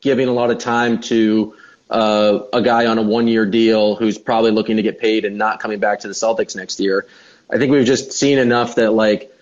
giving 0.00 0.28
a 0.28 0.32
lot 0.32 0.50
of 0.50 0.58
time 0.58 1.00
to 1.00 1.54
uh, 1.90 2.40
a 2.52 2.62
guy 2.62 2.86
on 2.86 2.98
a 2.98 3.02
one 3.02 3.28
year 3.28 3.46
deal 3.46 3.96
who's 3.96 4.18
probably 4.18 4.50
looking 4.50 4.76
to 4.76 4.82
get 4.82 4.98
paid 4.98 5.24
and 5.24 5.36
not 5.36 5.60
coming 5.60 5.78
back 5.78 6.00
to 6.00 6.08
the 6.08 6.14
Celtics 6.14 6.56
next 6.56 6.80
year. 6.80 7.06
I 7.50 7.58
think 7.58 7.72
we've 7.72 7.86
just 7.86 8.12
seen 8.12 8.38
enough 8.38 8.76
that 8.76 8.92
like 8.92 9.32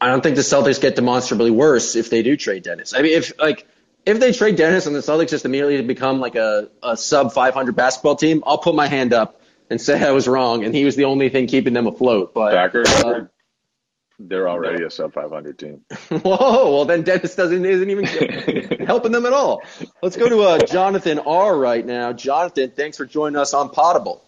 I 0.00 0.08
don't 0.08 0.22
think 0.22 0.36
the 0.36 0.42
Celtics 0.42 0.80
get 0.80 0.96
demonstrably 0.96 1.50
worse 1.50 1.96
if 1.96 2.10
they 2.10 2.22
do 2.22 2.36
trade 2.36 2.62
Dennis. 2.62 2.92
I 2.94 3.02
mean, 3.02 3.16
if 3.16 3.38
like 3.38 3.66
if 4.04 4.20
they 4.20 4.32
trade 4.32 4.56
Dennis 4.56 4.86
and 4.86 4.94
the 4.94 5.00
Celtics 5.00 5.30
just 5.30 5.44
immediately 5.44 5.82
become 5.82 6.20
like 6.20 6.36
a, 6.36 6.68
a 6.82 6.96
sub 6.96 7.32
500 7.32 7.74
basketball 7.74 8.16
team, 8.16 8.42
I'll 8.46 8.58
put 8.58 8.74
my 8.74 8.86
hand 8.86 9.12
up 9.12 9.40
and 9.68 9.80
say 9.80 10.02
I 10.06 10.12
was 10.12 10.28
wrong, 10.28 10.64
and 10.64 10.74
he 10.74 10.84
was 10.84 10.96
the 10.96 11.04
only 11.04 11.28
thing 11.28 11.46
keeping 11.48 11.72
them 11.72 11.86
afloat. 11.86 12.34
But 12.34 12.52
Packers, 12.52 12.88
uh, 12.88 13.26
they're 14.18 14.48
already 14.48 14.84
a 14.84 14.90
sub 14.90 15.12
500 15.12 15.58
team. 15.58 15.84
Whoa! 16.08 16.72
Well, 16.72 16.84
then 16.84 17.02
Dennis 17.02 17.34
doesn't 17.34 17.64
isn't 17.64 17.90
even 17.90 18.04
helping 18.86 19.12
them 19.12 19.26
at 19.26 19.32
all. 19.32 19.62
Let's 20.02 20.16
go 20.16 20.28
to 20.28 20.40
uh, 20.42 20.58
Jonathan 20.66 21.18
R 21.18 21.56
right 21.56 21.84
now. 21.84 22.12
Jonathan, 22.12 22.70
thanks 22.70 22.96
for 22.96 23.04
joining 23.04 23.36
us 23.36 23.54
on 23.54 23.70
Potable. 23.70 24.22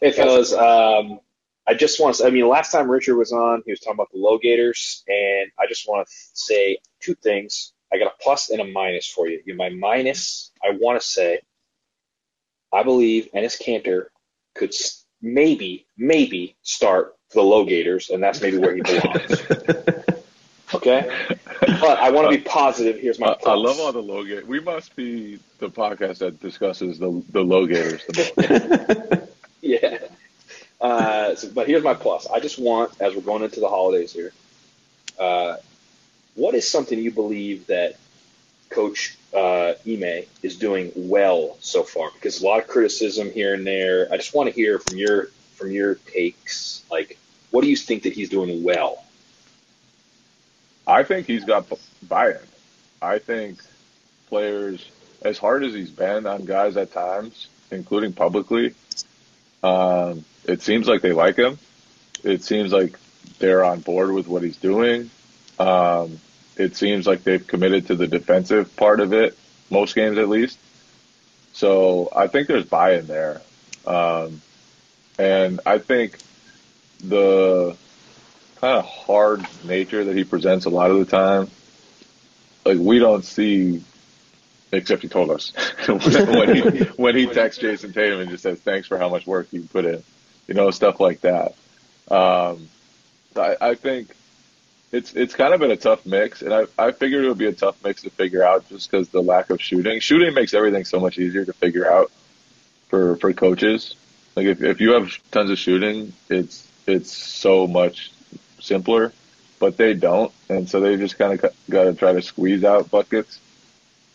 Hey 0.00 0.12
fellas, 0.12 0.52
um, 0.52 1.20
I 1.66 1.74
just 1.74 2.00
want 2.00 2.16
to. 2.16 2.26
I 2.26 2.30
mean, 2.30 2.48
last 2.48 2.70
time 2.70 2.90
Richard 2.90 3.16
was 3.16 3.32
on, 3.32 3.62
he 3.64 3.72
was 3.72 3.80
talking 3.80 3.94
about 3.94 4.12
the 4.12 4.18
low 4.18 4.38
gators, 4.38 5.02
and 5.08 5.50
I 5.58 5.66
just 5.68 5.88
want 5.88 6.06
to 6.06 6.12
say 6.34 6.78
two 7.00 7.14
things. 7.14 7.72
I 7.92 7.98
got 7.98 8.08
a 8.08 8.22
plus 8.22 8.50
and 8.50 8.60
a 8.60 8.64
minus 8.64 9.08
for 9.08 9.28
you. 9.28 9.40
My 9.56 9.70
minus, 9.70 10.50
I 10.62 10.76
want 10.78 11.00
to 11.00 11.06
say, 11.06 11.40
I 12.72 12.82
believe 12.82 13.28
Enes 13.34 13.60
Kanter 13.62 14.06
could 14.54 14.74
maybe, 15.22 15.86
maybe 15.96 16.56
start 16.62 17.14
for 17.25 17.25
the 17.36 17.42
low 17.42 17.64
gators, 17.64 18.10
and 18.10 18.20
that's 18.20 18.40
maybe 18.42 18.58
where 18.58 18.74
he 18.74 18.80
belongs. 18.80 19.42
okay? 20.74 21.08
But 21.60 21.98
I 21.98 22.10
want 22.10 22.30
to 22.30 22.36
be 22.36 22.42
positive. 22.42 22.98
Here's 22.98 23.20
my 23.20 23.28
I, 23.28 23.50
I 23.50 23.54
love 23.54 23.78
all 23.78 23.92
the 23.92 24.02
low 24.02 24.24
gators. 24.24 24.46
We 24.46 24.58
must 24.58 24.96
be 24.96 25.38
the 25.58 25.68
podcast 25.68 26.18
that 26.18 26.40
discusses 26.40 26.98
the, 26.98 27.22
the 27.30 27.42
low 27.42 27.66
gators 27.66 28.04
the 28.06 29.12
most. 29.14 29.30
yeah. 29.60 29.98
Uh, 30.80 31.34
so, 31.36 31.50
but 31.50 31.68
here's 31.68 31.84
my 31.84 31.94
plus. 31.94 32.26
I 32.26 32.40
just 32.40 32.58
want, 32.58 33.00
as 33.00 33.14
we're 33.14 33.22
going 33.22 33.42
into 33.42 33.60
the 33.60 33.68
holidays 33.68 34.12
here, 34.12 34.32
uh, 35.18 35.56
what 36.34 36.54
is 36.54 36.68
something 36.68 36.98
you 36.98 37.10
believe 37.10 37.66
that 37.68 37.96
Coach 38.70 39.16
uh, 39.34 39.74
Ime 39.86 40.24
is 40.42 40.56
doing 40.56 40.92
well 40.94 41.56
so 41.60 41.82
far? 41.82 42.10
Because 42.14 42.42
a 42.42 42.46
lot 42.46 42.60
of 42.60 42.66
criticism 42.66 43.30
here 43.30 43.54
and 43.54 43.66
there. 43.66 44.08
I 44.10 44.16
just 44.16 44.34
want 44.34 44.48
to 44.48 44.54
hear 44.54 44.78
from 44.78 44.98
your 44.98 45.28
from 45.56 45.70
your 45.70 45.94
takes. 45.94 46.84
Like, 46.90 47.18
what 47.56 47.64
do 47.64 47.70
you 47.70 47.76
think 47.76 48.02
that 48.02 48.12
he's 48.12 48.28
doing 48.28 48.62
well? 48.62 49.02
I 50.86 51.04
think 51.04 51.26
he's 51.26 51.42
got 51.42 51.64
buy-in. 52.06 52.36
I 53.00 53.18
think 53.18 53.62
players, 54.28 54.86
as 55.22 55.38
hard 55.38 55.64
as 55.64 55.72
he's 55.72 55.90
been 55.90 56.26
on 56.26 56.44
guys 56.44 56.76
at 56.76 56.92
times, 56.92 57.48
including 57.70 58.12
publicly, 58.12 58.74
um, 59.62 60.22
it 60.44 60.60
seems 60.60 60.86
like 60.86 61.00
they 61.00 61.12
like 61.12 61.36
him. 61.36 61.58
It 62.22 62.44
seems 62.44 62.74
like 62.74 62.98
they're 63.38 63.64
on 63.64 63.80
board 63.80 64.12
with 64.12 64.28
what 64.28 64.42
he's 64.42 64.58
doing. 64.58 65.08
Um, 65.58 66.20
it 66.58 66.76
seems 66.76 67.06
like 67.06 67.24
they've 67.24 67.46
committed 67.46 67.86
to 67.86 67.94
the 67.94 68.06
defensive 68.06 68.76
part 68.76 69.00
of 69.00 69.14
it, 69.14 69.34
most 69.70 69.94
games 69.94 70.18
at 70.18 70.28
least. 70.28 70.58
So 71.54 72.10
I 72.14 72.26
think 72.26 72.48
there's 72.48 72.66
buy-in 72.66 73.06
there, 73.06 73.40
um, 73.86 74.42
and 75.18 75.60
I 75.64 75.78
think 75.78 76.18
the 77.02 77.76
kind 78.60 78.78
of 78.78 78.84
hard 78.84 79.46
nature 79.64 80.04
that 80.04 80.16
he 80.16 80.24
presents 80.24 80.64
a 80.64 80.70
lot 80.70 80.90
of 80.90 80.98
the 80.98 81.04
time, 81.04 81.50
like 82.64 82.78
we 82.78 82.98
don't 82.98 83.24
see, 83.24 83.82
except 84.72 85.02
he 85.02 85.08
told 85.08 85.30
us 85.30 85.52
when 85.86 86.54
he 86.54 86.80
when 86.96 87.16
he 87.16 87.26
texts 87.26 87.62
Jayson 87.62 87.92
Tatum 87.92 88.20
and 88.20 88.30
just 88.30 88.42
says 88.42 88.58
thanks 88.60 88.88
for 88.88 88.98
how 88.98 89.08
much 89.08 89.26
work 89.26 89.48
you 89.52 89.62
put 89.62 89.84
in, 89.84 90.02
you 90.46 90.54
know, 90.54 90.70
stuff 90.70 91.00
like 91.00 91.20
that. 91.20 91.54
Um, 92.10 92.68
I, 93.36 93.56
I 93.60 93.74
think 93.74 94.14
it's 94.92 95.12
it's 95.14 95.34
kind 95.34 95.52
of 95.52 95.60
been 95.60 95.70
a 95.70 95.76
tough 95.76 96.06
mix, 96.06 96.42
and 96.42 96.52
I 96.52 96.64
I 96.78 96.92
figured 96.92 97.24
it 97.24 97.28
would 97.28 97.38
be 97.38 97.46
a 97.46 97.52
tough 97.52 97.82
mix 97.84 98.02
to 98.02 98.10
figure 98.10 98.42
out 98.42 98.68
just 98.68 98.90
because 98.90 99.08
the 99.08 99.22
lack 99.22 99.50
of 99.50 99.60
shooting. 99.60 100.00
Shooting 100.00 100.34
makes 100.34 100.54
everything 100.54 100.84
so 100.84 101.00
much 101.00 101.18
easier 101.18 101.44
to 101.44 101.52
figure 101.52 101.90
out 101.90 102.10
for 102.88 103.16
for 103.16 103.32
coaches. 103.32 103.94
Like 104.34 104.46
if 104.46 104.62
if 104.62 104.80
you 104.80 104.92
have 104.92 105.18
tons 105.30 105.50
of 105.50 105.58
shooting, 105.58 106.12
it's 106.28 106.65
it's 106.86 107.12
so 107.12 107.66
much 107.66 108.12
simpler, 108.60 109.12
but 109.58 109.76
they 109.76 109.94
don't, 109.94 110.32
and 110.48 110.68
so 110.68 110.80
they 110.80 110.96
just 110.96 111.18
kind 111.18 111.32
of 111.32 111.52
got 111.70 111.84
to 111.84 111.94
try 111.94 112.12
to 112.12 112.22
squeeze 112.22 112.64
out 112.64 112.90
buckets. 112.90 113.38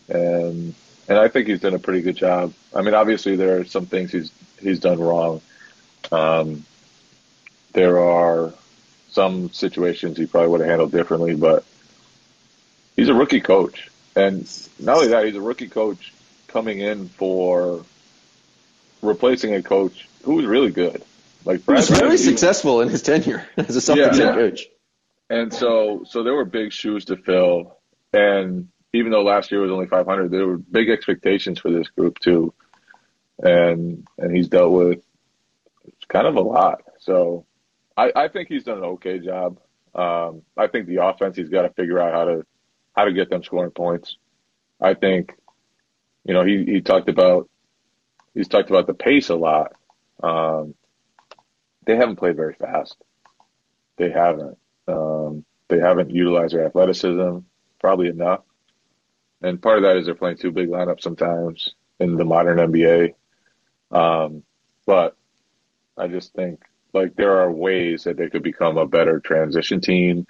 And 0.08 0.74
and 1.08 1.18
I 1.18 1.28
think 1.28 1.48
he's 1.48 1.60
done 1.60 1.74
a 1.74 1.80
pretty 1.80 2.02
good 2.02 2.16
job. 2.16 2.54
I 2.74 2.82
mean, 2.82 2.94
obviously 2.94 3.36
there 3.36 3.60
are 3.60 3.66
some 3.66 3.86
things 3.86 4.12
he's 4.12 4.32
he's 4.62 4.80
done 4.80 5.00
wrong. 5.00 5.42
Um, 6.12 6.66
there 7.74 8.00
are 8.00 8.54
some 9.10 9.52
situations 9.52 10.18
he 10.18 10.26
probably 10.26 10.50
would 10.50 10.62
have 10.62 10.70
handled 10.70 10.92
differently, 10.92 11.36
but 11.36 11.66
he's 12.96 13.10
a 13.10 13.14
rookie 13.14 13.42
coach. 13.42 13.90
And 14.16 14.50
not 14.80 14.98
only 14.98 15.10
that, 15.10 15.26
he's 15.26 15.36
a 15.36 15.42
rookie 15.42 15.70
coach 15.70 16.14
coming 16.48 16.80
in 16.80 17.08
for 17.10 17.86
replacing 19.02 19.54
a 19.54 19.64
coach 19.64 20.08
who 20.24 20.36
was 20.36 20.46
really 20.46 20.72
good. 20.72 21.04
Like 21.46 21.66
Brad, 21.66 21.84
he 21.84 21.92
was 21.92 22.00
very 22.00 22.18
successful 22.18 22.82
in 22.82 22.90
his 22.90 23.02
tenure 23.02 23.48
as 23.58 23.76
a 23.76 23.80
Celtics 23.80 24.18
yeah. 24.18 24.34
coach. 24.34 24.68
And 25.30 25.54
so, 25.54 26.04
so 26.06 26.24
there 26.24 26.34
were 26.34 26.46
big 26.46 26.74
shoes 26.74 27.06
to 27.06 27.18
fill. 27.18 27.78
And 28.14 28.68
even 28.94 29.12
though 29.12 29.24
last 29.24 29.52
year 29.52 29.62
was 29.62 29.72
only 29.72 29.88
500, 29.88 30.30
there 30.30 30.46
were 30.46 30.58
big 30.58 30.90
expectations 30.90 31.60
for 31.60 31.72
this 31.72 31.88
group 31.88 32.20
too. 32.20 32.54
And 33.40 34.08
and 34.18 34.36
he's 34.36 34.50
dealt 34.50 34.72
with 34.72 35.04
kind 36.08 36.28
of 36.28 36.36
a 36.36 36.42
lot. 36.42 36.84
So 37.00 37.46
I, 37.98 38.12
I 38.16 38.28
think 38.28 38.50
he's 38.50 38.66
done 38.66 38.80
an 38.80 38.84
okay 38.84 39.20
job. 39.20 39.60
Um, 39.96 40.44
I 40.58 40.68
think 40.68 40.88
the 40.88 41.04
offense 41.04 41.36
he's 41.36 41.50
got 41.50 41.64
to 41.64 41.70
figure 41.70 42.00
out 42.00 42.14
how 42.14 42.26
to 42.26 42.46
how 42.96 43.06
to 43.06 43.14
get 43.14 43.30
them 43.30 43.44
scoring 43.44 43.72
points. 43.72 44.18
I 44.80 44.96
think, 44.96 45.34
you 46.26 46.34
know, 46.34 46.44
he, 46.44 46.66
he 46.66 46.82
talked 46.82 47.10
about 47.10 47.50
he's 48.34 48.48
talked 48.48 48.70
about 48.70 48.88
the 48.88 48.94
pace 48.94 49.30
a 49.30 49.36
lot. 49.36 49.74
Um, 50.22 50.76
they 51.86 51.96
haven't 51.96 52.18
played 52.18 52.36
very 52.36 52.54
fast. 52.54 52.98
They 53.98 54.12
haven't. 54.12 54.58
Um, 54.88 55.46
they 55.68 55.80
haven't 55.80 56.12
utilized 56.12 56.54
their 56.54 56.66
athleticism 56.66 57.40
probably 57.80 58.08
enough. 58.08 58.42
And 59.42 59.62
part 59.62 59.78
of 59.78 59.84
that 59.84 59.98
is 59.98 60.06
they're 60.06 60.16
playing 60.16 60.38
two 60.38 60.52
big 60.52 60.70
lineups 60.70 61.02
sometimes 61.02 61.74
in 62.00 62.16
the 62.16 62.26
modern 62.26 62.58
NBA. 62.58 63.16
Um, 63.92 64.44
but 64.86 65.16
I 65.98 66.08
just 66.08 66.34
think 66.34 66.62
like 66.94 67.16
there 67.16 67.40
are 67.40 67.52
ways 67.52 68.04
that 68.04 68.18
they 68.18 68.30
could 68.30 68.44
become 68.44 68.78
a 68.78 68.86
better 68.86 69.20
transition 69.20 69.82
team 69.82 70.28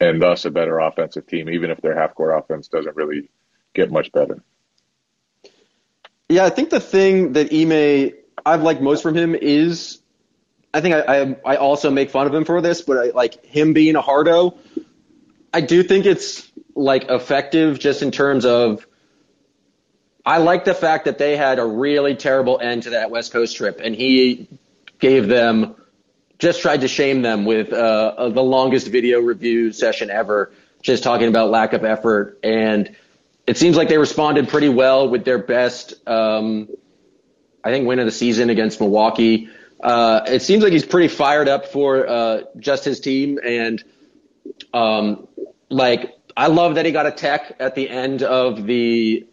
and 0.00 0.22
thus 0.22 0.44
a 0.44 0.50
better 0.50 0.78
offensive 0.78 1.26
team, 1.26 1.48
even 1.48 1.70
if 1.70 1.80
their 1.80 1.98
half 1.98 2.14
court 2.14 2.38
offense 2.38 2.68
doesn't 2.68 2.96
really 2.96 3.30
get 3.74 3.90
much 3.90 4.12
better. 4.12 4.42
Yeah, 6.28 6.44
I 6.44 6.50
think 6.50 6.70
the 6.70 6.80
thing 6.80 7.32
that 7.32 7.52
Ime 7.52 8.12
I've 8.44 8.62
liked 8.62 8.80
most 8.80 9.02
from 9.02 9.16
him 9.16 9.34
is 9.34 10.00
I 10.78 10.80
think 10.80 10.94
I, 10.94 11.00
I, 11.00 11.36
I 11.44 11.56
also 11.56 11.90
make 11.90 12.10
fun 12.10 12.28
of 12.28 12.34
him 12.34 12.44
for 12.44 12.60
this, 12.60 12.82
but 12.82 12.98
I, 12.98 13.10
like 13.10 13.44
him 13.44 13.72
being 13.72 13.96
a 13.96 14.00
hardo, 14.00 14.56
I 15.52 15.60
do 15.60 15.82
think 15.82 16.06
it's 16.06 16.48
like 16.76 17.10
effective 17.10 17.80
just 17.80 18.02
in 18.02 18.12
terms 18.12 18.44
of 18.44 18.86
I 20.24 20.38
like 20.38 20.64
the 20.64 20.74
fact 20.74 21.06
that 21.06 21.18
they 21.18 21.36
had 21.36 21.58
a 21.58 21.64
really 21.64 22.14
terrible 22.14 22.60
end 22.60 22.84
to 22.84 22.90
that 22.90 23.10
West 23.10 23.32
Coast 23.32 23.56
trip, 23.56 23.80
and 23.82 23.92
he 23.92 24.46
gave 25.00 25.26
them 25.26 25.74
just 26.38 26.62
tried 26.62 26.82
to 26.82 26.88
shame 26.88 27.22
them 27.22 27.44
with 27.44 27.72
uh, 27.72 28.28
the 28.28 28.42
longest 28.42 28.86
video 28.86 29.18
review 29.20 29.72
session 29.72 30.10
ever, 30.10 30.52
just 30.80 31.02
talking 31.02 31.26
about 31.26 31.50
lack 31.50 31.72
of 31.72 31.84
effort. 31.84 32.38
And 32.44 32.94
it 33.48 33.58
seems 33.58 33.76
like 33.76 33.88
they 33.88 33.98
responded 33.98 34.48
pretty 34.48 34.68
well 34.68 35.08
with 35.08 35.24
their 35.24 35.38
best, 35.38 35.94
um, 36.06 36.68
I 37.64 37.72
think, 37.72 37.88
win 37.88 37.98
of 37.98 38.06
the 38.06 38.12
season 38.12 38.48
against 38.48 38.78
Milwaukee. 38.78 39.48
Uh, 39.80 40.22
it 40.26 40.42
seems 40.42 40.62
like 40.62 40.72
he's 40.72 40.86
pretty 40.86 41.08
fired 41.08 41.48
up 41.48 41.66
for 41.66 42.08
uh, 42.08 42.42
just 42.58 42.84
his 42.84 43.00
team. 43.00 43.38
And 43.42 43.82
um, 44.72 45.28
like, 45.68 46.14
I 46.36 46.48
love 46.48 46.76
that 46.76 46.86
he 46.86 46.92
got 46.92 47.06
a 47.06 47.12
tech 47.12 47.56
at 47.60 47.74
the 47.74 47.88
end 47.88 48.22
of 48.22 48.64
the 48.64 49.26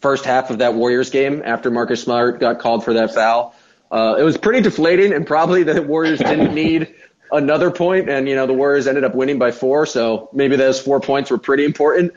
first 0.00 0.24
half 0.24 0.50
of 0.50 0.58
that 0.58 0.74
Warriors 0.74 1.10
game 1.10 1.42
after 1.44 1.70
Marcus 1.70 2.02
Smart 2.02 2.40
got 2.40 2.58
called 2.58 2.84
for 2.84 2.94
that 2.94 3.14
foul. 3.14 3.54
Uh, 3.90 4.16
it 4.18 4.22
was 4.22 4.36
pretty 4.36 4.60
deflating, 4.60 5.12
and 5.12 5.26
probably 5.26 5.62
the 5.62 5.82
Warriors 5.82 6.18
didn't 6.18 6.54
need 6.62 6.94
another 7.30 7.70
point, 7.70 8.08
and 8.08 8.28
you 8.28 8.34
know 8.34 8.46
the 8.46 8.52
Warriors 8.52 8.86
ended 8.86 9.04
up 9.04 9.14
winning 9.14 9.38
by 9.38 9.52
four, 9.52 9.86
so 9.86 10.30
maybe 10.32 10.56
those 10.56 10.80
four 10.80 11.00
points 11.00 11.30
were 11.30 11.38
pretty 11.38 11.64
important. 11.64 12.12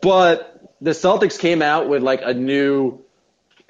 But 0.00 0.68
the 0.80 0.90
Celtics 0.90 1.38
came 1.38 1.62
out 1.62 1.88
with 1.88 2.02
like 2.02 2.22
a 2.24 2.32
new 2.32 3.04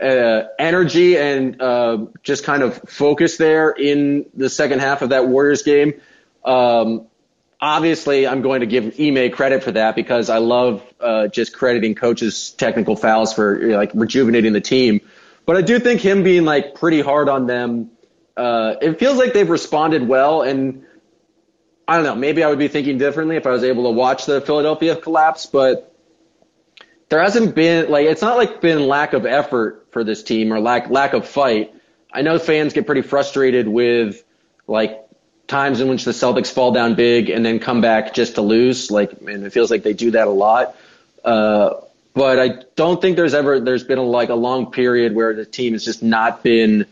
uh, 0.01 0.49
energy 0.59 1.17
and 1.17 1.61
uh, 1.61 2.07
just 2.23 2.45
kind 2.45 2.63
of 2.63 2.77
focus 2.89 3.37
there 3.37 3.71
in 3.71 4.27
the 4.35 4.49
second 4.49 4.81
half 4.81 5.03
of 5.03 5.11
that 5.11 5.29
Warriors 5.29 5.63
game. 5.63 6.01
Um, 6.45 7.07
obviously, 7.61 8.27
I'm 8.27 8.43
going 8.43 8.61
to 8.61 8.67
give 8.67 8.99
Ime 8.99 9.31
credit 9.31 9.63
for 9.63 9.73
that 9.73 9.95
because 9.95 10.31
I 10.31 10.39
love 10.39 10.83
uh, 11.01 11.29
just 11.29 11.53
crediting 11.53 11.95
coaches' 11.95 12.51
technical 12.51 12.97
fouls 12.97 13.35
for 13.35 13.61
you 13.61 13.69
know, 13.69 13.77
like 13.77 13.93
rejuvenating 13.95 14.53
the 14.53 14.61
team. 14.61 15.01
But 15.47 15.57
I 15.57 15.63
do 15.63 15.79
think 15.79 16.01
him 16.01 16.23
being 16.23 16.45
like 16.45 16.75
pretty 16.75 17.01
hard 17.01 17.29
on 17.29 17.47
them, 17.47 17.91
uh, 18.37 18.77
it 18.81 18.99
feels 18.99 19.19
like 19.19 19.33
they've 19.33 19.49
responded 19.49 20.07
well. 20.07 20.43
And 20.43 20.85
I 21.87 21.97
don't 21.97 22.05
know, 22.05 22.15
maybe 22.15 22.43
I 22.43 22.49
would 22.49 22.59
be 22.59 22.69
thinking 22.69 22.99
differently 22.99 23.37
if 23.37 23.47
I 23.47 23.51
was 23.51 23.65
able 23.65 23.85
to 23.85 23.91
watch 23.91 24.27
the 24.27 24.41
Philadelphia 24.41 24.97
collapse, 24.97 25.47
but 25.47 25.90
there 27.11 27.21
hasn't 27.21 27.55
been 27.55 27.91
like 27.91 28.07
it's 28.07 28.23
not 28.23 28.37
like 28.37 28.61
been 28.61 28.87
lack 28.87 29.13
of 29.13 29.27
effort 29.27 29.87
for 29.91 30.03
this 30.03 30.23
team 30.23 30.53
or 30.53 30.61
lack 30.61 30.89
lack 30.89 31.13
of 31.13 31.29
fight. 31.29 31.75
I 32.13 32.23
know 32.23 32.39
fans 32.39 32.73
get 32.73 32.87
pretty 32.87 33.03
frustrated 33.03 33.69
with 33.69 34.25
like 34.67 34.99
times 35.47 35.81
in 35.81 35.89
which 35.89 36.05
the 36.05 36.13
Celtics 36.13 36.53
fall 36.53 36.73
down 36.73 36.95
big 36.95 37.29
and 37.29 37.45
then 37.45 37.59
come 37.59 37.81
back 37.81 38.15
just 38.15 38.37
to 38.37 38.43
lose. 38.43 38.91
Like, 38.91 39.13
and 39.21 39.45
it 39.45 39.53
feels 39.53 39.71
like 39.71 39.83
they 39.83 39.93
do 39.93 40.13
that 40.13 40.29
a 40.29 40.31
lot. 40.31 40.77
Uh, 41.25 41.81
but 42.15 42.39
I 42.39 42.63
don't 42.77 43.03
think 43.03 43.17
there's 43.17 43.35
ever 43.35 43.61
there's 43.61 43.85
been 43.85 43.99
a, 43.99 44.03
like 44.03 44.29
a 44.29 44.35
long 44.35 44.71
period 44.71 45.15
where 45.15 45.35
the 45.35 45.45
team 45.45 45.73
has 45.73 45.85
just 45.85 46.03
not 46.03 46.43
been 46.45 46.87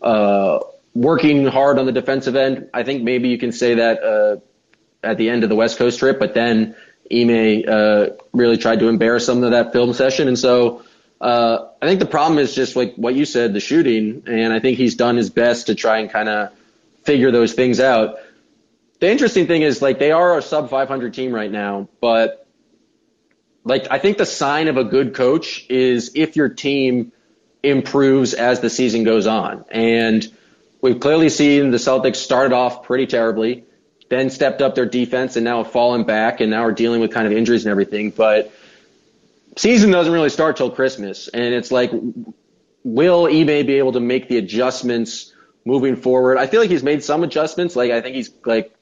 uh, 0.00 0.60
working 0.94 1.46
hard 1.46 1.78
on 1.78 1.86
the 1.86 1.92
defensive 1.92 2.36
end. 2.36 2.70
I 2.72 2.84
think 2.84 3.02
maybe 3.02 3.28
you 3.28 3.38
can 3.38 3.50
say 3.50 3.74
that 3.74 4.02
uh, 4.02 4.36
at 5.02 5.18
the 5.18 5.30
end 5.30 5.42
of 5.42 5.48
the 5.48 5.56
West 5.56 5.78
Coast 5.78 5.98
trip, 5.98 6.20
but 6.20 6.34
then 6.34 6.76
Ime 7.12 7.64
uh, 7.68 8.06
really 8.32 8.56
tried 8.56 8.80
to 8.80 8.88
embarrass 8.88 9.26
some 9.26 9.42
of 9.42 9.50
that 9.50 9.72
film 9.72 9.92
session, 9.92 10.28
and 10.28 10.38
so 10.38 10.82
uh, 11.20 11.68
I 11.80 11.86
think 11.86 12.00
the 12.00 12.06
problem 12.06 12.38
is 12.38 12.54
just 12.54 12.76
like 12.76 12.94
what 12.96 13.14
you 13.14 13.24
said, 13.24 13.52
the 13.52 13.60
shooting, 13.60 14.24
and 14.26 14.52
I 14.52 14.60
think 14.60 14.78
he's 14.78 14.94
done 14.94 15.16
his 15.16 15.30
best 15.30 15.66
to 15.66 15.74
try 15.74 15.98
and 15.98 16.10
kind 16.10 16.28
of 16.28 16.52
figure 17.04 17.30
those 17.30 17.52
things 17.52 17.80
out. 17.80 18.16
The 19.00 19.10
interesting 19.10 19.46
thing 19.46 19.62
is 19.62 19.82
like 19.82 19.98
they 19.98 20.12
are 20.12 20.38
a 20.38 20.42
sub 20.42 20.70
500 20.70 21.14
team 21.14 21.32
right 21.32 21.50
now, 21.50 21.88
but 22.00 22.46
like 23.64 23.86
I 23.90 23.98
think 23.98 24.18
the 24.18 24.26
sign 24.26 24.68
of 24.68 24.76
a 24.76 24.84
good 24.84 25.14
coach 25.14 25.66
is 25.68 26.12
if 26.14 26.36
your 26.36 26.48
team 26.48 27.12
improves 27.62 28.34
as 28.34 28.60
the 28.60 28.70
season 28.70 29.04
goes 29.04 29.26
on. 29.26 29.64
And 29.70 30.30
we've 30.80 31.00
clearly 31.00 31.30
seen 31.30 31.70
the 31.70 31.78
Celtics 31.78 32.16
started 32.16 32.54
off 32.54 32.84
pretty 32.84 33.06
terribly, 33.06 33.64
then 34.08 34.30
stepped 34.30 34.60
up 34.62 34.74
their 34.74 34.86
defense 34.86 35.36
and 35.36 35.44
now 35.44 35.62
have 35.62 35.72
fallen 35.72 36.04
back 36.04 36.40
and 36.40 36.50
now 36.50 36.64
are 36.64 36.72
dealing 36.72 37.00
with 37.00 37.12
kind 37.12 37.26
of 37.26 37.32
injuries 37.32 37.64
and 37.64 37.70
everything. 37.70 38.10
But 38.10 38.52
season 39.56 39.90
doesn't 39.90 40.12
really 40.12 40.30
start 40.30 40.56
till 40.56 40.70
Christmas. 40.70 41.28
And 41.28 41.54
it's 41.54 41.70
like, 41.70 41.90
will 42.82 43.26
Ime 43.26 43.66
be 43.66 43.74
able 43.78 43.92
to 43.92 44.00
make 44.00 44.28
the 44.28 44.36
adjustments 44.36 45.32
moving 45.64 45.96
forward? 45.96 46.38
I 46.38 46.46
feel 46.46 46.60
like 46.60 46.70
he's 46.70 46.82
made 46.82 47.02
some 47.02 47.24
adjustments. 47.24 47.76
Like 47.76 47.90
I 47.90 48.00
think 48.00 48.16
he's 48.16 48.30
like, 48.44 48.74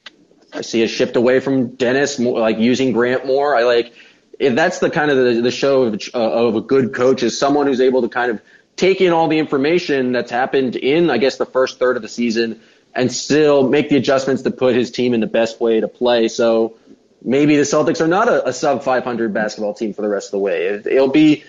I 0.51 0.61
see 0.61 0.83
a 0.83 0.87
shift 0.87 1.15
away 1.15 1.39
from 1.39 1.75
Dennis, 1.75 2.19
more, 2.19 2.39
like 2.39 2.59
using 2.59 2.91
Grant 2.91 3.25
more. 3.25 3.55
I 3.55 3.63
like, 3.63 3.93
if 4.39 4.55
that's 4.55 4.79
the 4.79 4.89
kind 4.89 5.09
of 5.09 5.17
the, 5.17 5.41
the 5.41 5.51
show 5.51 5.83
of, 5.83 6.01
uh, 6.13 6.17
of 6.19 6.55
a 6.55 6.61
good 6.61 6.93
coach 6.93 7.23
is 7.23 7.37
someone 7.37 7.65
who's 7.65 7.81
able 7.81 8.01
to 8.01 8.09
kind 8.09 8.29
of 8.29 8.41
take 8.75 9.01
in 9.01 9.13
all 9.13 9.27
the 9.27 9.39
information 9.39 10.11
that's 10.11 10.31
happened 10.31 10.75
in, 10.75 11.09
I 11.09 11.17
guess, 11.17 11.37
the 11.37 11.45
first 11.45 11.79
third 11.79 11.95
of 11.95 12.01
the 12.01 12.09
season 12.09 12.61
and 12.95 13.11
still 13.11 13.67
make 13.67 13.89
the 13.89 13.97
adjustments 13.97 14.43
to 14.43 14.51
put 14.51 14.75
his 14.75 14.91
team 14.91 15.13
in 15.13 15.19
the 15.19 15.27
best 15.27 15.59
way 15.59 15.79
to 15.79 15.87
play. 15.87 16.27
So 16.27 16.77
maybe 17.23 17.55
the 17.55 17.63
Celtics 17.63 18.01
are 18.01 18.07
not 18.07 18.27
a, 18.27 18.49
a 18.49 18.53
sub 18.53 18.83
500 18.83 19.33
basketball 19.33 19.73
team 19.73 19.93
for 19.93 20.01
the 20.01 20.09
rest 20.09 20.27
of 20.27 20.31
the 20.31 20.39
way. 20.39 20.65
It, 20.67 20.85
it'll 20.85 21.09
be, 21.09 21.43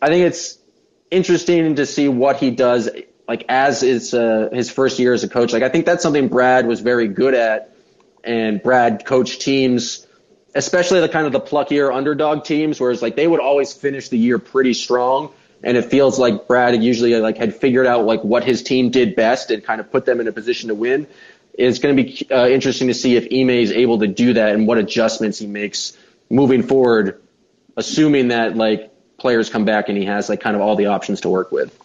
I 0.00 0.08
think 0.08 0.24
it's 0.24 0.58
interesting 1.10 1.76
to 1.76 1.86
see 1.86 2.08
what 2.08 2.36
he 2.36 2.50
does, 2.50 2.88
like 3.26 3.44
as 3.48 3.82
is 3.82 4.14
uh, 4.14 4.48
his 4.52 4.70
first 4.70 4.98
year 4.98 5.12
as 5.12 5.24
a 5.24 5.28
coach. 5.28 5.52
Like 5.52 5.62
I 5.62 5.68
think 5.68 5.86
that's 5.86 6.02
something 6.02 6.28
Brad 6.28 6.66
was 6.66 6.80
very 6.80 7.08
good 7.08 7.34
at, 7.34 7.74
and 8.24 8.62
Brad 8.62 9.04
coached 9.04 9.42
teams, 9.42 10.06
especially 10.54 11.00
the 11.00 11.08
kind 11.08 11.26
of 11.26 11.32
the 11.32 11.40
pluckier 11.40 11.92
underdog 11.92 12.44
teams, 12.44 12.80
whereas 12.80 13.02
like 13.02 13.16
they 13.16 13.26
would 13.26 13.40
always 13.40 13.72
finish 13.72 14.08
the 14.08 14.18
year 14.18 14.38
pretty 14.38 14.74
strong. 14.74 15.32
And 15.62 15.76
it 15.76 15.86
feels 15.86 16.18
like 16.18 16.46
Brad 16.46 16.80
usually 16.82 17.16
like 17.16 17.36
had 17.36 17.54
figured 17.54 17.86
out 17.86 18.04
like 18.04 18.22
what 18.22 18.44
his 18.44 18.62
team 18.62 18.90
did 18.90 19.16
best 19.16 19.50
and 19.50 19.62
kind 19.62 19.80
of 19.80 19.90
put 19.90 20.04
them 20.04 20.20
in 20.20 20.28
a 20.28 20.32
position 20.32 20.68
to 20.68 20.74
win. 20.74 21.06
It's 21.54 21.80
going 21.80 21.96
to 21.96 22.02
be 22.02 22.30
uh, 22.30 22.48
interesting 22.48 22.88
to 22.88 22.94
see 22.94 23.16
if 23.16 23.24
Ime 23.24 23.50
is 23.50 23.72
able 23.72 23.98
to 23.98 24.06
do 24.06 24.34
that 24.34 24.54
and 24.54 24.66
what 24.68 24.78
adjustments 24.78 25.40
he 25.40 25.48
makes 25.48 25.96
moving 26.30 26.62
forward, 26.62 27.20
assuming 27.76 28.28
that 28.28 28.56
like 28.56 28.92
players 29.18 29.50
come 29.50 29.64
back 29.64 29.88
and 29.88 29.98
he 29.98 30.04
has 30.04 30.28
like 30.28 30.40
kind 30.40 30.54
of 30.54 30.62
all 30.62 30.76
the 30.76 30.86
options 30.86 31.22
to 31.22 31.28
work 31.28 31.50
with. 31.50 31.76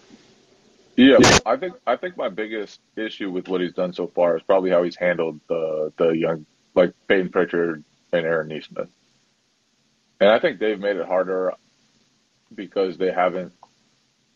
Yeah, 0.95 1.17
I 1.43 1.57
think 1.57 1.73
I 1.87 1.95
think 1.95 2.17
my 2.17 2.29
biggest 2.29 2.79
issue 2.95 3.31
with 3.31 3.47
what 3.47 3.61
he's 3.61 3.73
done 3.73 3.93
so 3.93 4.05
far 4.05 4.37
is 4.37 4.43
probably 4.43 4.69
how 4.69 4.83
he's 4.83 4.95
handled 4.95 5.39
the 5.47 5.91
the 5.97 6.09
young 6.09 6.45
like 6.75 6.93
Payton 7.07 7.29
Pritchard 7.29 7.83
and 8.11 8.25
Aaron 8.25 8.49
Nesmith. 8.49 8.89
And 10.19 10.29
I 10.29 10.39
think 10.39 10.59
they've 10.59 10.79
made 10.79 10.97
it 10.97 11.07
harder 11.07 11.53
because 12.53 12.97
they 12.97 13.11
haven't 13.11 13.53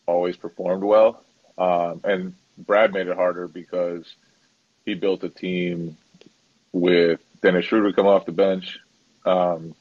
always 0.08 0.36
performed 0.36 0.82
well. 0.82 1.22
Um, 1.56 2.00
and 2.02 2.34
Brad 2.56 2.92
made 2.92 3.06
it 3.06 3.16
harder 3.16 3.46
because 3.46 4.12
he 4.84 4.94
built 4.94 5.22
a 5.22 5.28
team 5.28 5.96
with 6.72 7.20
Dennis 7.42 7.66
Schroeder 7.66 7.92
come 7.92 8.06
off 8.06 8.26
the 8.26 8.32
bench 8.32 8.78
um, 9.24 9.74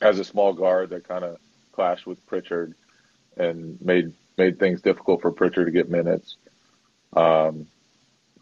as 0.00 0.18
a 0.18 0.24
small 0.24 0.54
guard 0.54 0.90
that 0.90 1.06
kind 1.06 1.24
of 1.24 1.38
clashed 1.72 2.06
with 2.06 2.24
Pritchard 2.26 2.74
and 3.36 3.80
made 3.80 4.12
made 4.36 4.58
things 4.58 4.80
difficult 4.80 5.20
for 5.20 5.32
Pritchard 5.32 5.66
to 5.66 5.72
get 5.72 5.90
minutes. 5.90 6.36
Um, 7.12 7.66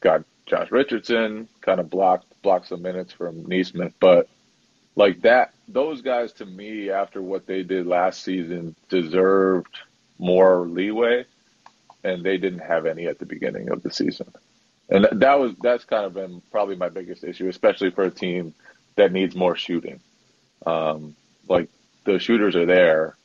got 0.00 0.24
Josh 0.46 0.70
Richardson 0.70 1.48
kind 1.60 1.80
of 1.80 1.90
blocked 1.90 2.26
blocked 2.42 2.68
some 2.68 2.82
minutes 2.82 3.12
from 3.12 3.46
Nesmith, 3.46 3.94
but 3.98 4.28
like 4.94 5.22
that, 5.22 5.52
those 5.68 6.02
guys 6.02 6.32
to 6.34 6.46
me 6.46 6.90
after 6.90 7.20
what 7.20 7.46
they 7.46 7.62
did 7.62 7.86
last 7.86 8.22
season 8.22 8.74
deserved 8.88 9.76
more 10.18 10.66
leeway, 10.66 11.24
and 12.04 12.24
they 12.24 12.38
didn't 12.38 12.60
have 12.60 12.86
any 12.86 13.06
at 13.06 13.18
the 13.18 13.26
beginning 13.26 13.70
of 13.70 13.82
the 13.82 13.90
season. 13.90 14.32
And 14.88 15.06
that 15.20 15.38
was 15.38 15.52
that's 15.60 15.84
kind 15.84 16.04
of 16.04 16.14
been 16.14 16.42
probably 16.52 16.76
my 16.76 16.88
biggest 16.88 17.24
issue, 17.24 17.48
especially 17.48 17.90
for 17.90 18.04
a 18.04 18.10
team 18.10 18.54
that 18.94 19.12
needs 19.12 19.34
more 19.34 19.56
shooting. 19.56 20.00
Um, 20.64 21.16
like 21.48 21.68
the 22.04 22.18
shooters 22.18 22.56
are 22.56 22.66
there, 22.66 23.16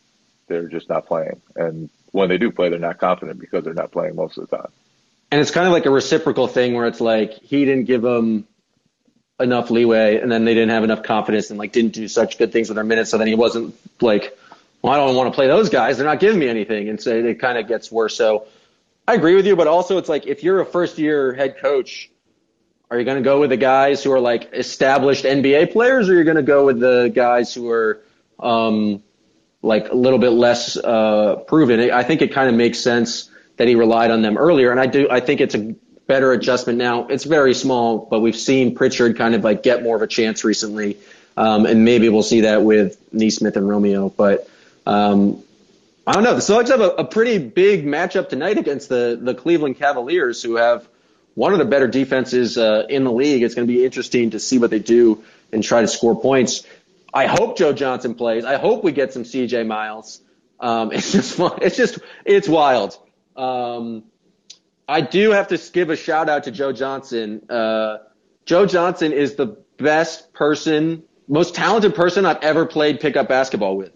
they're 0.47 0.67
just 0.67 0.89
not 0.89 1.05
playing, 1.05 1.41
and 1.55 1.89
when 2.11 2.29
they 2.29 2.37
do 2.37 2.51
play, 2.51 2.69
they're 2.69 2.79
not 2.79 2.97
confident 2.97 3.39
because 3.39 3.63
they're 3.63 3.73
not 3.73 3.91
playing 3.91 4.15
most 4.15 4.37
of 4.37 4.49
the 4.49 4.57
time. 4.57 4.71
And 5.31 5.39
it's 5.39 5.51
kind 5.51 5.65
of 5.65 5.71
like 5.71 5.85
a 5.85 5.89
reciprocal 5.89 6.47
thing 6.47 6.73
where 6.73 6.87
it's 6.87 6.99
like 6.99 7.33
he 7.35 7.63
didn't 7.63 7.85
give 7.85 8.01
them 8.01 8.45
enough 9.39 9.71
leeway, 9.71 10.17
and 10.17 10.31
then 10.31 10.45
they 10.45 10.53
didn't 10.53 10.71
have 10.71 10.83
enough 10.83 11.03
confidence 11.03 11.49
and 11.49 11.57
like 11.57 11.71
didn't 11.71 11.93
do 11.93 12.07
such 12.07 12.37
good 12.37 12.51
things 12.51 12.69
with 12.69 12.75
their 12.75 12.83
minutes. 12.83 13.11
So 13.11 13.17
then 13.17 13.27
he 13.27 13.35
wasn't 13.35 13.75
like, 14.01 14.37
well, 14.81 14.93
I 14.93 14.97
don't 14.97 15.15
want 15.15 15.31
to 15.31 15.35
play 15.35 15.47
those 15.47 15.69
guys. 15.69 15.97
They're 15.97 16.07
not 16.07 16.19
giving 16.19 16.39
me 16.39 16.47
anything, 16.47 16.89
and 16.89 16.99
so 16.99 17.11
it 17.11 17.39
kind 17.39 17.57
of 17.57 17.67
gets 17.67 17.91
worse. 17.91 18.15
So 18.15 18.47
I 19.07 19.13
agree 19.13 19.35
with 19.35 19.45
you, 19.45 19.55
but 19.55 19.67
also 19.67 19.97
it's 19.97 20.09
like 20.09 20.27
if 20.27 20.43
you're 20.43 20.61
a 20.61 20.65
first 20.65 20.97
year 20.97 21.33
head 21.33 21.57
coach, 21.59 22.09
are 22.89 22.99
you 22.99 23.05
going 23.05 23.17
to 23.17 23.23
go 23.23 23.39
with 23.39 23.51
the 23.51 23.57
guys 23.57 24.03
who 24.03 24.11
are 24.11 24.19
like 24.19 24.53
established 24.53 25.23
NBA 25.23 25.71
players, 25.71 26.09
or 26.09 26.13
are 26.13 26.15
you're 26.15 26.23
going 26.23 26.37
to 26.37 26.43
go 26.43 26.65
with 26.65 26.79
the 26.79 27.11
guys 27.13 27.53
who 27.53 27.69
are 27.69 28.01
um, 28.39 29.01
like 29.61 29.89
a 29.89 29.95
little 29.95 30.19
bit 30.19 30.31
less 30.31 30.77
uh, 30.77 31.37
proven? 31.47 31.91
I 31.91 32.03
think 32.03 32.21
it 32.21 32.33
kind 32.33 32.49
of 32.49 32.55
makes 32.55 32.79
sense 32.79 33.29
that 33.57 33.67
he 33.67 33.75
relied 33.75 34.11
on 34.11 34.21
them 34.21 34.37
earlier, 34.37 34.71
and 34.71 34.79
I 34.79 34.87
do. 34.87 35.07
I 35.09 35.19
think 35.19 35.41
it's 35.41 35.55
a 35.55 35.75
better 36.07 36.33
adjustment 36.33 36.79
now. 36.79 37.07
It's 37.07 37.23
very 37.23 37.53
small, 37.53 37.99
but 37.99 38.19
we've 38.19 38.35
seen 38.35 38.75
Pritchard 38.75 39.17
kind 39.17 39.35
of 39.35 39.43
like 39.43 39.63
get 39.63 39.83
more 39.83 39.95
of 39.95 40.01
a 40.01 40.07
chance 40.07 40.43
recently, 40.43 40.97
um, 41.37 41.65
and 41.65 41.85
maybe 41.85 42.09
we'll 42.09 42.23
see 42.23 42.41
that 42.41 42.63
with 42.63 43.01
Nesmith 43.13 43.55
and 43.55 43.69
Romeo. 43.69 44.09
But 44.09 44.49
um, 44.85 45.43
I 46.05 46.13
don't 46.13 46.23
know. 46.23 46.33
The 46.33 46.41
Celtics 46.41 46.69
have 46.69 46.81
a, 46.81 46.89
a, 46.89 47.05
pretty 47.05 47.37
big 47.37 47.85
matchup 47.85 48.29
tonight 48.29 48.57
against 48.57 48.89
the 48.89 49.19
the 49.21 49.35
Cleveland 49.35 49.77
Cavaliers, 49.77 50.41
who 50.41 50.55
have 50.55 50.87
one 51.35 51.53
of 51.53 51.59
the 51.59 51.65
better 51.65 51.87
defenses 51.87 52.57
uh, 52.57 52.85
in 52.89 53.03
the 53.03 53.11
league. 53.11 53.43
It's 53.43 53.55
going 53.55 53.67
to 53.67 53.73
be 53.73 53.85
interesting 53.85 54.31
to 54.31 54.39
see 54.39 54.57
what 54.57 54.71
they 54.71 54.79
do 54.79 55.23
and 55.51 55.63
try 55.63 55.81
to 55.81 55.87
score 55.87 56.19
points. 56.19 56.65
I 57.13 57.27
hope 57.27 57.57
Joe 57.57 57.73
Johnson 57.73 58.15
plays. 58.15 58.45
I 58.45 58.57
hope 58.57 58.83
we 58.83 58.91
get 58.91 59.13
some 59.13 59.23
CJ 59.23 59.67
Miles. 59.67 60.21
Um, 60.59 60.91
it's 60.93 61.11
just 61.11 61.35
fun. 61.35 61.59
It's 61.61 61.77
just 61.77 61.99
it's 62.25 62.49
wild. 62.49 62.97
Um, 63.35 64.03
I 64.87 65.01
do 65.01 65.31
have 65.31 65.49
to 65.49 65.71
give 65.71 65.89
a 65.89 65.95
shout 65.95 66.29
out 66.29 66.45
to 66.45 66.51
Joe 66.51 66.73
Johnson. 66.73 67.45
Uh, 67.49 67.99
Joe 68.45 68.65
Johnson 68.65 69.13
is 69.13 69.35
the 69.35 69.57
best 69.77 70.33
person, 70.33 71.03
most 71.27 71.55
talented 71.55 71.95
person 71.95 72.25
I've 72.25 72.41
ever 72.43 72.65
played 72.65 72.99
pickup 72.99 73.29
basketball 73.29 73.77
with. 73.77 73.93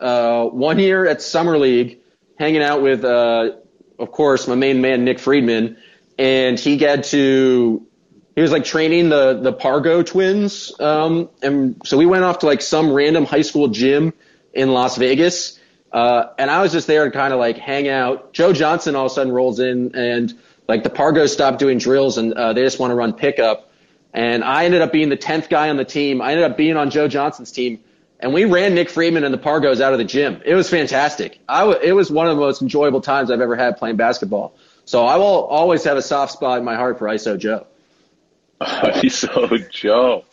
Uh, 0.00 0.46
one 0.46 0.78
year 0.78 1.06
at 1.06 1.22
Summer 1.22 1.58
League, 1.58 2.00
hanging 2.38 2.62
out 2.62 2.82
with, 2.82 3.04
uh, 3.04 3.52
of 3.98 4.10
course, 4.10 4.48
my 4.48 4.54
main 4.54 4.80
man, 4.80 5.04
Nick 5.04 5.18
Friedman, 5.18 5.76
and 6.18 6.58
he 6.58 6.76
got 6.76 7.04
to, 7.04 7.86
he 8.34 8.40
was 8.40 8.50
like 8.50 8.64
training 8.64 9.08
the, 9.08 9.34
the 9.34 9.52
Pargo 9.52 10.04
twins. 10.04 10.72
Um, 10.80 11.30
and 11.42 11.80
so 11.84 11.96
we 11.96 12.06
went 12.06 12.24
off 12.24 12.40
to 12.40 12.46
like 12.46 12.60
some 12.60 12.92
random 12.92 13.24
high 13.24 13.42
school 13.42 13.68
gym 13.68 14.12
in 14.52 14.72
Las 14.72 14.96
Vegas. 14.96 15.58
Uh, 15.92 16.26
and 16.38 16.50
I 16.50 16.60
was 16.60 16.72
just 16.72 16.88
there 16.88 17.04
to 17.04 17.10
kind 17.12 17.32
of 17.32 17.38
like 17.38 17.56
hang 17.56 17.88
out. 17.88 18.32
Joe 18.32 18.52
Johnson 18.52 18.96
all 18.96 19.06
of 19.06 19.12
a 19.12 19.14
sudden 19.14 19.32
rolls 19.32 19.60
in 19.60 19.94
and 19.94 20.34
like 20.66 20.82
the 20.82 20.90
Pargos 20.90 21.28
stopped 21.28 21.60
doing 21.60 21.78
drills 21.78 22.18
and, 22.18 22.32
uh, 22.34 22.52
they 22.52 22.62
just 22.62 22.80
want 22.80 22.90
to 22.90 22.96
run 22.96 23.12
pickup. 23.12 23.70
And 24.12 24.42
I 24.42 24.64
ended 24.64 24.80
up 24.80 24.92
being 24.92 25.08
the 25.08 25.16
10th 25.16 25.48
guy 25.48 25.70
on 25.70 25.76
the 25.76 25.84
team. 25.84 26.20
I 26.20 26.32
ended 26.32 26.50
up 26.50 26.56
being 26.56 26.76
on 26.76 26.90
Joe 26.90 27.06
Johnson's 27.06 27.52
team 27.52 27.80
and 28.24 28.32
we 28.32 28.46
ran 28.46 28.74
Nick 28.74 28.88
Freeman 28.88 29.22
and 29.22 29.34
the 29.34 29.38
Pargos 29.38 29.82
out 29.82 29.92
of 29.92 29.98
the 29.98 30.04
gym. 30.04 30.40
It 30.46 30.54
was 30.54 30.70
fantastic. 30.70 31.40
I 31.46 31.60
w- 31.60 31.78
it 31.78 31.92
was 31.92 32.10
one 32.10 32.26
of 32.26 32.34
the 32.34 32.40
most 32.40 32.62
enjoyable 32.62 33.02
times 33.02 33.30
I've 33.30 33.42
ever 33.42 33.54
had 33.54 33.76
playing 33.76 33.96
basketball. 33.96 34.56
So 34.86 35.04
I 35.04 35.16
will 35.16 35.44
always 35.44 35.84
have 35.84 35.98
a 35.98 36.02
soft 36.02 36.32
spot 36.32 36.58
in 36.58 36.64
my 36.64 36.74
heart 36.74 36.98
for 36.98 37.06
ISO 37.06 37.38
Joe. 37.38 37.66
ISO 38.62 39.70
Joe. 39.70 40.24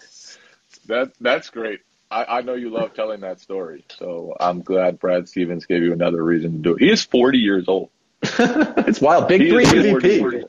That 0.88 1.12
that's 1.20 1.50
great. 1.50 1.82
I, 2.10 2.38
I 2.38 2.42
know 2.44 2.54
you 2.54 2.70
love 2.70 2.94
telling 2.94 3.20
that 3.22 3.42
story, 3.42 3.84
so 3.98 4.36
I'm 4.40 4.62
glad 4.62 4.98
Brad 4.98 5.28
Stevens 5.28 5.66
gave 5.66 5.84
you 5.84 5.92
another 5.92 6.24
reason 6.24 6.54
to 6.54 6.58
do 6.60 6.76
it. 6.76 6.82
He 6.82 6.90
is 6.90 7.04
40 7.04 7.40
years 7.40 7.66
old. 7.68 7.90
it's 8.24 9.02
wild. 9.02 9.28
Big 9.28 9.42
he 9.42 9.50
three 9.50 9.66
MVP. 9.66 10.46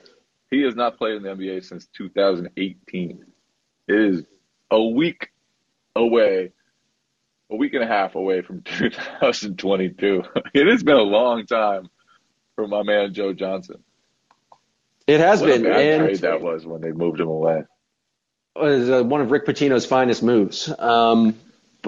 He 0.48 0.62
has 0.62 0.76
not 0.76 0.96
played 0.96 1.16
in 1.16 1.24
the 1.24 1.30
NBA 1.30 1.64
since 1.64 1.86
2018. 1.86 3.24
It 3.88 3.94
is 3.96 4.22
a 4.70 4.80
week 4.80 5.32
away 5.96 6.52
a 7.52 7.56
week 7.56 7.74
and 7.74 7.84
a 7.84 7.86
half 7.86 8.14
away 8.14 8.40
from 8.42 8.62
2022. 8.64 10.22
it 10.54 10.66
has 10.66 10.82
been 10.82 10.96
a 10.96 11.02
long 11.02 11.46
time 11.46 11.90
for 12.56 12.66
my 12.66 12.82
man 12.82 13.12
Joe 13.12 13.32
Johnson. 13.32 13.84
It 15.06 15.20
has 15.20 15.40
what 15.40 15.48
been. 15.48 15.66
And 15.66 16.04
trade 16.04 16.18
that 16.20 16.40
was 16.40 16.64
when 16.64 16.80
they 16.80 16.92
moved 16.92 17.20
him 17.20 17.28
away. 17.28 17.64
Was 18.56 18.88
uh, 18.88 19.02
one 19.02 19.20
of 19.20 19.30
Rick 19.30 19.46
Pitino's 19.46 19.86
finest 19.86 20.22
moves. 20.22 20.72
Um, 20.78 21.38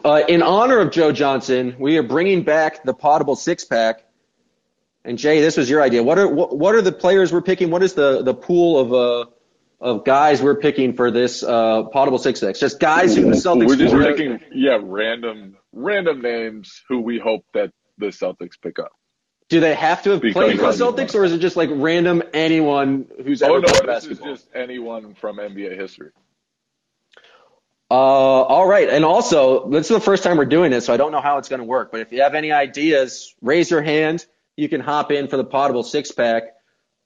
uh, 0.05 0.23
in 0.29 0.43
honor 0.43 0.81
of 0.81 0.91
Joe 0.91 1.12
Johnson, 1.12 1.77
we 1.79 1.99
are 1.99 2.03
bringing 2.03 2.43
back 2.43 2.85
the 2.85 2.95
potable 2.95 3.37
six 3.37 3.65
pack. 3.65 4.05
And 5.05 5.19
Jay, 5.19 5.41
this 5.41 5.57
was 5.57 5.69
your 5.69 5.83
idea. 5.83 6.03
What 6.03 6.19
are 6.19 6.27
what, 6.27 6.57
what 6.57 6.75
are 6.75 6.83
the 6.83 6.93
players 6.93 7.33
we're 7.33 7.43
picking? 7.43 7.71
What 7.71 7.83
is 7.83 7.95
the 7.95 8.23
the 8.23 8.35
pool 8.35 8.81
of 8.81 8.93
uh 8.93 9.31
of 9.85 10.03
guys 10.03 10.41
we're 10.41 10.57
picking 10.57 10.95
for 10.95 11.11
this 11.11 11.43
uh, 11.43 11.85
potable 11.85 12.18
six 12.18 12.43
X. 12.43 12.59
Just 12.59 12.80
guys 12.80 13.14
who 13.14 13.22
the 13.26 13.32
Celtics. 13.32 13.66
We're 13.66 13.76
just 13.76 13.95
picking, 13.95 14.41
yeah, 14.53 14.78
random 14.82 15.57
random 15.72 16.22
names 16.22 16.82
who 16.89 17.01
we 17.01 17.18
hope 17.18 17.45
that 17.53 17.70
the 17.99 18.07
Celtics 18.07 18.61
pick 18.61 18.78
up. 18.78 18.93
Do 19.51 19.61
they 19.61 19.74
have 19.74 20.03
to 20.05 20.12
have 20.12 20.22
because 20.22 20.43
played 20.43 20.59
for 20.59 20.72
the 20.72 20.85
Celtics, 20.85 21.14
or 21.14 21.24
is 21.24 21.32
it 21.32 21.39
just 21.39 21.55
like 21.55 21.68
random 21.70 22.22
anyone 22.32 23.07
who's 23.22 23.43
oh, 23.43 23.57
ever 23.57 23.61
no, 23.61 23.68
played 23.68 23.87
basketball? 23.87 24.32
just 24.32 24.49
anyone 24.55 25.14
from 25.14 25.37
NBA 25.37 25.78
history. 25.78 26.11
Uh, 27.91 27.95
all 27.95 28.66
right, 28.66 28.89
and 28.89 29.05
also 29.05 29.68
this 29.68 29.91
is 29.91 29.95
the 29.95 30.01
first 30.01 30.24
time 30.24 30.39
we're 30.39 30.47
doing 30.47 30.70
this, 30.70 30.87
so 30.87 30.95
I 30.95 30.97
don't 30.97 31.12
know 31.12 31.20
how 31.20 31.37
it's 31.37 31.51
going 31.51 31.61
to 31.61 31.66
work. 31.66 31.93
But 31.93 32.01
if 32.01 32.11
you 32.11 32.22
have 32.22 32.35
any 32.35 32.53
ideas, 32.53 33.35
raise 33.43 33.70
your 33.70 33.82
hand. 33.82 34.24
You 34.57 34.70
can 34.70 34.80
hop 34.80 35.12
in 35.12 35.28
for 35.28 35.37
the 35.37 35.45
potable 35.45 35.82
six 35.82 36.11
pack. 36.11 36.45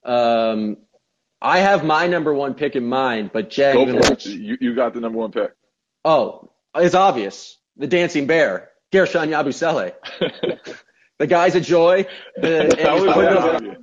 Um, 0.05 0.77
I 1.41 1.61
have 1.61 1.85
my 1.85 2.07
number 2.07 2.35
one 2.35 2.55
pick 2.55 2.75
in 2.75 2.87
mind, 2.87 3.31
but 3.33 3.51
Jay, 3.51 3.73
Go 3.73 3.87
for 3.87 4.13
it. 4.13 4.27
You, 4.27 4.59
you 4.61 4.75
got 4.75 4.95
the 4.95 5.01
number 5.01 5.19
one 5.19 5.31
pick. 5.31 5.53
Oh, 6.05 6.51
it's 6.75 6.95
obvious. 6.95 7.57
The 7.77 7.87
dancing 7.87 8.27
bear, 8.27 8.71
Guerschon 8.93 9.29
Yabusele. 9.29 9.93
the 11.19 11.27
guy's 11.27 11.55
a 11.55 11.61
joy. 11.61 12.07
The, 12.37 12.75
that 12.83 12.95
was 12.95 13.07
obvious. 13.07 13.77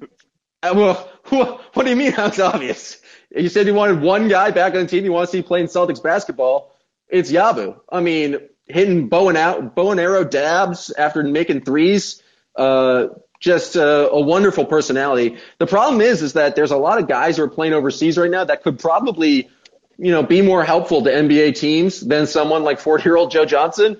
Uh, 0.64 0.74
well, 0.76 1.12
what, 1.30 1.62
what 1.76 1.84
do 1.84 1.90
you 1.90 1.96
mean 1.96 2.12
that's 2.12 2.40
obvious? 2.40 3.00
You 3.36 3.50
said 3.50 3.68
you 3.68 3.74
wanted 3.74 4.02
one 4.02 4.28
guy 4.28 4.52
back 4.52 4.74
on 4.74 4.82
the 4.82 4.88
team 4.88 5.04
you 5.04 5.12
want 5.12 5.30
to 5.30 5.32
see 5.32 5.42
playing 5.42 5.68
Celtics 5.68 6.02
basketball. 6.02 6.76
It's 7.08 7.32
Yabu. 7.32 7.80
I 7.90 8.00
mean, 8.00 8.38
hitting 8.66 9.10
bow 9.10 9.30
and 9.30 9.38
out, 9.38 9.76
bow 9.76 9.92
and 9.92 10.00
arrow 10.00 10.24
dabs 10.24 10.92
after 10.92 11.24
making 11.24 11.62
threes. 11.62 12.22
Uh, 12.56 13.08
just 13.46 13.76
a, 13.76 14.10
a 14.10 14.20
wonderful 14.20 14.66
personality. 14.66 15.38
The 15.60 15.68
problem 15.68 16.02
is, 16.02 16.24
is 16.24 16.34
that 16.34 16.56
there's 16.56 16.72
a 16.72 16.78
lot 16.78 16.98
of 16.98 17.08
guys 17.08 17.38
who 17.38 17.44
are 17.44 17.48
playing 17.48 17.74
overseas 17.74 18.18
right 18.18 18.30
now 18.30 18.44
that 18.44 18.64
could 18.64 18.80
probably, 18.80 19.52
you 19.98 20.12
know, 20.12 20.24
be 20.24 20.42
more 20.42 20.66
helpful 20.66 21.04
to 21.04 21.12
NBA 21.12 21.56
teams 21.56 22.00
than 22.00 22.26
someone 22.26 22.64
like 22.64 22.80
40 22.80 23.04
year 23.08 23.16
old 23.16 23.30
Joe 23.30 23.46
Johnson. 23.46 23.98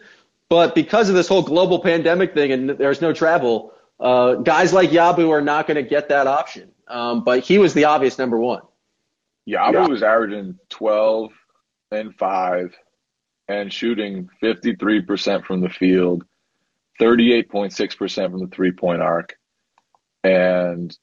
But 0.50 0.74
because 0.74 1.10
of 1.10 1.16
this 1.16 1.28
whole 1.28 1.44
global 1.44 1.80
pandemic 1.80 2.34
thing 2.34 2.52
and 2.52 2.70
there's 2.72 3.02
no 3.02 3.14
travel, 3.14 3.72
uh, 4.00 4.34
guys 4.36 4.74
like 4.74 4.90
Yabu 4.90 5.30
are 5.30 5.42
not 5.42 5.68
going 5.68 5.76
to 5.76 5.88
get 5.88 6.10
that 6.10 6.26
option. 6.26 6.72
Um, 6.88 7.24
but 7.24 7.44
he 7.44 7.60
was 7.60 7.76
the 7.76 7.86
obvious 7.86 8.18
number 8.18 8.40
one. 8.40 8.64
Yabu 9.48 9.74
yeah. 9.74 9.88
was 9.88 10.02
averaging 10.02 10.58
12 10.70 11.32
and 11.92 12.16
5 12.16 12.76
and 13.48 13.72
shooting 13.72 14.28
53% 14.42 15.46
from 15.46 15.62
the 15.62 15.70
field, 15.70 16.26
38.6% 17.00 18.32
from 18.32 18.40
the 18.40 18.48
three 18.48 18.72
point 18.72 19.02
arc, 19.02 19.36
and 20.24 20.96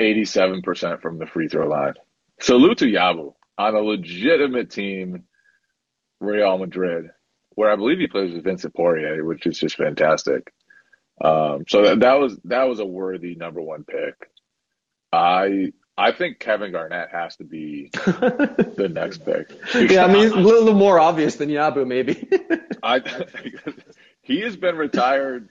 87% 0.00 1.00
from 1.00 1.18
the 1.18 1.26
free 1.26 1.48
throw 1.48 1.68
line. 1.68 1.94
Salute 2.40 2.78
to 2.78 2.86
Yabu 2.86 3.34
on 3.58 3.74
a 3.74 3.80
legitimate 3.80 4.70
team, 4.70 5.24
Real 6.20 6.58
Madrid, 6.58 7.10
where 7.50 7.70
I 7.70 7.76
believe 7.76 7.98
he 7.98 8.08
plays 8.08 8.32
with 8.32 8.44
Vincent 8.44 8.74
Poirier, 8.74 9.24
which 9.24 9.46
is 9.46 9.58
just 9.58 9.76
fantastic. 9.76 10.52
Um, 11.22 11.64
so 11.68 11.82
that, 11.82 12.00
that 12.00 12.18
was 12.18 12.38
that 12.44 12.64
was 12.64 12.80
a 12.80 12.86
worthy 12.86 13.34
number 13.34 13.60
one 13.60 13.84
pick. 13.84 14.28
I 15.12 15.72
I 15.96 16.12
think 16.12 16.38
Kevin 16.38 16.72
Garnett 16.72 17.10
has 17.12 17.36
to 17.36 17.44
be 17.44 17.90
the 17.94 18.90
next 18.92 19.24
pick. 19.24 19.52
Yeah, 19.74 20.04
I 20.06 20.12
mean, 20.12 20.32
a 20.32 20.36
little 20.36 20.74
more 20.74 20.98
obvious 20.98 21.36
than 21.36 21.50
Yabu, 21.50 21.86
maybe. 21.86 22.28
I 22.82 22.98
he 24.22 24.40
has 24.40 24.56
been 24.56 24.76
retired. 24.76 25.50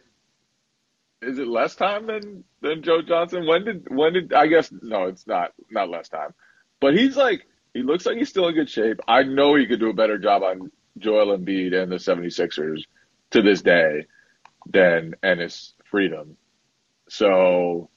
Is 1.21 1.37
it 1.37 1.47
less 1.47 1.75
time 1.75 2.07
than 2.07 2.43
than 2.61 2.81
Joe 2.81 3.01
Johnson? 3.01 3.45
When 3.45 3.65
did 3.65 3.87
when 3.89 4.13
did 4.13 4.33
I 4.33 4.47
guess 4.47 4.71
no, 4.81 5.05
it's 5.05 5.27
not 5.27 5.51
not 5.69 5.89
less 5.89 6.09
time. 6.09 6.33
But 6.79 6.95
he's 6.97 7.15
like 7.15 7.45
he 7.73 7.83
looks 7.83 8.05
like 8.05 8.17
he's 8.17 8.29
still 8.29 8.47
in 8.47 8.55
good 8.55 8.69
shape. 8.69 8.99
I 9.07 9.23
know 9.23 9.55
he 9.55 9.67
could 9.67 9.79
do 9.79 9.89
a 9.89 9.93
better 9.93 10.17
job 10.17 10.41
on 10.41 10.71
Joel 10.97 11.37
Embiid 11.37 11.73
and 11.73 11.91
the 11.91 11.97
76ers 11.97 12.83
to 13.31 13.41
this 13.41 13.61
day 13.61 14.07
than 14.67 15.15
Enes 15.23 15.73
Freedom. 15.85 16.37
So 17.07 17.89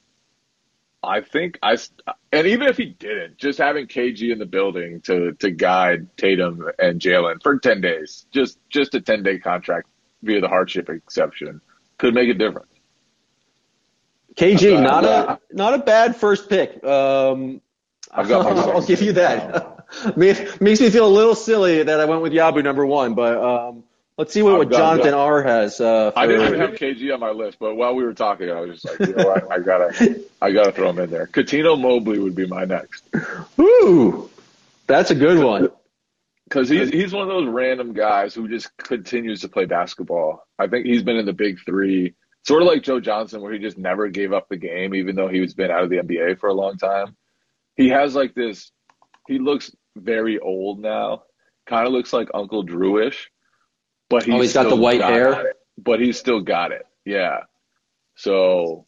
I 1.03 1.21
think 1.21 1.57
I 1.63 1.77
and 2.31 2.47
even 2.47 2.67
if 2.67 2.77
he 2.77 2.85
didn't, 2.85 3.37
just 3.37 3.57
having 3.57 3.87
KG 3.87 4.31
in 4.31 4.39
the 4.39 4.45
building 4.45 5.01
to 5.01 5.31
to 5.33 5.51
guide 5.51 6.15
Tatum 6.17 6.63
and 6.77 6.99
Jaylen 6.99 7.41
for 7.41 7.57
ten 7.59 7.81
days, 7.81 8.25
just 8.31 8.59
just 8.69 8.93
a 8.93 9.01
ten 9.01 9.23
day 9.23 9.39
contract 9.39 9.87
via 10.25 10.41
the 10.41 10.47
hardship 10.47 10.89
exception, 10.89 11.61
could 11.97 12.13
make 12.13 12.29
a 12.29 12.33
difference. 12.33 12.67
KG, 14.35 14.81
not 14.81 15.05
a 15.05 15.39
not 15.51 15.73
a 15.73 15.77
bad 15.77 16.15
first 16.15 16.49
pick. 16.49 16.83
Um, 16.83 17.61
I'll 18.11 18.85
give 18.85 19.01
you 19.01 19.13
that. 19.13 19.85
makes 20.15 20.59
me 20.59 20.89
feel 20.89 21.07
a 21.07 21.09
little 21.09 21.35
silly 21.35 21.83
that 21.83 21.99
I 21.99 22.05
went 22.05 22.21
with 22.21 22.33
Yabu 22.33 22.63
number 22.63 22.85
one, 22.85 23.13
but 23.13 23.37
um, 23.37 23.83
Let's 24.17 24.31
see 24.31 24.41
what, 24.41 24.57
what 24.57 24.71
Jonathan 24.71 25.13
R 25.13 25.43
has. 25.43 25.81
Uh, 25.81 26.13
I 26.15 26.25
didn't 26.25 26.57
have 26.59 26.69
KG 26.79 27.13
on 27.13 27.19
my 27.19 27.31
list, 27.31 27.57
but 27.59 27.75
while 27.75 27.95
we 27.95 28.03
were 28.03 28.13
talking, 28.13 28.49
I 28.49 28.61
was 28.61 28.81
just 28.81 28.85
like, 28.85 29.09
you 29.09 29.15
know, 29.15 29.29
I, 29.29 29.55
I 29.55 29.59
gotta, 29.59 30.23
I 30.41 30.51
gotta 30.51 30.71
throw 30.71 30.89
him 30.89 30.99
in 30.99 31.09
there. 31.09 31.27
Cuttino 31.27 31.79
Mobley 31.79 32.19
would 32.19 32.35
be 32.35 32.47
my 32.47 32.63
next. 32.63 33.03
Ooh, 33.59 34.29
that's 34.87 35.11
a 35.11 35.15
good 35.15 35.43
one. 35.43 35.69
Because 36.47 36.69
he's 36.69 36.89
he's 36.89 37.13
one 37.13 37.23
of 37.23 37.29
those 37.29 37.47
random 37.47 37.93
guys 37.93 38.35
who 38.35 38.47
just 38.47 38.75
continues 38.77 39.41
to 39.41 39.49
play 39.49 39.65
basketball. 39.65 40.45
I 40.59 40.67
think 40.67 40.85
he's 40.85 41.03
been 41.03 41.17
in 41.17 41.25
the 41.25 41.33
big 41.33 41.57
three, 41.65 42.13
sort 42.45 42.61
of 42.61 42.67
like 42.67 42.83
Joe 42.83 42.99
Johnson, 42.99 43.41
where 43.41 43.51
he 43.51 43.59
just 43.59 43.77
never 43.77 44.09
gave 44.09 44.31
up 44.31 44.47
the 44.49 44.57
game, 44.57 44.93
even 44.93 45.15
though 45.15 45.27
he 45.27 45.41
was 45.41 45.53
been 45.53 45.71
out 45.71 45.83
of 45.83 45.89
the 45.89 45.97
NBA 45.97 46.39
for 46.39 46.49
a 46.49 46.53
long 46.53 46.77
time. 46.77 47.15
He 47.75 47.89
has 47.89 48.15
like 48.15 48.35
this. 48.35 48.71
He 49.27 49.39
looks 49.39 49.71
very 49.95 50.39
old 50.39 50.79
now. 50.79 51.23
Kind 51.65 51.87
of 51.87 51.93
looks 51.93 52.13
like 52.13 52.29
Uncle 52.33 52.63
Drewish 52.63 53.25
but 54.09 54.23
oh, 54.23 54.25
he's, 54.25 54.33
oh, 54.33 54.41
he's 54.41 54.53
got 54.53 54.69
the 54.69 54.75
white 54.75 54.99
got 54.99 55.11
hair. 55.11 55.47
It. 55.47 55.55
But 55.77 55.99
he's 55.99 56.17
still 56.17 56.41
got 56.41 56.71
it. 56.71 56.85
Yeah. 57.05 57.39
So 58.15 58.85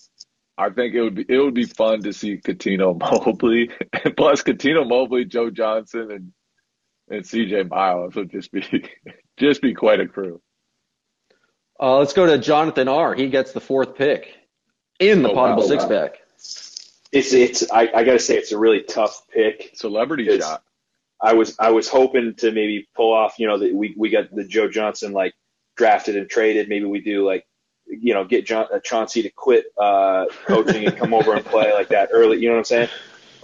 I 0.57 0.69
think 0.69 0.95
it 0.95 1.01
would 1.01 1.15
be 1.15 1.25
it 1.27 1.37
would 1.37 1.53
be 1.53 1.65
fun 1.65 2.01
to 2.03 2.13
see 2.13 2.37
Cuttino 2.37 2.97
Mobley, 3.25 3.69
plus 4.15 4.43
Cuttino 4.43 4.87
Mobley, 4.87 5.25
Joe 5.25 5.49
Johnson, 5.49 6.11
and 6.11 6.31
and 7.09 7.23
CJ 7.23 7.69
Miles 7.69 8.15
would 8.15 8.31
just 8.31 8.51
be 8.51 8.89
just 9.37 9.61
be 9.61 9.73
quite 9.73 9.99
a 9.99 10.07
crew. 10.07 10.41
Uh, 11.79 11.97
let's 11.97 12.13
go 12.13 12.25
to 12.25 12.37
Jonathan 12.37 12.87
R. 12.87 13.13
He 13.13 13.29
gets 13.29 13.51
the 13.51 13.61
fourth 13.61 13.95
pick 13.95 14.33
in 14.99 15.21
the 15.21 15.29
oh, 15.29 15.33
potable 15.33 15.63
wow, 15.63 15.67
six 15.67 15.83
wow. 15.83 15.89
pack. 15.89 16.19
It's 17.11 17.33
it's 17.33 17.71
I, 17.71 17.89
I 17.93 18.03
got 18.03 18.13
to 18.13 18.19
say 18.19 18.35
it's 18.35 18.51
a 18.51 18.57
really 18.57 18.83
tough 18.83 19.21
pick. 19.29 19.71
Celebrity 19.75 20.27
it's, 20.27 20.45
shot. 20.45 20.63
I 21.21 21.33
was 21.33 21.55
I 21.59 21.71
was 21.71 21.87
hoping 21.87 22.35
to 22.37 22.51
maybe 22.51 22.87
pull 22.95 23.13
off, 23.13 23.39
you 23.39 23.47
know, 23.47 23.57
that 23.59 23.73
we 23.73 23.93
we 23.97 24.09
got 24.09 24.33
the 24.33 24.43
Joe 24.43 24.69
Johnson 24.69 25.13
like 25.13 25.33
drafted 25.75 26.15
and 26.15 26.29
traded. 26.29 26.69
Maybe 26.69 26.85
we 26.85 27.01
do 27.01 27.25
like, 27.25 27.45
you 27.85 28.13
know, 28.13 28.25
get 28.25 28.45
John, 28.45 28.67
uh, 28.73 28.79
Chauncey 28.79 29.23
to 29.23 29.29
quit 29.29 29.65
uh, 29.77 30.25
coaching 30.45 30.85
and 30.85 30.97
come 30.97 31.13
over 31.13 31.33
and 31.33 31.45
play 31.45 31.73
like 31.73 31.89
that 31.89 32.09
early. 32.11 32.39
You 32.39 32.49
know 32.49 32.55
what 32.55 32.59
I'm 32.59 32.65
saying? 32.65 32.89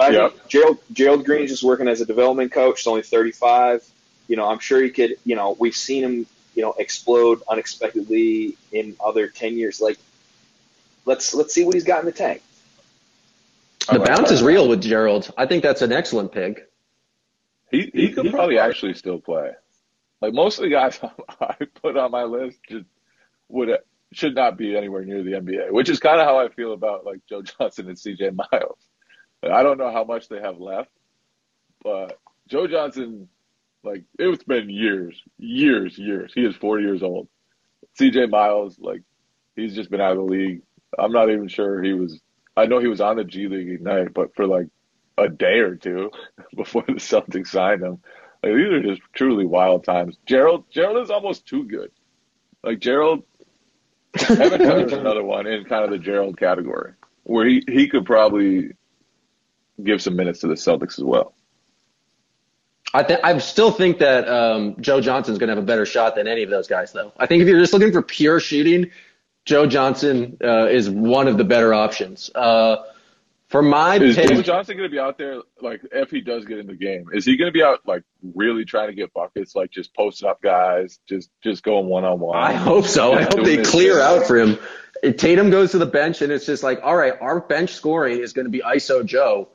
But 0.03 0.13
yep. 0.13 0.23
I 0.23 0.29
think 0.29 0.47
Gerald 0.49 0.77
Gerald 0.91 1.25
Green's 1.25 1.49
just 1.49 1.63
working 1.63 1.87
as 1.87 2.01
a 2.01 2.05
development 2.05 2.51
coach. 2.51 2.81
He's 2.81 2.87
only 2.87 3.03
35. 3.03 3.85
You 4.27 4.35
know, 4.35 4.45
I'm 4.45 4.59
sure 4.59 4.83
he 4.83 4.89
could. 4.89 5.15
You 5.23 5.37
know, 5.37 5.55
we've 5.57 5.75
seen 5.75 6.03
him, 6.03 6.27
you 6.55 6.61
know, 6.61 6.73
explode 6.77 7.41
unexpectedly 7.47 8.57
in 8.73 8.97
other 9.03 9.29
10 9.29 9.57
years. 9.57 9.79
Like, 9.79 9.97
let's 11.05 11.33
let's 11.33 11.53
see 11.53 11.63
what 11.63 11.73
he's 11.73 11.85
got 11.85 12.01
in 12.01 12.05
the 12.05 12.11
tank. 12.11 12.41
The 13.89 13.99
bounce 13.99 14.31
is 14.31 14.43
real 14.43 14.67
with 14.67 14.81
Gerald. 14.81 15.31
I 15.37 15.45
think 15.45 15.63
that's 15.63 15.81
an 15.81 15.93
excellent 15.93 16.33
pick. 16.33 16.69
He 17.71 17.89
he 17.93 18.11
could 18.11 18.29
probably 18.29 18.59
actually 18.59 18.95
still 18.95 19.19
play. 19.19 19.51
Like 20.19 20.33
most 20.33 20.57
of 20.57 20.63
the 20.63 20.69
guys 20.69 20.99
I 21.41 21.55
put 21.81 21.95
on 21.95 22.11
my 22.11 22.23
list 22.23 22.57
just 22.67 22.85
would 23.47 23.69
should 24.11 24.35
not 24.35 24.57
be 24.57 24.75
anywhere 24.75 25.05
near 25.05 25.23
the 25.23 25.31
NBA, 25.31 25.71
which 25.71 25.87
is 25.87 25.99
kind 25.99 26.19
of 26.19 26.27
how 26.27 26.39
I 26.39 26.49
feel 26.49 26.73
about 26.73 27.05
like 27.05 27.25
Joe 27.29 27.41
Johnson 27.57 27.87
and 27.87 27.97
CJ 27.97 28.35
Miles. 28.35 28.77
I 29.51 29.63
don't 29.63 29.77
know 29.77 29.91
how 29.91 30.03
much 30.03 30.29
they 30.29 30.39
have 30.39 30.59
left, 30.59 30.89
but 31.83 32.19
Joe 32.47 32.67
Johnson, 32.67 33.27
like 33.83 34.03
it's 34.17 34.43
been 34.43 34.69
years, 34.69 35.21
years, 35.37 35.97
years. 35.97 36.31
He 36.33 36.45
is 36.45 36.55
40 36.55 36.83
years 36.83 37.03
old. 37.03 37.27
CJ 37.99 38.29
Miles, 38.29 38.79
like 38.79 39.01
he's 39.55 39.75
just 39.75 39.89
been 39.89 40.01
out 40.01 40.11
of 40.11 40.17
the 40.17 40.23
league. 40.23 40.61
I'm 40.97 41.11
not 41.11 41.29
even 41.29 41.47
sure 41.47 41.81
he 41.81 41.93
was. 41.93 42.19
I 42.55 42.65
know 42.65 42.79
he 42.79 42.87
was 42.87 43.01
on 43.01 43.17
the 43.17 43.23
G 43.23 43.47
League 43.47 43.69
Ignite, 43.69 44.13
but 44.13 44.35
for 44.35 44.45
like 44.45 44.67
a 45.17 45.27
day 45.27 45.59
or 45.59 45.75
two 45.75 46.11
before 46.55 46.83
the 46.87 46.93
Celtics 46.93 47.47
signed 47.47 47.83
him. 47.83 47.99
Like 48.41 48.53
these 48.55 48.67
are 48.67 48.83
just 48.83 49.01
truly 49.13 49.45
wild 49.45 49.83
times. 49.83 50.17
Gerald 50.25 50.65
Gerald 50.69 51.03
is 51.03 51.09
almost 51.09 51.45
too 51.45 51.65
good. 51.65 51.91
Like 52.63 52.79
Gerald 52.79 53.23
Evan 54.29 54.59
Turner's 54.59 54.93
another 54.93 55.23
one 55.23 55.47
in 55.47 55.63
kind 55.65 55.83
of 55.83 55.91
the 55.91 55.97
Gerald 55.97 56.37
category. 56.37 56.93
Where 57.23 57.45
he, 57.45 57.63
he 57.67 57.87
could 57.87 58.05
probably 58.05 58.71
give 59.81 60.01
some 60.01 60.15
minutes 60.15 60.39
to 60.39 60.47
the 60.47 60.55
Celtics 60.55 60.97
as 60.97 61.03
well. 61.03 61.33
I 62.93 63.03
th- 63.03 63.19
I 63.23 63.37
still 63.39 63.71
think 63.71 63.99
that 63.99 64.29
um, 64.29 64.75
Joe 64.79 65.01
Johnson's 65.01 65.39
going 65.39 65.47
to 65.47 65.55
have 65.55 65.63
a 65.63 65.65
better 65.65 65.85
shot 65.85 66.15
than 66.15 66.27
any 66.27 66.43
of 66.43 66.49
those 66.49 66.67
guys, 66.67 66.91
though. 66.91 67.11
I 67.17 67.25
think 67.25 67.41
if 67.41 67.47
you're 67.47 67.59
just 67.59 67.73
looking 67.73 67.91
for 67.91 68.03
pure 68.03 68.39
shooting, 68.39 68.91
Joe 69.45 69.65
Johnson 69.65 70.37
uh, 70.43 70.67
is 70.67 70.89
one 70.89 71.27
of 71.27 71.37
the 71.37 71.43
better 71.43 71.73
options. 71.73 72.29
Uh, 72.33 72.77
for 73.53 73.61
my 73.61 73.97
is 73.97 74.15
pick, 74.15 74.29
Joe 74.29 74.41
Johnson 74.41 74.77
going 74.77 74.89
to 74.89 74.91
be 74.91 74.99
out 74.99 75.17
there 75.17 75.41
like 75.61 75.81
if 75.91 76.09
he 76.09 76.21
does 76.21 76.45
get 76.45 76.59
in 76.59 76.67
the 76.67 76.75
game? 76.75 77.05
Is 77.13 77.25
he 77.25 77.37
going 77.37 77.49
to 77.49 77.51
be 77.51 77.61
out 77.63 77.79
like 77.85 78.03
really 78.35 78.65
trying 78.65 78.87
to 78.87 78.95
get 78.95 79.13
buckets, 79.13 79.55
like 79.55 79.69
just 79.69 79.93
posting 79.93 80.27
up 80.27 80.41
guys, 80.41 80.99
just 81.07 81.29
just 81.43 81.63
going 81.63 81.87
one 81.87 82.03
on 82.03 82.19
one? 82.19 82.37
I 82.37 82.53
hope 82.53 82.85
so. 82.85 83.13
I 83.13 83.23
hope 83.23 83.43
they 83.43 83.63
clear 83.63 83.99
out 83.99 84.25
for 84.25 84.37
him. 84.37 84.57
Tatum 85.17 85.49
goes 85.51 85.71
to 85.71 85.77
the 85.77 85.85
bench 85.85 86.21
and 86.21 86.31
it's 86.31 86.45
just 86.45 86.63
like, 86.63 86.79
all 86.83 86.95
right, 86.95 87.13
our 87.21 87.41
bench 87.41 87.73
scoring 87.73 88.19
is 88.19 88.33
going 88.33 88.45
to 88.45 88.51
be 88.51 88.61
ISO 88.61 89.05
Joe. 89.05 89.49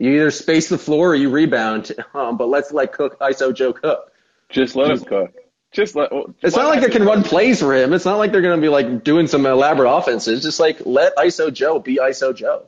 You 0.00 0.12
either 0.14 0.30
space 0.30 0.70
the 0.70 0.78
floor 0.78 1.10
or 1.10 1.14
you 1.14 1.28
rebound, 1.28 1.92
um, 2.14 2.38
but 2.38 2.48
let's 2.48 2.72
let 2.72 2.92
Cook 2.92 3.20
ISO 3.20 3.54
Joe 3.54 3.74
cook. 3.74 4.10
Just 4.48 4.74
let 4.74 4.90
him 4.90 5.00
cook. 5.00 5.34
Just 5.72 5.94
let. 5.94 6.10
Well, 6.10 6.34
it's 6.42 6.56
not 6.56 6.68
like 6.68 6.80
they 6.80 6.88
can 6.88 7.04
run 7.04 7.22
plays 7.22 7.60
for 7.60 7.74
him. 7.74 7.92
It's 7.92 8.06
not 8.06 8.16
like 8.16 8.32
they're 8.32 8.40
going 8.40 8.58
to 8.58 8.62
be 8.62 8.70
like 8.70 9.04
doing 9.04 9.26
some 9.26 9.44
elaborate 9.44 9.88
offenses. 9.88 10.42
Just 10.42 10.58
like 10.58 10.80
let 10.86 11.14
ISO 11.16 11.52
Joe 11.52 11.78
be 11.78 11.96
ISO 11.96 12.34
Joe. 12.34 12.66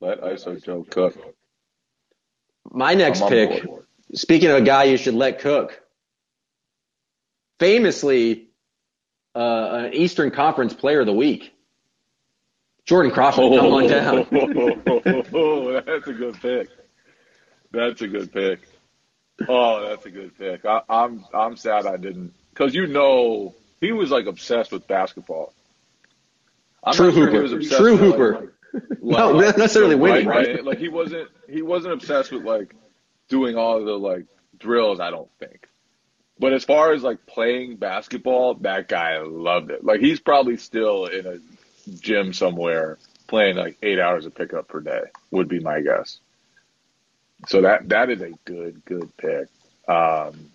Let 0.00 0.22
ISO 0.22 0.62
Joe 0.64 0.86
cook. 0.88 1.16
My 2.70 2.94
next 2.94 3.26
pick, 3.28 3.66
board. 3.66 3.84
speaking 4.14 4.48
of 4.48 4.58
a 4.58 4.62
guy 4.62 4.84
you 4.84 4.96
should 4.96 5.14
let 5.14 5.40
cook, 5.40 5.82
famously 7.58 8.50
uh, 9.34 9.86
an 9.86 9.94
Eastern 9.94 10.30
Conference 10.30 10.74
Player 10.74 11.00
of 11.00 11.06
the 11.06 11.12
Week, 11.12 11.52
Jordan 12.86 13.10
Crawford. 13.12 13.44
Oh, 13.44 13.56
come 13.58 13.72
on 13.72 13.88
down. 13.88 14.26
oh, 15.34 15.80
that's 15.86 16.06
a 16.06 16.12
good 16.12 16.40
pick. 16.40 16.68
That's 17.72 18.00
a 18.00 18.08
good 18.08 18.32
pick. 18.32 18.60
Oh, 19.48 19.88
that's 19.88 20.06
a 20.06 20.10
good 20.10 20.36
pick. 20.38 20.64
I, 20.64 20.80
I'm 20.88 21.24
I'm 21.34 21.56
sad 21.56 21.84
I 21.86 21.96
didn't 21.96 22.32
because 22.50 22.74
you 22.74 22.86
know 22.86 23.54
he 23.80 23.92
was 23.92 24.10
like 24.10 24.26
obsessed 24.26 24.72
with 24.72 24.86
basketball. 24.86 25.52
I'm 26.84 26.94
True 26.94 27.12
sure 27.12 27.26
hooper. 27.30 27.48
True 27.76 27.92
with, 27.92 28.00
like- 28.00 28.00
hooper. 28.00 28.32
like- 28.40 28.50
No, 29.02 29.30
like- 29.32 29.46
not 29.46 29.58
necessarily 29.58 29.94
winning, 29.96 30.26
right, 30.26 30.46
right? 30.56 30.64
Like 30.64 30.78
he 30.78 30.88
wasn't 30.88 31.28
he 31.48 31.62
wasn't 31.62 31.94
obsessed 31.94 32.30
with 32.32 32.44
like 32.44 32.74
doing 33.28 33.56
all 33.56 33.84
the 33.84 33.92
like 33.98 34.26
drills. 34.58 35.00
I 35.00 35.10
don't 35.10 35.30
think. 35.40 35.68
But 36.38 36.52
as 36.52 36.64
far 36.64 36.92
as 36.92 37.02
like 37.02 37.26
playing 37.26 37.76
basketball, 37.76 38.54
that 38.60 38.88
guy 38.88 39.18
loved 39.18 39.70
it. 39.70 39.82
Like 39.84 40.00
he's 40.00 40.20
probably 40.20 40.56
still 40.56 41.06
in 41.06 41.26
a 41.26 41.38
gym 42.00 42.32
somewhere 42.32 42.98
playing 43.26 43.56
like 43.56 43.76
eight 43.82 43.98
hours 43.98 44.26
of 44.26 44.34
pickup 44.34 44.68
per 44.68 44.80
day. 44.80 45.02
Would 45.30 45.48
be 45.48 45.60
my 45.60 45.80
guess. 45.80 46.18
So 47.46 47.62
that 47.62 47.88
that 47.90 48.10
is 48.10 48.20
a 48.22 48.32
good 48.44 48.84
good 48.84 49.16
pick. 49.16 49.48
Um, 49.88 50.50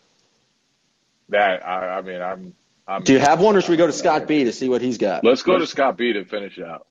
that 1.29 1.65
I, 1.65 1.97
I 1.97 2.01
mean 2.01 2.21
I'm. 2.21 2.53
I'm 2.87 3.03
Do 3.03 3.13
you 3.13 3.19
have 3.19 3.39
one, 3.39 3.55
or 3.55 3.61
should 3.61 3.69
we 3.69 3.77
go 3.77 3.85
to 3.85 3.93
Scott 3.93 4.27
B 4.27 4.45
to 4.45 4.51
see 4.51 4.67
what 4.67 4.81
he's 4.81 4.97
got? 4.97 5.23
Let's 5.23 5.43
go 5.43 5.57
to 5.57 5.67
Scott 5.67 5.97
B 5.97 6.13
to 6.13 6.25
finish 6.25 6.59
out. 6.59 6.87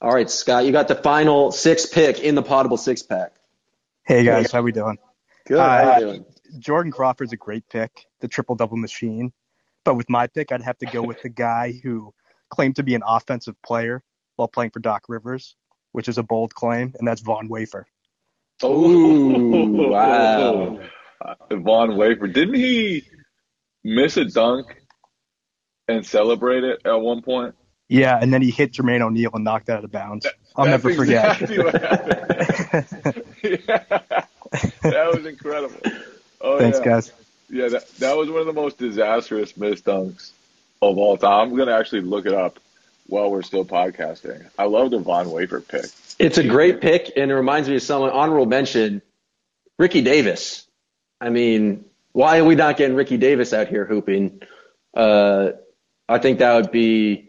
All 0.00 0.12
right, 0.12 0.30
Scott, 0.30 0.64
you 0.64 0.70
got 0.70 0.86
the 0.86 0.94
final 0.94 1.50
six 1.50 1.86
pick 1.86 2.20
in 2.20 2.34
the 2.34 2.42
potable 2.42 2.76
six 2.76 3.02
pack. 3.02 3.32
Hey 4.04 4.22
guys, 4.22 4.52
how 4.52 4.62
we 4.62 4.70
doing? 4.70 4.98
Good. 5.46 5.58
Uh, 5.58 5.96
you 5.98 6.06
doing? 6.06 6.24
Jordan 6.58 6.92
Crawford's 6.92 7.32
a 7.32 7.36
great 7.36 7.68
pick, 7.68 8.06
the 8.20 8.28
triple 8.28 8.54
double 8.54 8.76
machine. 8.76 9.32
But 9.84 9.96
with 9.96 10.08
my 10.08 10.26
pick, 10.26 10.52
I'd 10.52 10.62
have 10.62 10.78
to 10.78 10.86
go 10.86 11.02
with 11.02 11.22
the 11.22 11.28
guy 11.28 11.72
who 11.82 12.14
claimed 12.50 12.76
to 12.76 12.82
be 12.82 12.94
an 12.94 13.02
offensive 13.06 13.60
player 13.62 14.02
while 14.36 14.48
playing 14.48 14.70
for 14.70 14.80
Doc 14.80 15.04
Rivers, 15.08 15.56
which 15.92 16.08
is 16.08 16.18
a 16.18 16.22
bold 16.22 16.54
claim, 16.54 16.94
and 16.98 17.06
that's 17.06 17.20
Von 17.20 17.48
Wafer. 17.48 17.86
Ooh, 18.64 19.88
wow. 19.90 20.80
Von 21.50 21.96
Wafer. 21.96 22.26
Didn't 22.26 22.54
he 22.54 23.04
miss 23.84 24.16
a 24.16 24.24
dunk 24.24 24.82
and 25.86 26.06
celebrate 26.06 26.64
it 26.64 26.80
at 26.84 27.00
one 27.00 27.22
point? 27.22 27.54
Yeah, 27.88 28.18
and 28.20 28.32
then 28.32 28.42
he 28.42 28.50
hit 28.50 28.72
Jermaine 28.72 29.00
O'Neal 29.00 29.30
and 29.32 29.44
knocked 29.44 29.68
it 29.70 29.72
out 29.72 29.84
of 29.84 29.90
bounds. 29.90 30.26
I'll 30.54 30.66
That's 30.66 30.84
never 30.84 30.94
forget. 30.94 31.40
exactly 31.40 31.58
what 31.58 31.74
yeah. 33.42 34.22
That 34.82 35.14
was 35.14 35.24
incredible. 35.24 35.80
Oh, 36.40 36.58
Thanks, 36.58 36.78
yeah. 36.78 36.84
guys. 36.84 37.12
Yeah, 37.50 37.68
that, 37.68 37.88
that 37.96 38.16
was 38.16 38.28
one 38.28 38.40
of 38.40 38.46
the 38.46 38.52
most 38.52 38.76
disastrous 38.76 39.56
missed 39.56 39.86
dunks 39.86 40.32
of 40.82 40.98
all 40.98 41.16
time. 41.16 41.48
I'm 41.48 41.56
going 41.56 41.68
to 41.68 41.74
actually 41.74 42.02
look 42.02 42.26
it 42.26 42.34
up 42.34 42.58
while 43.06 43.30
we're 43.30 43.42
still 43.42 43.64
podcasting. 43.64 44.48
I 44.58 44.64
love 44.64 44.90
the 44.90 44.98
Von 44.98 45.30
Wafer 45.30 45.60
pick. 45.60 45.86
It's 46.18 46.38
a 46.38 46.46
great 46.46 46.80
pick, 46.80 47.12
and 47.16 47.30
it 47.30 47.34
reminds 47.34 47.68
me 47.68 47.76
of 47.76 47.82
someone 47.82 48.10
honorable 48.10 48.46
mention, 48.46 49.02
Ricky 49.78 50.02
Davis. 50.02 50.66
I 51.20 51.30
mean, 51.30 51.84
why 52.12 52.38
are 52.38 52.44
we 52.44 52.54
not 52.54 52.76
getting 52.76 52.96
Ricky 52.96 53.16
Davis 53.16 53.52
out 53.52 53.68
here 53.68 53.84
hooping? 53.84 54.42
Uh, 54.94 55.52
I 56.08 56.18
think 56.18 56.40
that 56.40 56.54
would 56.54 56.70
be 56.70 57.28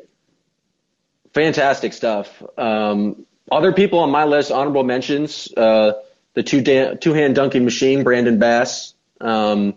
fantastic 1.33 1.93
stuff. 1.93 2.43
Um, 2.57 3.25
other 3.51 3.73
people 3.73 3.99
on 3.99 4.11
my 4.11 4.25
list, 4.25 4.51
honorable 4.51 4.83
mentions, 4.83 5.51
uh, 5.55 5.93
the 6.33 6.43
two 6.43 6.61
dan- 6.61 6.99
two 6.99 7.13
hand 7.13 7.35
dunking 7.35 7.65
machine, 7.65 8.03
Brandon 8.03 8.39
Bass. 8.39 8.93
Um, 9.21 9.75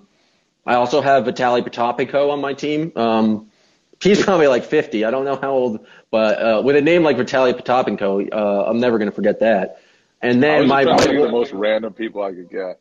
I 0.64 0.74
also 0.74 1.00
have 1.00 1.24
Vitaly 1.24 1.62
Potapenko 1.62 2.30
on 2.30 2.40
my 2.40 2.54
team. 2.54 2.92
Um, 2.96 3.50
he's 4.02 4.22
probably 4.22 4.48
like 4.48 4.64
50. 4.64 5.04
I 5.04 5.10
don't 5.10 5.24
know 5.24 5.36
how 5.36 5.50
old, 5.52 5.86
but 6.10 6.38
uh, 6.42 6.62
with 6.64 6.76
a 6.76 6.82
name 6.82 7.02
like 7.02 7.16
Vitaly 7.16 7.52
Potapenko, 7.52 8.28
uh, 8.32 8.64
I'm 8.66 8.80
never 8.80 8.98
going 8.98 9.10
to 9.10 9.14
forget 9.14 9.40
that. 9.40 9.80
And 10.20 10.42
then 10.42 10.68
my, 10.68 10.84
just 10.84 10.98
trying 10.98 10.98
to 10.98 11.04
think 11.04 11.18
of 11.18 11.20
my 11.20 11.26
the 11.26 11.32
most 11.32 11.52
random 11.52 11.92
people 11.92 12.22
I 12.22 12.32
could 12.32 12.50
get. 12.50 12.80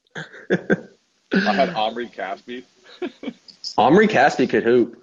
I 1.47 1.53
had 1.53 1.69
Omri 1.69 2.07
Caspi. 2.07 2.63
Omri 3.78 4.07
Caspi 4.07 4.49
could 4.49 4.63
hoop. 4.63 5.01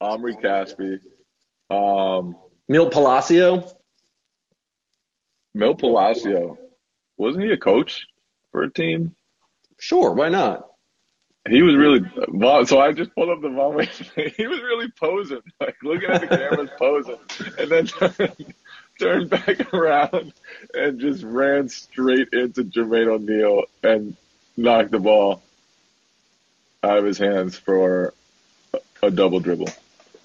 Omri 0.00 0.36
Caspi. 0.36 1.00
Um, 1.70 2.36
Milt 2.68 2.92
Palacio. 2.92 3.70
Mil 5.54 5.74
Palacio. 5.74 6.56
Wasn't 7.16 7.44
he 7.44 7.50
a 7.50 7.56
coach 7.56 8.06
for 8.52 8.62
a 8.62 8.70
team? 8.70 9.16
Sure, 9.78 10.12
why 10.12 10.28
not? 10.28 10.68
He 11.46 11.62
was 11.62 11.76
really 11.76 12.00
so. 12.66 12.80
I 12.80 12.92
just 12.92 13.14
pulled 13.14 13.30
up 13.30 13.40
the 13.40 13.48
Von. 13.48 13.78
He 14.36 14.46
was 14.46 14.60
really 14.60 14.90
posing, 14.90 15.40
like 15.60 15.76
looking 15.82 16.10
at 16.10 16.20
the 16.20 16.26
cameras, 16.26 16.70
posing, 16.78 17.16
and 17.58 17.70
then 17.70 17.86
turned, 17.86 18.54
turned 19.00 19.30
back 19.30 19.72
around 19.72 20.32
and 20.74 21.00
just 21.00 21.22
ran 21.22 21.68
straight 21.68 22.32
into 22.32 22.64
Jermaine 22.64 23.08
O'Neal 23.08 23.64
and 23.82 24.16
knocked 24.56 24.90
the 24.90 24.98
ball 24.98 25.42
out 26.82 26.98
of 26.98 27.04
his 27.04 27.18
hands 27.18 27.56
for 27.56 28.12
a, 29.02 29.10
double 29.10 29.40
dribble. 29.40 29.68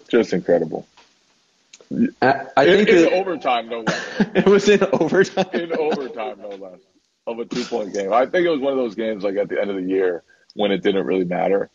Just 0.10 0.34
incredible. 0.34 0.88
I, 2.22 2.48
I 2.58 2.66
in, 2.66 2.78
think 2.78 2.90
in 2.90 2.98
it, 2.98 3.14
overtime, 3.14 3.70
no 3.70 3.82
less. 3.82 4.06
it 4.36 4.46
was 4.46 4.68
in 4.68 4.84
overtime. 4.92 5.46
in 5.54 5.74
overtime, 5.74 6.42
no 6.42 6.50
less, 6.50 6.80
of 7.28 7.40
a 7.40 7.46
two 7.46 7.64
point 7.64 7.94
game. 7.94 8.12
I 8.12 8.26
think 8.26 8.46
it 8.46 8.50
was 8.50 8.60
one 8.60 8.74
of 8.74 8.80
those 8.80 8.96
games 8.96 9.24
like 9.24 9.38
at 9.38 9.48
the 9.48 9.62
end 9.62 9.70
of 9.70 9.78
the 9.78 9.84
year 9.84 10.24
when 10.54 10.72
it 10.72 10.82
didn't 10.84 11.06
really 11.06 11.26
matter. 11.26 11.70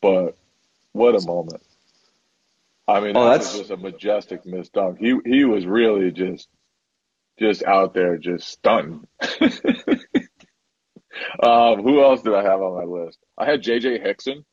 But 0.00 0.36
what 0.92 1.14
a 1.14 1.20
moment! 1.26 1.62
I 2.88 3.00
mean, 3.00 3.16
Oh, 3.16 3.24
that 3.24 3.30
that's- 3.38 3.52
was 3.52 3.68
just 3.68 3.70
a 3.70 3.76
majestic 3.76 4.46
miss 4.46 4.68
dunk. 4.70 4.98
He 4.98 5.16
he 5.24 5.44
was 5.44 5.66
really 5.66 6.10
just 6.10 6.48
just 7.38 7.62
out 7.64 7.94
there 7.94 8.16
just 8.16 8.48
stunting. 8.48 9.06
um, 11.42 11.82
who 11.82 12.02
else 12.02 12.22
did 12.22 12.34
I 12.34 12.42
have 12.42 12.60
on 12.60 12.74
my 12.74 12.84
list? 12.84 13.18
I 13.36 13.44
had 13.46 13.62
JJ 13.62 14.02
Hickson. 14.02 14.44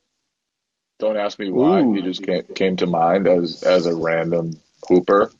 Don't 0.98 1.16
ask 1.16 1.38
me 1.38 1.50
why. 1.50 1.80
Ooh. 1.80 1.94
He 1.94 2.02
just 2.02 2.22
came 2.24 2.42
came 2.54 2.76
to 2.78 2.86
mind 2.86 3.28
as 3.28 3.62
as 3.62 3.86
a 3.86 3.94
random 3.94 4.58
hooper. 4.88 5.30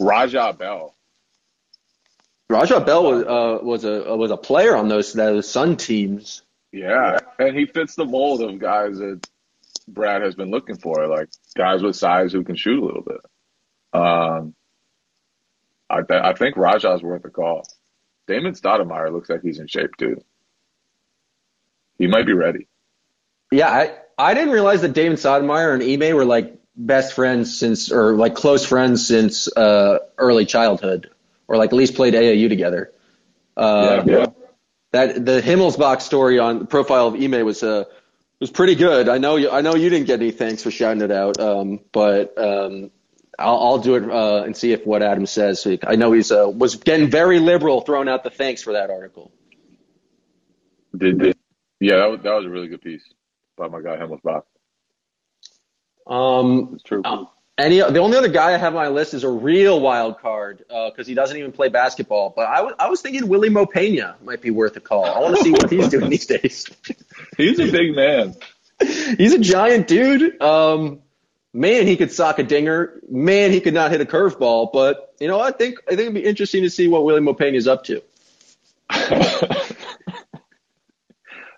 Raja 0.00 0.54
Bell. 0.58 0.94
Raja 2.48 2.80
Bell 2.80 3.04
was 3.04 3.22
uh, 3.24 3.58
was 3.64 3.84
a 3.84 4.16
was 4.16 4.30
a 4.32 4.36
player 4.36 4.74
on 4.76 4.88
those 4.88 5.12
those 5.12 5.48
Sun 5.48 5.76
teams. 5.76 6.42
Yeah, 6.72 7.18
and 7.38 7.56
he 7.56 7.66
fits 7.66 7.96
the 7.96 8.04
mold 8.04 8.42
of 8.42 8.58
guys 8.58 8.98
that 8.98 9.26
Brad 9.88 10.22
has 10.22 10.34
been 10.34 10.50
looking 10.50 10.76
for, 10.76 11.06
like 11.08 11.28
guys 11.56 11.82
with 11.82 11.96
size 11.96 12.32
who 12.32 12.44
can 12.44 12.56
shoot 12.56 12.80
a 12.80 12.84
little 12.84 13.02
bit. 13.02 13.20
Um, 13.92 14.54
I 15.88 16.02
th- 16.02 16.22
I 16.22 16.32
think 16.34 16.56
Raja's 16.56 17.02
worth 17.02 17.24
a 17.24 17.30
call. 17.30 17.66
Damon 18.28 18.54
Stoudamire 18.54 19.12
looks 19.12 19.28
like 19.28 19.42
he's 19.42 19.58
in 19.58 19.66
shape 19.66 19.96
too. 19.96 20.22
He 21.98 22.06
might 22.06 22.26
be 22.26 22.32
ready. 22.32 22.68
Yeah, 23.50 23.68
I 23.68 23.96
I 24.16 24.34
didn't 24.34 24.52
realize 24.52 24.82
that 24.82 24.92
Damon 24.92 25.16
Stoudamire 25.16 25.74
and 25.74 25.82
Ime 25.82 26.14
were 26.14 26.24
like 26.24 26.56
best 26.76 27.14
friends 27.14 27.58
since 27.58 27.90
or 27.90 28.14
like 28.14 28.36
close 28.36 28.64
friends 28.64 29.06
since 29.06 29.54
uh, 29.56 29.98
early 30.16 30.46
childhood, 30.46 31.10
or 31.48 31.56
like 31.56 31.70
at 31.70 31.76
least 31.76 31.96
played 31.96 32.14
AAU 32.14 32.48
together. 32.48 32.92
Uh, 33.56 34.04
yeah, 34.06 34.18
yeah. 34.18 34.26
That 34.92 35.24
the 35.24 35.40
Himmelsbach 35.40 36.00
story 36.02 36.38
on 36.38 36.60
the 36.60 36.64
profile 36.64 37.06
of 37.08 37.14
Ime 37.14 37.44
was 37.44 37.62
uh 37.62 37.84
was 38.40 38.50
pretty 38.50 38.74
good. 38.74 39.08
I 39.08 39.18
know 39.18 39.36
you 39.36 39.50
I 39.50 39.60
know 39.60 39.74
you 39.74 39.88
didn't 39.88 40.06
get 40.06 40.20
any 40.20 40.30
thanks 40.30 40.62
for 40.62 40.70
shouting 40.70 41.02
it 41.02 41.12
out, 41.12 41.38
um, 41.38 41.80
but 41.92 42.36
um, 42.38 42.90
I'll, 43.38 43.58
I'll 43.58 43.78
do 43.78 43.94
it 43.96 44.10
uh, 44.10 44.42
and 44.44 44.56
see 44.56 44.72
if 44.72 44.86
what 44.86 45.02
Adam 45.02 45.26
says. 45.26 45.66
I 45.86 45.96
know 45.96 46.12
he's 46.12 46.32
uh, 46.32 46.48
was 46.48 46.76
getting 46.76 47.10
very 47.10 47.38
liberal 47.38 47.82
throwing 47.82 48.08
out 48.08 48.24
the 48.24 48.30
thanks 48.30 48.62
for 48.62 48.72
that 48.72 48.90
article. 48.90 49.30
Did, 50.96 51.18
did 51.18 51.36
yeah, 51.78 51.96
that 51.96 52.10
was 52.10 52.20
that 52.22 52.34
was 52.34 52.46
a 52.46 52.50
really 52.50 52.68
good 52.68 52.82
piece 52.82 53.04
by 53.56 53.68
my 53.68 53.80
guy 53.80 53.96
Himmelsbach. 53.96 54.42
Um, 56.06 56.70
It's 56.74 56.82
true. 56.82 57.02
Any 57.60 57.78
the 57.78 57.98
only 57.98 58.16
other 58.16 58.28
guy 58.28 58.54
I 58.54 58.56
have 58.56 58.74
on 58.74 58.82
my 58.82 58.88
list 58.88 59.12
is 59.12 59.22
a 59.24 59.28
real 59.28 59.80
wild 59.80 60.18
card 60.20 60.64
because 60.68 61.06
he 61.06 61.14
doesn't 61.14 61.36
even 61.36 61.52
play 61.52 61.68
basketball. 61.68 62.32
But 62.34 62.48
I 62.48 62.62
was 62.62 62.74
was 62.78 63.02
thinking 63.02 63.28
Wily 63.28 63.50
Mo 63.50 63.66
Peña 63.66 64.20
might 64.22 64.40
be 64.40 64.50
worth 64.50 64.76
a 64.76 64.80
call. 64.80 65.04
I 65.04 65.18
want 65.20 65.36
to 65.36 65.42
see 65.42 65.52
what 65.52 65.70
he's 65.70 65.88
doing 65.88 66.10
these 66.10 66.26
days. 66.26 66.70
He's 67.36 67.58
a 67.58 67.70
big 67.70 67.94
man. 67.94 68.34
he's 68.80 69.34
a 69.34 69.38
giant 69.38 69.86
dude. 69.88 70.40
Um, 70.40 71.00
man, 71.52 71.86
he 71.86 71.96
could 71.96 72.12
sock 72.12 72.38
a 72.38 72.42
dinger. 72.42 73.00
Man, 73.08 73.50
he 73.50 73.60
could 73.60 73.74
not 73.74 73.90
hit 73.90 74.00
a 74.00 74.06
curveball. 74.06 74.72
But 74.72 75.14
you 75.20 75.28
know, 75.28 75.38
I 75.40 75.50
think 75.50 75.78
I 75.86 75.90
think 75.90 76.00
it'd 76.00 76.14
be 76.14 76.24
interesting 76.24 76.62
to 76.62 76.70
see 76.70 76.88
what 76.88 77.04
Wily 77.04 77.20
Mo 77.20 77.34
Peña 77.34 77.56
is 77.56 77.68
up 77.68 77.84
to. 77.84 78.02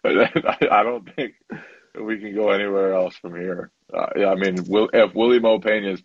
I 0.05 0.83
don't 0.83 1.15
think 1.15 1.35
we 1.95 2.19
can 2.19 2.35
go 2.35 2.51
anywhere 2.51 2.93
else 2.95 3.15
from 3.17 3.37
here. 3.37 3.71
Uh, 3.97 4.07
yeah, 4.17 4.29
I 4.29 4.37
mean, 4.37 4.65
Will, 4.69 4.91
if 4.93 5.15
Wily 5.15 5.41
Mo 5.41 5.61
is 5.65 6.03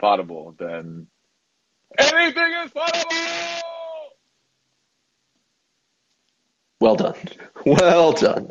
potable, 0.00 0.54
then 0.58 1.08
anything 1.98 2.52
is 2.64 2.70
potable. 2.72 3.16
Well 6.80 6.96
done. 6.96 7.14
Well 7.66 8.12
done. 8.12 8.50